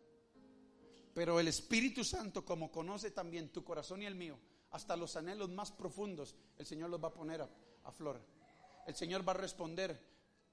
Pero 1.14 1.38
el 1.38 1.48
Espíritu 1.48 2.04
Santo, 2.04 2.44
como 2.44 2.70
conoce 2.70 3.10
también 3.10 3.50
tu 3.50 3.62
corazón 3.62 4.02
y 4.02 4.06
el 4.06 4.14
mío, 4.14 4.38
hasta 4.70 4.96
los 4.96 5.16
anhelos 5.16 5.50
más 5.50 5.70
profundos, 5.70 6.34
el 6.56 6.64
Señor 6.64 6.88
los 6.88 7.02
va 7.02 7.08
a 7.08 7.14
poner 7.14 7.42
a, 7.42 7.92
flor. 7.92 8.20
El 8.86 8.94
Señor 8.94 9.26
va 9.26 9.32
a 9.32 9.36
responder 9.36 10.00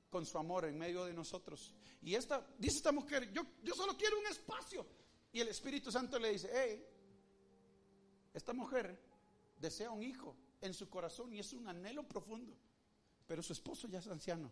con 0.10 0.26
su 0.26 0.38
amor 0.38 0.66
en 0.66 0.78
medio 0.78 1.06
de 1.06 1.14
nosotros. 1.14 1.74
Y 2.02 2.16
esta, 2.16 2.46
dice 2.58 2.78
esta 2.78 2.92
mujer, 2.92 3.32
yo, 3.32 3.44
yo 3.64 3.74
solo 3.74 3.96
quiero 3.96 4.20
un 4.20 4.28
espacio. 4.28 4.86
Y 5.32 5.40
el 5.40 5.48
Espíritu 5.48 5.92
Santo 5.92 6.20
le 6.20 6.32
dice, 6.32 6.50
hey, 6.54 6.86
esta 8.34 8.52
mujer 8.52 9.00
desea 9.58 9.92
un 9.92 10.04
hijo 10.04 10.36
en 10.60 10.74
su 10.74 10.90
corazón 10.90 11.34
y 11.34 11.40
es 11.40 11.54
un 11.54 11.68
anhelo 11.70 12.04
profundo. 12.04 12.54
Pero 13.28 13.42
su 13.42 13.54
esposo 13.54 13.88
ya 13.88 14.00
es 14.00 14.08
anciano. 14.08 14.52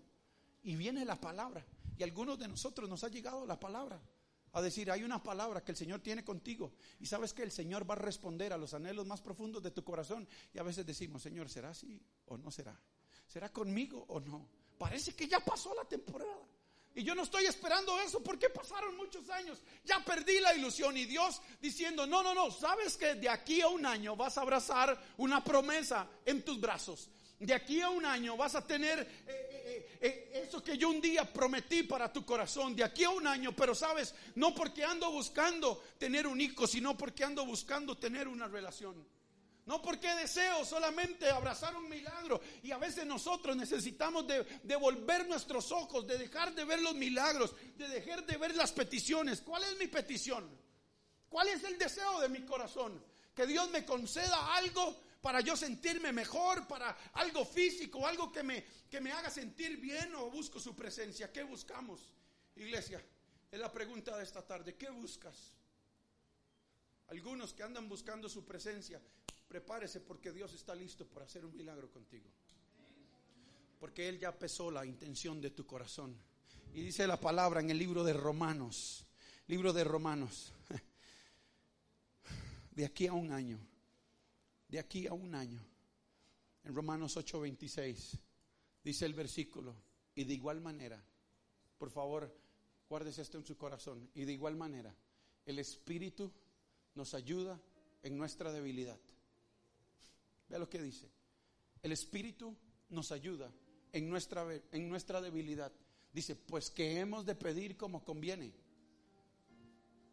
Y 0.64 0.76
viene 0.76 1.04
la 1.04 1.20
palabra. 1.20 1.66
Y 1.98 2.04
a 2.04 2.06
algunos 2.06 2.40
de 2.40 2.48
nosotros 2.48 2.88
nos 2.88 3.04
ha 3.04 3.10
llegado 3.10 3.46
la 3.46 3.60
palabra 3.60 4.00
a 4.54 4.62
decir, 4.62 4.90
hay 4.90 5.04
una 5.04 5.22
palabra 5.22 5.64
que 5.64 5.72
el 5.72 5.78
Señor 5.78 6.00
tiene 6.00 6.24
contigo 6.24 6.74
y 7.00 7.06
sabes 7.06 7.34
que 7.34 7.44
el 7.44 7.52
Señor 7.52 7.90
va 7.90 7.94
a 7.94 7.98
responder 7.98 8.54
a 8.54 8.58
los 8.58 8.74
anhelos 8.74 9.06
más 9.06 9.22
profundos 9.22 9.62
de 9.62 9.72
tu 9.72 9.84
corazón. 9.84 10.28
Y 10.54 10.60
a 10.60 10.64
veces 10.64 10.86
decimos, 10.86 11.22
Señor, 11.22 11.50
¿será 11.50 11.70
así 11.70 12.02
o 12.26 12.38
no 12.38 12.50
será? 12.52 12.80
¿Será 13.28 13.52
conmigo 13.52 14.06
o 14.08 14.20
no? 14.20 14.48
Parece 14.78 15.14
que 15.16 15.28
ya 15.28 15.40
pasó 15.40 15.74
la 15.76 15.86
temporada. 15.86 16.38
Y 16.98 17.04
yo 17.04 17.14
no 17.14 17.22
estoy 17.22 17.46
esperando 17.46 18.00
eso 18.00 18.24
porque 18.24 18.50
pasaron 18.50 18.98
muchos 18.98 19.30
años. 19.30 19.62
Ya 19.86 20.04
perdí 20.04 20.40
la 20.40 20.56
ilusión 20.56 20.98
y 20.98 21.06
Dios 21.06 21.42
diciendo, 21.62 22.08
no, 22.08 22.24
no, 22.24 22.34
no, 22.34 22.50
sabes 22.50 22.98
que 22.98 23.14
de 23.14 23.30
aquí 23.30 23.62
a 23.62 23.68
un 23.68 23.86
año 23.86 24.16
vas 24.16 24.40
a 24.40 24.42
abrazar 24.42 25.00
una 25.18 25.44
promesa 25.44 26.08
en 26.26 26.44
tus 26.44 26.60
brazos. 26.60 27.12
De 27.40 27.54
aquí 27.54 27.82
a 27.82 27.92
un 27.92 28.04
año 28.04 28.36
vas 28.36 28.56
a 28.56 28.66
tener 28.66 29.08
eh, 29.28 29.47
eso 30.00 30.64
que 30.64 30.78
yo 30.78 30.90
un 30.90 31.02
día 31.02 31.32
prometí 31.32 31.84
para 31.84 32.12
tu 32.12 32.26
corazón. 32.26 32.76
De 32.76 32.84
aquí 32.84 33.04
a 33.04 33.10
un 33.10 33.26
año, 33.28 33.56
pero 33.56 33.74
sabes, 33.74 34.14
no 34.36 34.54
porque 34.54 34.84
ando 34.84 35.12
buscando 35.12 35.84
tener 35.98 36.28
un 36.28 36.40
hijo, 36.40 36.68
sino 36.68 36.98
porque 36.98 37.24
ando 37.24 37.46
buscando 37.46 37.98
tener 37.98 38.28
una 38.28 38.48
relación. 38.48 39.06
No 39.68 39.82
porque 39.82 40.08
deseo 40.16 40.64
solamente 40.64 41.30
abrazar 41.30 41.76
un 41.76 41.90
milagro. 41.90 42.40
Y 42.64 42.72
a 42.72 42.78
veces 42.78 43.06
nosotros 43.06 43.56
necesitamos 43.58 44.26
de, 44.26 44.44
devolver 44.64 45.28
nuestros 45.28 45.74
ojos, 45.74 46.08
de 46.08 46.18
dejar 46.18 46.56
de 46.56 46.64
ver 46.64 46.82
los 46.82 46.96
milagros, 46.96 47.54
de 47.76 47.88
dejar 47.90 48.26
de 48.26 48.38
ver 48.38 48.56
las 48.56 48.72
peticiones. 48.72 49.42
¿Cuál 49.42 49.64
es 49.66 49.78
mi 49.78 49.88
petición? 49.88 50.50
¿Cuál 51.28 51.50
es 51.50 51.66
el 51.66 51.78
deseo 51.78 52.22
de 52.22 52.30
mi 52.30 52.44
corazón? 52.44 53.04
Que 53.36 53.46
Dios 53.46 53.70
me 53.70 53.84
conceda 53.84 54.56
algo 54.56 54.96
para 55.28 55.42
yo 55.42 55.58
sentirme 55.58 56.14
mejor, 56.14 56.66
para 56.70 56.98
algo 57.16 57.44
físico, 57.44 58.08
algo 58.08 58.32
que 58.32 58.44
me, 58.44 58.64
que 58.90 59.02
me 59.02 59.12
haga 59.12 59.30
sentir 59.30 59.76
bien 59.76 60.16
o 60.16 60.32
busco 60.32 60.58
su 60.58 60.74
presencia. 60.74 61.34
¿Qué 61.34 61.44
buscamos, 61.44 62.08
iglesia? 62.56 63.04
Es 63.52 63.60
la 63.60 63.70
pregunta 63.70 64.16
de 64.16 64.24
esta 64.24 64.42
tarde. 64.42 64.76
¿Qué 64.76 64.90
buscas? 64.90 65.52
Algunos 67.10 67.54
que 67.54 67.62
andan 67.62 67.90
buscando 67.90 68.30
su 68.30 68.46
presencia, 68.46 69.02
prepárese 69.50 70.00
porque 70.00 70.32
Dios 70.32 70.54
está 70.54 70.74
listo 70.74 71.06
para 71.06 71.26
hacer 71.26 71.44
un 71.44 71.58
milagro 71.58 71.92
contigo. 71.92 72.30
Porque 73.82 74.08
Él 74.08 74.20
ya 74.20 74.32
pesó 74.32 74.72
la 74.72 74.86
intención 74.86 75.42
de 75.42 75.50
tu 75.50 75.66
corazón. 75.66 76.18
Y 76.74 76.84
dice 76.84 77.06
la 77.06 77.20
palabra 77.20 77.60
en 77.60 77.70
el 77.70 77.78
libro 77.78 78.06
de 78.06 78.14
Romanos, 78.14 79.06
libro 79.48 79.74
de 79.74 79.84
Romanos, 79.84 80.54
de 82.72 82.86
aquí 82.86 83.08
a 83.08 83.12
un 83.12 83.34
año 83.34 83.60
de 84.68 84.80
aquí 84.80 85.08
a 85.08 85.14
un 85.14 85.36
año. 85.36 85.64
En 86.64 86.76
Romanos 86.76 87.16
8:26 87.18 88.20
dice 88.84 89.06
el 89.06 89.14
versículo, 89.14 89.76
y 90.16 90.24
de 90.24 90.34
igual 90.34 90.62
manera, 90.62 91.02
por 91.78 91.90
favor, 91.90 92.34
guardes 92.90 93.20
esto 93.20 93.38
en 93.38 93.46
su 93.46 93.58
corazón, 93.58 94.10
y 94.14 94.26
de 94.26 94.34
igual 94.34 94.56
manera, 94.56 94.94
el 95.46 95.60
Espíritu 95.60 96.32
nos 96.96 97.14
ayuda 97.14 97.60
en 98.04 98.18
nuestra 98.18 98.52
debilidad. 98.52 99.00
Vea 100.50 100.60
lo 100.60 100.70
que 100.70 100.82
dice. 100.82 101.10
El 101.82 101.92
Espíritu 101.92 102.56
nos 102.90 103.12
ayuda 103.12 103.52
en 103.92 104.10
nuestra, 104.10 104.46
en 104.72 104.90
nuestra 104.90 105.22
debilidad. 105.22 105.72
Dice, 106.12 106.36
pues 106.36 106.70
que 106.70 107.00
hemos 107.00 107.26
de 107.26 107.36
pedir 107.36 107.78
como 107.78 108.04
conviene. 108.04 108.54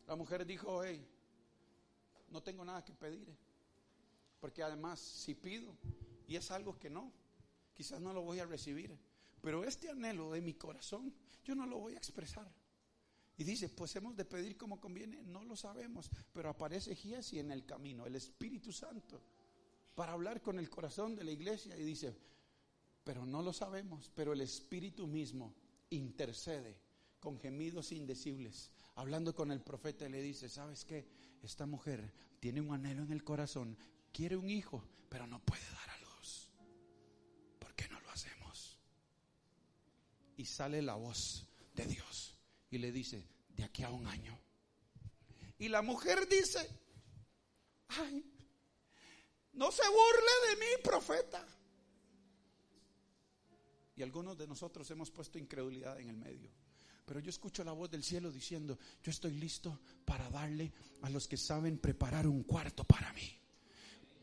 La 0.07 0.17
mujer 0.17 0.45
dijo, 0.45 0.85
hey, 0.85 1.07
no 2.29 2.43
tengo 2.43 2.65
nada 2.65 2.85
que 2.85 2.93
pedir. 2.93 3.35
Porque 4.45 4.63
además, 4.63 5.01
si 5.01 5.35
pido 5.35 5.75
y 6.29 6.37
es 6.37 6.51
algo 6.51 6.79
que 6.79 6.91
no, 6.91 7.11
quizás 7.73 7.99
no 7.99 8.13
lo 8.13 8.21
voy 8.21 8.41
a 8.41 8.45
recibir. 8.45 8.95
Pero 9.41 9.65
este 9.65 9.89
anhelo 9.89 10.33
de 10.33 10.43
mi 10.43 10.53
corazón, 10.53 11.15
yo 11.43 11.55
no 11.55 11.65
lo 11.65 11.79
voy 11.79 11.95
a 11.95 11.97
expresar. 11.97 12.47
Y 13.39 13.45
dice, 13.45 13.71
pues 13.71 13.97
hemos 13.97 14.15
de 14.17 14.27
pedir 14.27 14.59
como 14.59 14.83
conviene, 14.83 15.23
no 15.23 15.43
lo 15.45 15.57
sabemos, 15.57 16.11
pero 16.35 16.51
aparece 16.51 16.95
Giesi 16.95 17.39
en 17.39 17.53
el 17.53 17.65
camino, 17.65 18.05
el 18.05 18.17
Espíritu 18.17 18.71
Santo, 18.71 19.23
para 19.95 20.13
hablar 20.13 20.43
con 20.43 20.59
el 20.59 20.69
corazón 20.69 21.17
de 21.17 21.25
la 21.25 21.31
iglesia. 21.31 21.75
Y 21.79 21.83
dice, 21.83 22.15
pero 23.03 23.25
no 23.25 23.41
lo 23.41 23.55
sabemos, 23.55 24.13
pero 24.15 24.35
el 24.35 24.43
Espíritu 24.43 25.07
mismo 25.07 25.55
intercede 25.89 26.77
con 27.19 27.41
gemidos 27.41 27.93
indecibles. 27.93 28.71
Hablando 28.97 29.35
con 29.35 29.51
el 29.51 29.63
profeta 29.63 30.07
le 30.07 30.21
dice, 30.21 30.51
¿sabes 30.51 30.85
qué? 30.85 31.09
Esta 31.43 31.65
mujer 31.65 32.13
tiene 32.41 32.61
un 32.61 32.75
anhelo 32.75 33.05
en 33.05 33.13
el 33.13 33.25
corazón 33.25 33.79
quiere 34.15 34.37
un 34.37 34.49
hijo, 34.49 34.83
pero 35.11 35.27
no 35.27 35.41
puede 35.41 35.65
dar 35.73 35.91
a 35.91 35.99
luz. 35.99 36.49
¿Por 37.59 37.75
qué 37.75 37.89
no 37.89 38.01
lo 38.01 38.11
hacemos? 38.11 38.79
Y 40.37 40.47
sale 40.47 40.81
la 40.81 40.95
voz 40.95 41.47
de 41.75 41.85
Dios 41.87 42.37
y 42.71 42.79
le 42.79 42.93
dice, 42.93 43.27
de 43.51 43.65
aquí 43.65 43.83
a 43.83 43.91
un 43.91 44.07
año. 44.07 44.39
Y 45.59 45.69
la 45.69 45.83
mujer 45.83 46.29
dice, 46.29 46.67
ay, 47.89 48.25
no 49.53 49.71
se 49.73 49.83
burle 49.89 50.51
de 50.51 50.57
mí, 50.57 50.83
profeta. 50.83 51.45
Y 53.97 54.03
algunos 54.03 54.39
de 54.39 54.47
nosotros 54.47 54.89
hemos 54.91 55.11
puesto 55.11 55.39
incredulidad 55.39 55.99
en 56.01 56.09
el 56.09 56.17
medio. 56.17 56.51
Pero 57.05 57.21
yo 57.21 57.31
escucho 57.31 57.63
la 57.65 57.73
voz 57.73 57.91
del 57.91 58.03
cielo 58.03 58.31
diciendo, 58.31 58.79
yo 59.03 59.11
estoy 59.11 59.35
listo 59.35 59.81
para 60.05 60.31
darle 60.31 60.73
a 61.03 61.11
los 61.11 61.29
que 61.29 61.37
saben 61.37 61.79
preparar 61.79 62.27
un 62.27 62.45
cuarto 62.45 62.85
para 62.85 63.13
mí. 63.13 63.44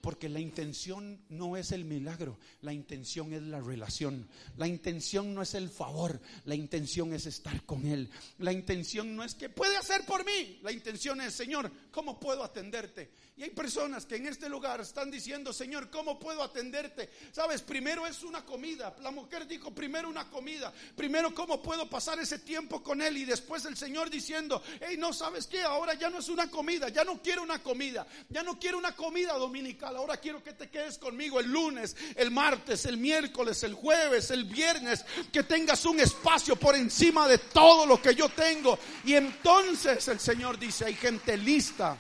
Porque 0.02 0.30
la 0.30 0.40
intención 0.40 1.22
no 1.30 1.58
es 1.58 1.72
el 1.72 1.86
milagro, 1.86 2.40
la 2.62 2.74
intención 2.74 3.34
es 3.34 3.44
la 3.44 3.62
relación. 3.62 4.28
La 4.58 4.68
intención 4.68 5.34
no 5.34 5.42
es 5.42 5.54
el 5.54 5.70
favor, 5.70 6.20
la 6.46 6.56
intención 6.56 7.14
es 7.14 7.28
estar 7.28 7.64
con 7.66 7.86
Él. 7.86 8.10
La 8.40 8.52
intención 8.52 9.16
no 9.16 9.24
es 9.24 9.36
que 9.36 9.50
puede 9.50 9.78
hacer 9.78 10.06
por 10.06 10.26
mí, 10.26 10.60
la 10.64 10.72
intención 10.72 11.22
es, 11.22 11.34
Señor, 11.34 11.72
¿cómo 11.92 12.20
puedo 12.20 12.44
atenderte? 12.44 13.12
Y 13.38 13.44
hay 13.44 13.50
personas 13.52 14.06
que 14.06 14.18
en 14.18 14.28
este 14.28 14.50
lugar 14.50 14.82
están 14.82 15.10
diciendo, 15.10 15.52
Señor, 15.54 15.90
¿cómo 15.90 16.20
puedo 16.20 16.44
atenderte? 16.44 17.10
Sabes, 17.32 17.62
primero 17.62 18.06
es 18.06 18.24
una 18.24 18.46
comida. 18.46 18.96
La 19.02 19.10
mujer 19.10 19.48
dijo, 19.48 19.74
primero 19.74 20.10
una 20.10 20.30
comida. 20.30 20.72
Primero, 20.96 21.34
¿cómo 21.34 21.62
puedo 21.62 21.90
pasar 21.90 22.20
ese 22.20 22.40
tiempo 22.40 22.84
con 22.84 23.02
Él? 23.02 23.18
Y 23.18 23.26
después 23.26 23.66
el 23.66 23.78
Señor 23.78 24.10
diciendo, 24.10 24.62
hey, 24.80 24.96
no 24.98 25.12
sabes 25.14 25.48
qué, 25.48 25.62
ahora 25.62 25.94
ya 25.94 26.10
no 26.10 26.20
es 26.20 26.30
una 26.30 26.52
comida, 26.52 26.90
ya 26.90 27.04
no 27.04 27.22
quiero 27.22 27.42
una 27.42 27.64
comida, 27.64 28.06
ya 28.30 28.44
no 28.44 28.60
quiero 28.60 28.78
una 28.78 28.96
comida 28.96 29.34
dominical, 29.34 29.91
ahora 29.98 30.18
quiero 30.18 30.44
que 30.44 30.54
te 30.54 30.70
quedes 30.70 30.98
conmigo 30.98 31.40
el 31.40 31.52
lunes, 31.52 31.96
el 32.16 32.32
martes, 32.32 32.86
el 32.86 32.98
miércoles, 32.98 33.64
el 33.64 33.74
jueves, 33.74 34.32
el 34.32 34.46
viernes, 34.46 35.06
que 35.32 35.44
tengas 35.44 35.86
un 35.86 36.00
espacio 36.00 36.56
por 36.56 36.76
encima 36.76 37.28
de 37.28 37.38
todo 37.38 37.86
lo 37.86 38.02
que 38.02 38.16
yo 38.16 38.30
tengo. 38.30 38.78
Y 39.06 39.14
entonces 39.16 40.08
el 40.08 40.20
Señor 40.20 40.58
dice, 40.58 40.86
hay 40.86 40.96
gente 40.96 41.38
lista 41.38 41.98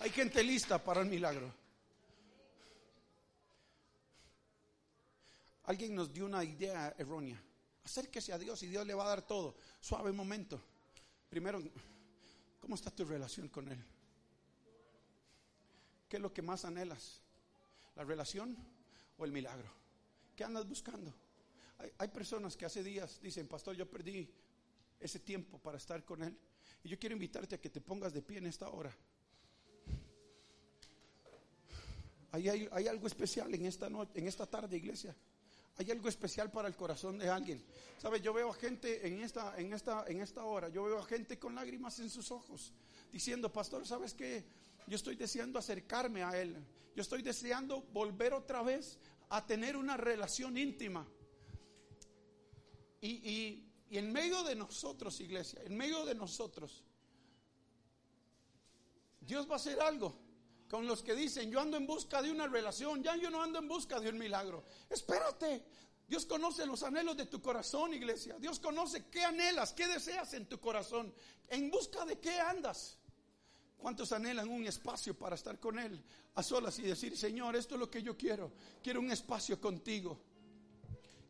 hay 0.00 0.10
gente 0.10 0.42
lista 0.42 0.82
para 0.82 1.02
el 1.02 1.06
milagro. 1.06 1.52
Alguien 5.64 5.94
nos 5.94 6.12
dio 6.12 6.24
una 6.24 6.42
idea 6.42 6.94
errónea. 6.98 7.40
Acérquese 7.84 8.32
a 8.32 8.38
Dios 8.38 8.62
y 8.62 8.66
Dios 8.66 8.86
le 8.86 8.94
va 8.94 9.04
a 9.04 9.08
dar 9.08 9.22
todo. 9.22 9.56
Suave 9.78 10.10
momento. 10.10 10.60
Primero, 11.28 11.62
¿cómo 12.58 12.74
está 12.74 12.90
tu 12.90 13.04
relación 13.04 13.48
con 13.48 13.68
Él? 13.68 13.84
¿Qué 16.10 16.16
es 16.16 16.22
lo 16.22 16.34
que 16.34 16.42
más 16.42 16.64
anhelas? 16.64 17.22
¿La 17.94 18.04
relación 18.04 18.56
o 19.16 19.24
el 19.24 19.30
milagro? 19.30 19.70
¿Qué 20.34 20.42
andas 20.42 20.68
buscando? 20.68 21.14
Hay, 21.78 21.92
hay, 21.98 22.08
personas 22.08 22.56
que 22.56 22.66
hace 22.66 22.82
días 22.82 23.20
dicen, 23.22 23.46
pastor, 23.46 23.76
yo 23.76 23.88
perdí 23.88 24.28
ese 24.98 25.20
tiempo 25.20 25.58
para 25.58 25.78
estar 25.78 26.04
con 26.04 26.24
Él. 26.24 26.36
Y 26.82 26.88
yo 26.88 26.98
quiero 26.98 27.14
invitarte 27.14 27.54
a 27.54 27.60
que 27.60 27.70
te 27.70 27.80
pongas 27.80 28.12
de 28.12 28.22
pie 28.22 28.38
en 28.38 28.46
esta 28.46 28.68
hora. 28.68 28.92
Hay, 32.32 32.86
algo 32.88 33.06
especial 33.06 33.54
en 33.54 33.66
esta, 33.66 33.88
noche, 33.88 34.12
en 34.16 34.26
esta 34.26 34.46
tarde, 34.46 34.76
iglesia. 34.76 35.14
Hay 35.76 35.90
algo 35.92 36.08
especial 36.08 36.50
para 36.50 36.66
el 36.66 36.74
corazón 36.74 37.18
de 37.18 37.28
alguien. 37.28 37.62
¿Sabe? 37.98 38.20
Yo 38.20 38.32
veo 38.32 38.50
a 38.50 38.54
gente 38.54 39.06
en 39.06 39.20
esta, 39.20 39.56
en, 39.58 39.72
esta, 39.72 40.04
en 40.08 40.20
esta 40.20 40.44
hora, 40.44 40.68
yo 40.70 40.82
veo 40.82 40.98
a 40.98 41.04
gente 41.04 41.38
con 41.38 41.54
lágrimas 41.54 42.00
en 42.00 42.10
sus 42.10 42.32
ojos, 42.32 42.72
diciendo, 43.12 43.52
pastor, 43.52 43.86
¿sabes 43.86 44.12
qué? 44.14 44.44
Yo 44.86 44.96
estoy 44.96 45.16
deseando 45.16 45.58
acercarme 45.58 46.22
a 46.22 46.38
Él. 46.40 46.56
Yo 46.94 47.02
estoy 47.02 47.22
deseando 47.22 47.82
volver 47.92 48.32
otra 48.32 48.62
vez 48.62 48.98
a 49.28 49.46
tener 49.46 49.76
una 49.76 49.96
relación 49.96 50.56
íntima. 50.56 51.06
Y, 53.00 53.08
y, 53.08 53.72
y 53.88 53.98
en 53.98 54.12
medio 54.12 54.42
de 54.42 54.54
nosotros, 54.54 55.20
iglesia, 55.20 55.60
en 55.64 55.76
medio 55.76 56.04
de 56.04 56.14
nosotros, 56.14 56.84
Dios 59.20 59.48
va 59.48 59.54
a 59.54 59.56
hacer 59.56 59.80
algo 59.80 60.18
con 60.68 60.86
los 60.86 61.02
que 61.02 61.16
dicen, 61.16 61.50
yo 61.50 61.60
ando 61.60 61.76
en 61.76 61.86
busca 61.86 62.22
de 62.22 62.30
una 62.30 62.46
relación, 62.46 63.02
ya 63.02 63.16
yo 63.16 63.28
no 63.28 63.42
ando 63.42 63.58
en 63.58 63.66
busca 63.66 63.98
de 63.98 64.08
un 64.08 64.18
milagro. 64.18 64.64
Espérate, 64.88 65.64
Dios 66.06 66.26
conoce 66.26 66.64
los 66.64 66.84
anhelos 66.84 67.16
de 67.16 67.26
tu 67.26 67.42
corazón, 67.42 67.92
iglesia. 67.92 68.36
Dios 68.38 68.60
conoce 68.60 69.06
qué 69.10 69.24
anhelas, 69.24 69.72
qué 69.72 69.88
deseas 69.88 70.32
en 70.34 70.46
tu 70.46 70.60
corazón. 70.60 71.12
¿En 71.48 71.70
busca 71.70 72.04
de 72.04 72.20
qué 72.20 72.38
andas? 72.38 72.99
¿Cuántos 73.80 74.12
anhelan 74.12 74.48
un 74.48 74.66
espacio 74.66 75.16
para 75.16 75.36
estar 75.36 75.58
con 75.58 75.78
Él 75.78 76.02
a 76.34 76.42
solas 76.42 76.78
y 76.78 76.82
decir, 76.82 77.16
Señor, 77.16 77.56
esto 77.56 77.74
es 77.74 77.80
lo 77.80 77.90
que 77.90 78.02
yo 78.02 78.16
quiero? 78.16 78.52
Quiero 78.82 79.00
un 79.00 79.10
espacio 79.10 79.58
contigo. 79.58 80.20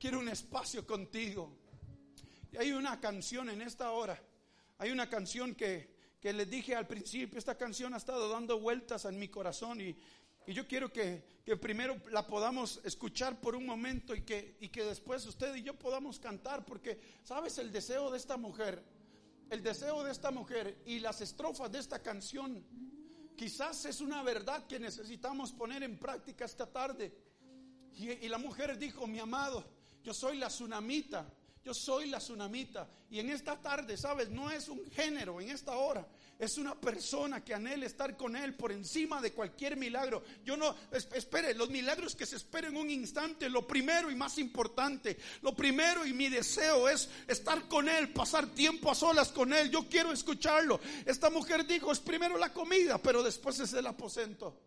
Quiero 0.01 0.19
un 0.19 0.29
espacio 0.29 0.85
contigo. 0.85 1.57
Y 2.53 2.57
hay 2.57 2.73
una 2.73 3.01
canción 3.01 3.51
en 3.51 3.63
esta 3.63 3.93
hora. 3.93 4.21
Hay 4.79 4.91
una 4.91 5.09
canción 5.09 5.55
que, 5.55 5.95
que 6.21 6.33
les 6.33 6.51
dije 6.51 6.75
al 6.75 6.89
principio. 6.89 7.39
Esta 7.39 7.57
canción 7.57 7.95
ha 7.95 7.99
estado 7.99 8.29
dando 8.29 8.59
vueltas 8.59 9.05
en 9.05 9.17
mi 9.17 9.29
corazón 9.29 9.81
y, 9.81 9.97
y 10.45 10.53
yo 10.53 10.67
quiero 10.67 10.93
que, 10.93 11.23
que, 11.45 11.57
primero 11.57 11.99
la 12.11 12.27
podamos 12.27 12.81
escuchar 12.83 13.41
por 13.41 13.55
un 13.55 13.65
momento 13.65 14.13
y 14.13 14.23
que, 14.23 14.57
y 14.59 14.71
que 14.71 14.83
después 14.83 15.25
usted 15.25 15.55
y 15.55 15.63
yo 15.63 15.79
podamos 15.79 16.19
cantar. 16.19 16.65
Porque, 16.65 16.99
¿sabes? 17.23 17.59
El 17.59 17.71
deseo 17.71 18.11
de 18.11 18.19
esta 18.19 18.37
mujer 18.37 18.83
el 19.51 19.63
deseo 19.63 20.05
de 20.05 20.13
esta 20.13 20.31
mujer 20.31 20.81
y 20.87 21.01
las 21.01 21.21
estrofas 21.21 21.71
de 21.71 21.81
esta 21.81 22.01
canción 22.01 22.65
quizás 23.37 23.85
es 23.85 24.01
una 24.01 24.23
verdad 24.23 24.67
que 24.67 24.79
necesitamos 24.79 25.53
poner 25.53 25.83
en 25.83 25.99
práctica 25.99 26.45
esta 26.45 26.67
tarde. 26.67 27.13
Y, 27.95 28.29
la 28.29 28.39
mujer 28.39 28.79
dijo, 28.79 29.07
mi 29.07 29.19
amado, 29.19 29.65
yo 30.05 30.15
soy 30.15 30.39
la 30.39 30.49
tsunamita, 30.49 31.27
yo 31.65 31.75
soy 31.75 32.09
la 32.09 32.19
tsunamita. 32.19 32.89
Y 33.11 33.19
en 33.19 33.31
esta 33.31 33.61
tarde, 33.61 33.97
¿sabes? 33.97 34.31
No 34.31 34.51
es 34.51 34.69
un 34.69 34.89
género 34.91 35.41
en 35.41 35.51
esta 35.51 35.77
hora. 35.77 36.07
Es 36.41 36.57
una 36.57 36.75
persona 36.75 37.45
que 37.45 37.53
anhela 37.53 37.85
estar 37.85 38.17
con 38.17 38.35
Él 38.35 38.55
por 38.55 38.73
encima 38.73 39.21
de 39.21 39.35
cualquier 39.35 39.77
milagro. 39.77 40.25
Yo 40.43 40.57
no, 40.57 40.75
espere, 40.91 41.53
los 41.53 41.69
milagros 41.69 42.17
que 42.17 42.25
se 42.25 42.37
esperen 42.37 42.79
un 42.79 42.89
instante, 42.89 43.51
lo 43.51 43.67
primero 43.67 44.11
y 44.11 44.15
más 44.15 44.39
importante, 44.39 45.19
lo 45.43 45.55
primero 45.55 46.07
y 46.07 46.15
mi 46.15 46.31
deseo 46.31 46.89
es 46.89 47.11
estar 47.29 47.69
con 47.69 47.91
Él, 47.91 48.15
pasar 48.15 48.47
tiempo 48.55 48.91
a 48.91 48.95
solas 48.95 49.31
con 49.33 49.53
Él. 49.53 49.71
Yo 49.71 49.87
quiero 49.87 50.13
escucharlo. 50.13 50.81
Esta 51.05 51.29
mujer 51.29 51.67
dijo, 51.67 51.93
es 51.93 52.01
primero 52.01 52.39
la 52.39 52.55
comida, 52.55 52.97
pero 52.97 53.23
después 53.23 53.61
es 53.61 53.75
el 53.75 53.87
aposento. 53.87 54.63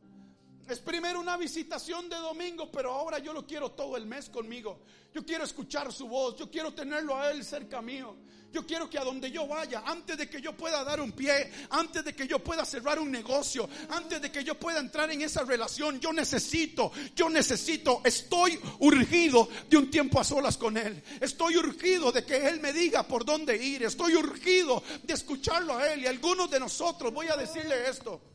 Es 0.74 0.80
primero 0.80 1.20
una 1.20 1.38
visitación 1.38 2.10
de 2.10 2.16
domingo, 2.16 2.72
pero 2.72 2.92
ahora 2.92 3.20
yo 3.20 3.32
lo 3.32 3.46
quiero 3.46 3.70
todo 3.74 3.96
el 3.96 4.08
mes 4.08 4.28
conmigo. 4.28 4.80
Yo 5.14 5.24
quiero 5.24 5.44
escuchar 5.44 5.94
su 5.94 6.08
voz, 6.08 6.36
yo 6.36 6.50
quiero 6.50 6.74
tenerlo 6.74 7.16
a 7.16 7.30
Él 7.30 7.46
cerca 7.46 7.80
mío. 7.80 8.16
Yo 8.52 8.66
quiero 8.66 8.90
que 8.90 8.98
a 8.98 9.04
donde 9.04 9.30
yo 9.30 9.46
vaya, 9.46 9.84
antes 9.86 10.18
de 10.18 10.28
que 10.28 10.42
yo 10.42 10.58
pueda 10.58 10.84
dar 10.84 11.00
un 11.00 11.12
pie, 11.12 11.52
antes 11.70 12.04
de 12.04 12.16
que 12.16 12.28
yo 12.28 12.40
pueda 12.40 12.66
cerrar 12.66 12.98
un 12.98 13.12
negocio, 13.12 13.70
antes 13.90 14.20
de 14.20 14.32
que 14.32 14.44
yo 14.44 14.56
pueda 14.56 14.80
entrar 14.80 15.12
en 15.12 15.22
esa 15.22 15.44
relación, 15.44 16.00
yo 16.00 16.12
necesito, 16.12 16.92
yo 17.16 17.30
necesito, 17.30 18.02
estoy 18.04 18.60
urgido 18.80 19.48
de 19.70 19.78
un 19.78 19.92
tiempo 19.92 20.20
a 20.20 20.24
solas 20.24 20.58
con 20.58 20.76
Él. 20.76 21.04
Estoy 21.22 21.56
urgido 21.56 22.12
de 22.12 22.26
que 22.26 22.48
Él 22.48 22.60
me 22.62 22.74
diga 22.74 23.08
por 23.08 23.26
dónde 23.26 23.64
ir. 23.64 23.84
Estoy 23.84 24.16
urgido 24.16 24.82
de 25.04 25.14
escucharlo 25.14 25.78
a 25.78 25.94
Él. 25.94 26.02
Y 26.02 26.08
algunos 26.08 26.50
de 26.50 26.60
nosotros, 26.60 27.14
voy 27.14 27.28
a 27.28 27.38
decirle 27.38 27.88
esto, 27.88 28.33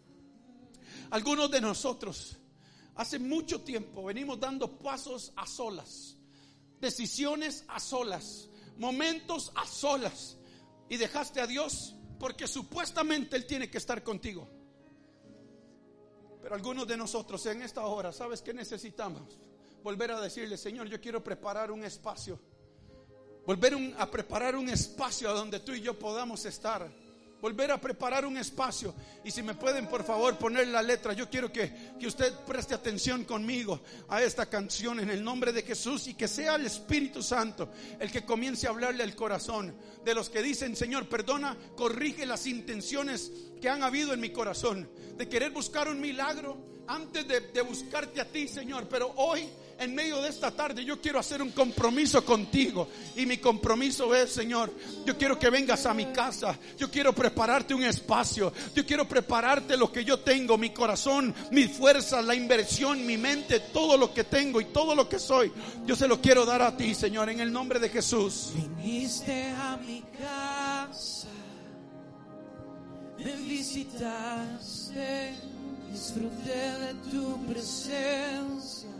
algunos 1.10 1.50
de 1.50 1.60
nosotros 1.60 2.36
hace 2.94 3.18
mucho 3.18 3.62
tiempo 3.62 4.04
venimos 4.04 4.38
dando 4.40 4.78
pasos 4.78 5.32
a 5.36 5.46
solas, 5.46 6.16
decisiones 6.80 7.64
a 7.68 7.80
solas, 7.80 8.48
momentos 8.76 9.52
a 9.54 9.66
solas 9.66 10.36
y 10.88 10.96
dejaste 10.96 11.40
a 11.40 11.46
Dios 11.46 11.94
porque 12.18 12.46
supuestamente 12.46 13.36
Él 13.36 13.46
tiene 13.46 13.70
que 13.70 13.78
estar 13.78 14.02
contigo. 14.02 14.48
Pero 16.42 16.54
algunos 16.54 16.86
de 16.86 16.96
nosotros 16.96 17.44
en 17.46 17.62
esta 17.62 17.84
hora, 17.86 18.12
¿sabes 18.12 18.42
qué 18.42 18.52
necesitamos? 18.52 19.38
Volver 19.82 20.12
a 20.12 20.20
decirle, 20.20 20.56
Señor, 20.56 20.88
yo 20.88 21.00
quiero 21.00 21.22
preparar 21.22 21.70
un 21.70 21.84
espacio. 21.84 22.40
Volver 23.46 23.94
a 23.98 24.10
preparar 24.10 24.56
un 24.56 24.68
espacio 24.68 25.30
a 25.30 25.32
donde 25.32 25.60
tú 25.60 25.72
y 25.72 25.80
yo 25.80 25.98
podamos 25.98 26.44
estar 26.44 26.90
volver 27.40 27.70
a 27.70 27.80
preparar 27.80 28.24
un 28.26 28.36
espacio. 28.36 28.94
Y 29.24 29.30
si 29.30 29.42
me 29.42 29.54
pueden, 29.54 29.86
por 29.86 30.04
favor, 30.04 30.36
poner 30.38 30.68
la 30.68 30.82
letra, 30.82 31.12
yo 31.12 31.28
quiero 31.28 31.52
que, 31.52 31.92
que, 31.98 32.06
usted 32.06 32.32
preste 32.46 32.74
atención 32.74 33.24
conmigo 33.24 33.80
a 34.08 34.22
esta 34.22 34.46
canción 34.46 35.00
en 35.00 35.10
el 35.10 35.22
nombre 35.22 35.52
de 35.52 35.62
Jesús 35.62 36.06
y 36.08 36.14
que 36.14 36.28
sea 36.28 36.56
el 36.56 36.66
Espíritu 36.66 37.22
Santo 37.22 37.70
el 37.98 38.10
que 38.10 38.24
comience 38.24 38.66
a 38.66 38.70
hablarle 38.70 39.02
al 39.02 39.14
corazón 39.14 39.74
de 40.04 40.14
los 40.14 40.30
que 40.30 40.42
dicen, 40.42 40.76
Señor, 40.76 41.08
perdona, 41.08 41.56
corrige 41.76 42.26
las 42.26 42.46
intenciones 42.46 43.30
que 43.60 43.68
han 43.68 43.82
habido 43.82 44.12
en 44.12 44.20
mi 44.20 44.30
corazón, 44.30 44.88
de 45.16 45.28
querer 45.28 45.50
buscar 45.50 45.88
un 45.88 46.00
milagro 46.00 46.77
antes 46.88 47.28
de, 47.28 47.60
buscarte 47.62 48.20
a 48.20 48.24
ti, 48.24 48.48
Señor, 48.48 48.88
pero 48.88 49.12
hoy 49.16 49.46
en 49.78 49.94
medio 49.94 50.20
de 50.22 50.28
esta 50.30 50.50
tarde 50.50 50.84
yo 50.84 51.00
quiero 51.00 51.18
hacer 51.20 51.40
un 51.40 51.52
compromiso 51.52 52.24
contigo. 52.24 52.88
Y 53.14 53.26
mi 53.26 53.36
compromiso 53.38 54.14
es, 54.14 54.32
Señor, 54.32 54.72
yo 55.04 55.16
quiero 55.16 55.38
que 55.38 55.50
vengas 55.50 55.86
a 55.86 55.94
mi 55.94 56.06
casa. 56.06 56.58
Yo 56.76 56.90
quiero 56.90 57.12
prepararte 57.14 57.74
un 57.74 57.84
espacio. 57.84 58.52
Yo 58.74 58.84
quiero 58.86 59.06
prepararte 59.06 59.76
lo 59.76 59.92
que 59.92 60.04
yo 60.04 60.20
tengo, 60.20 60.56
mi 60.58 60.70
corazón, 60.70 61.34
mi 61.52 61.68
fuerza, 61.68 62.22
la 62.22 62.34
inversión, 62.34 63.04
mi 63.06 63.18
mente, 63.18 63.60
todo 63.60 63.96
lo 63.96 64.12
que 64.12 64.24
tengo 64.24 64.60
y 64.60 64.66
todo 64.66 64.94
lo 64.94 65.08
que 65.08 65.18
soy. 65.18 65.52
Yo 65.86 65.94
se 65.94 66.08
lo 66.08 66.20
quiero 66.20 66.44
dar 66.46 66.62
a 66.62 66.76
ti, 66.76 66.94
Señor, 66.94 67.28
en 67.28 67.40
el 67.40 67.52
nombre 67.52 67.78
de 67.78 67.90
Jesús. 67.90 68.50
Viniste 68.54 69.44
a 69.50 69.76
mi 69.76 70.02
casa, 70.18 71.28
me 73.18 73.36
visitaste, 73.36 75.34
disfruté 75.90 76.78
de 76.78 76.94
tu 77.10 77.38
presencia 77.46 78.98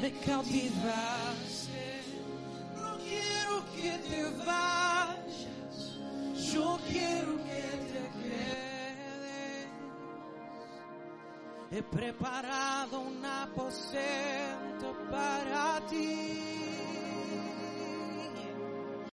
me 0.00 0.10
cautivaste. 0.12 2.02
No 2.76 2.98
quiero 2.98 3.64
que 3.74 3.92
te 4.08 4.22
vayas, 4.44 5.98
yo 6.52 6.78
quiero 6.88 7.36
que 7.44 7.62
te 7.92 8.02
quedes. 8.22 9.68
He 11.70 11.82
preparado 11.82 13.00
un 13.00 13.24
aposento 13.24 14.96
para 15.10 15.80
ti. 15.88 16.75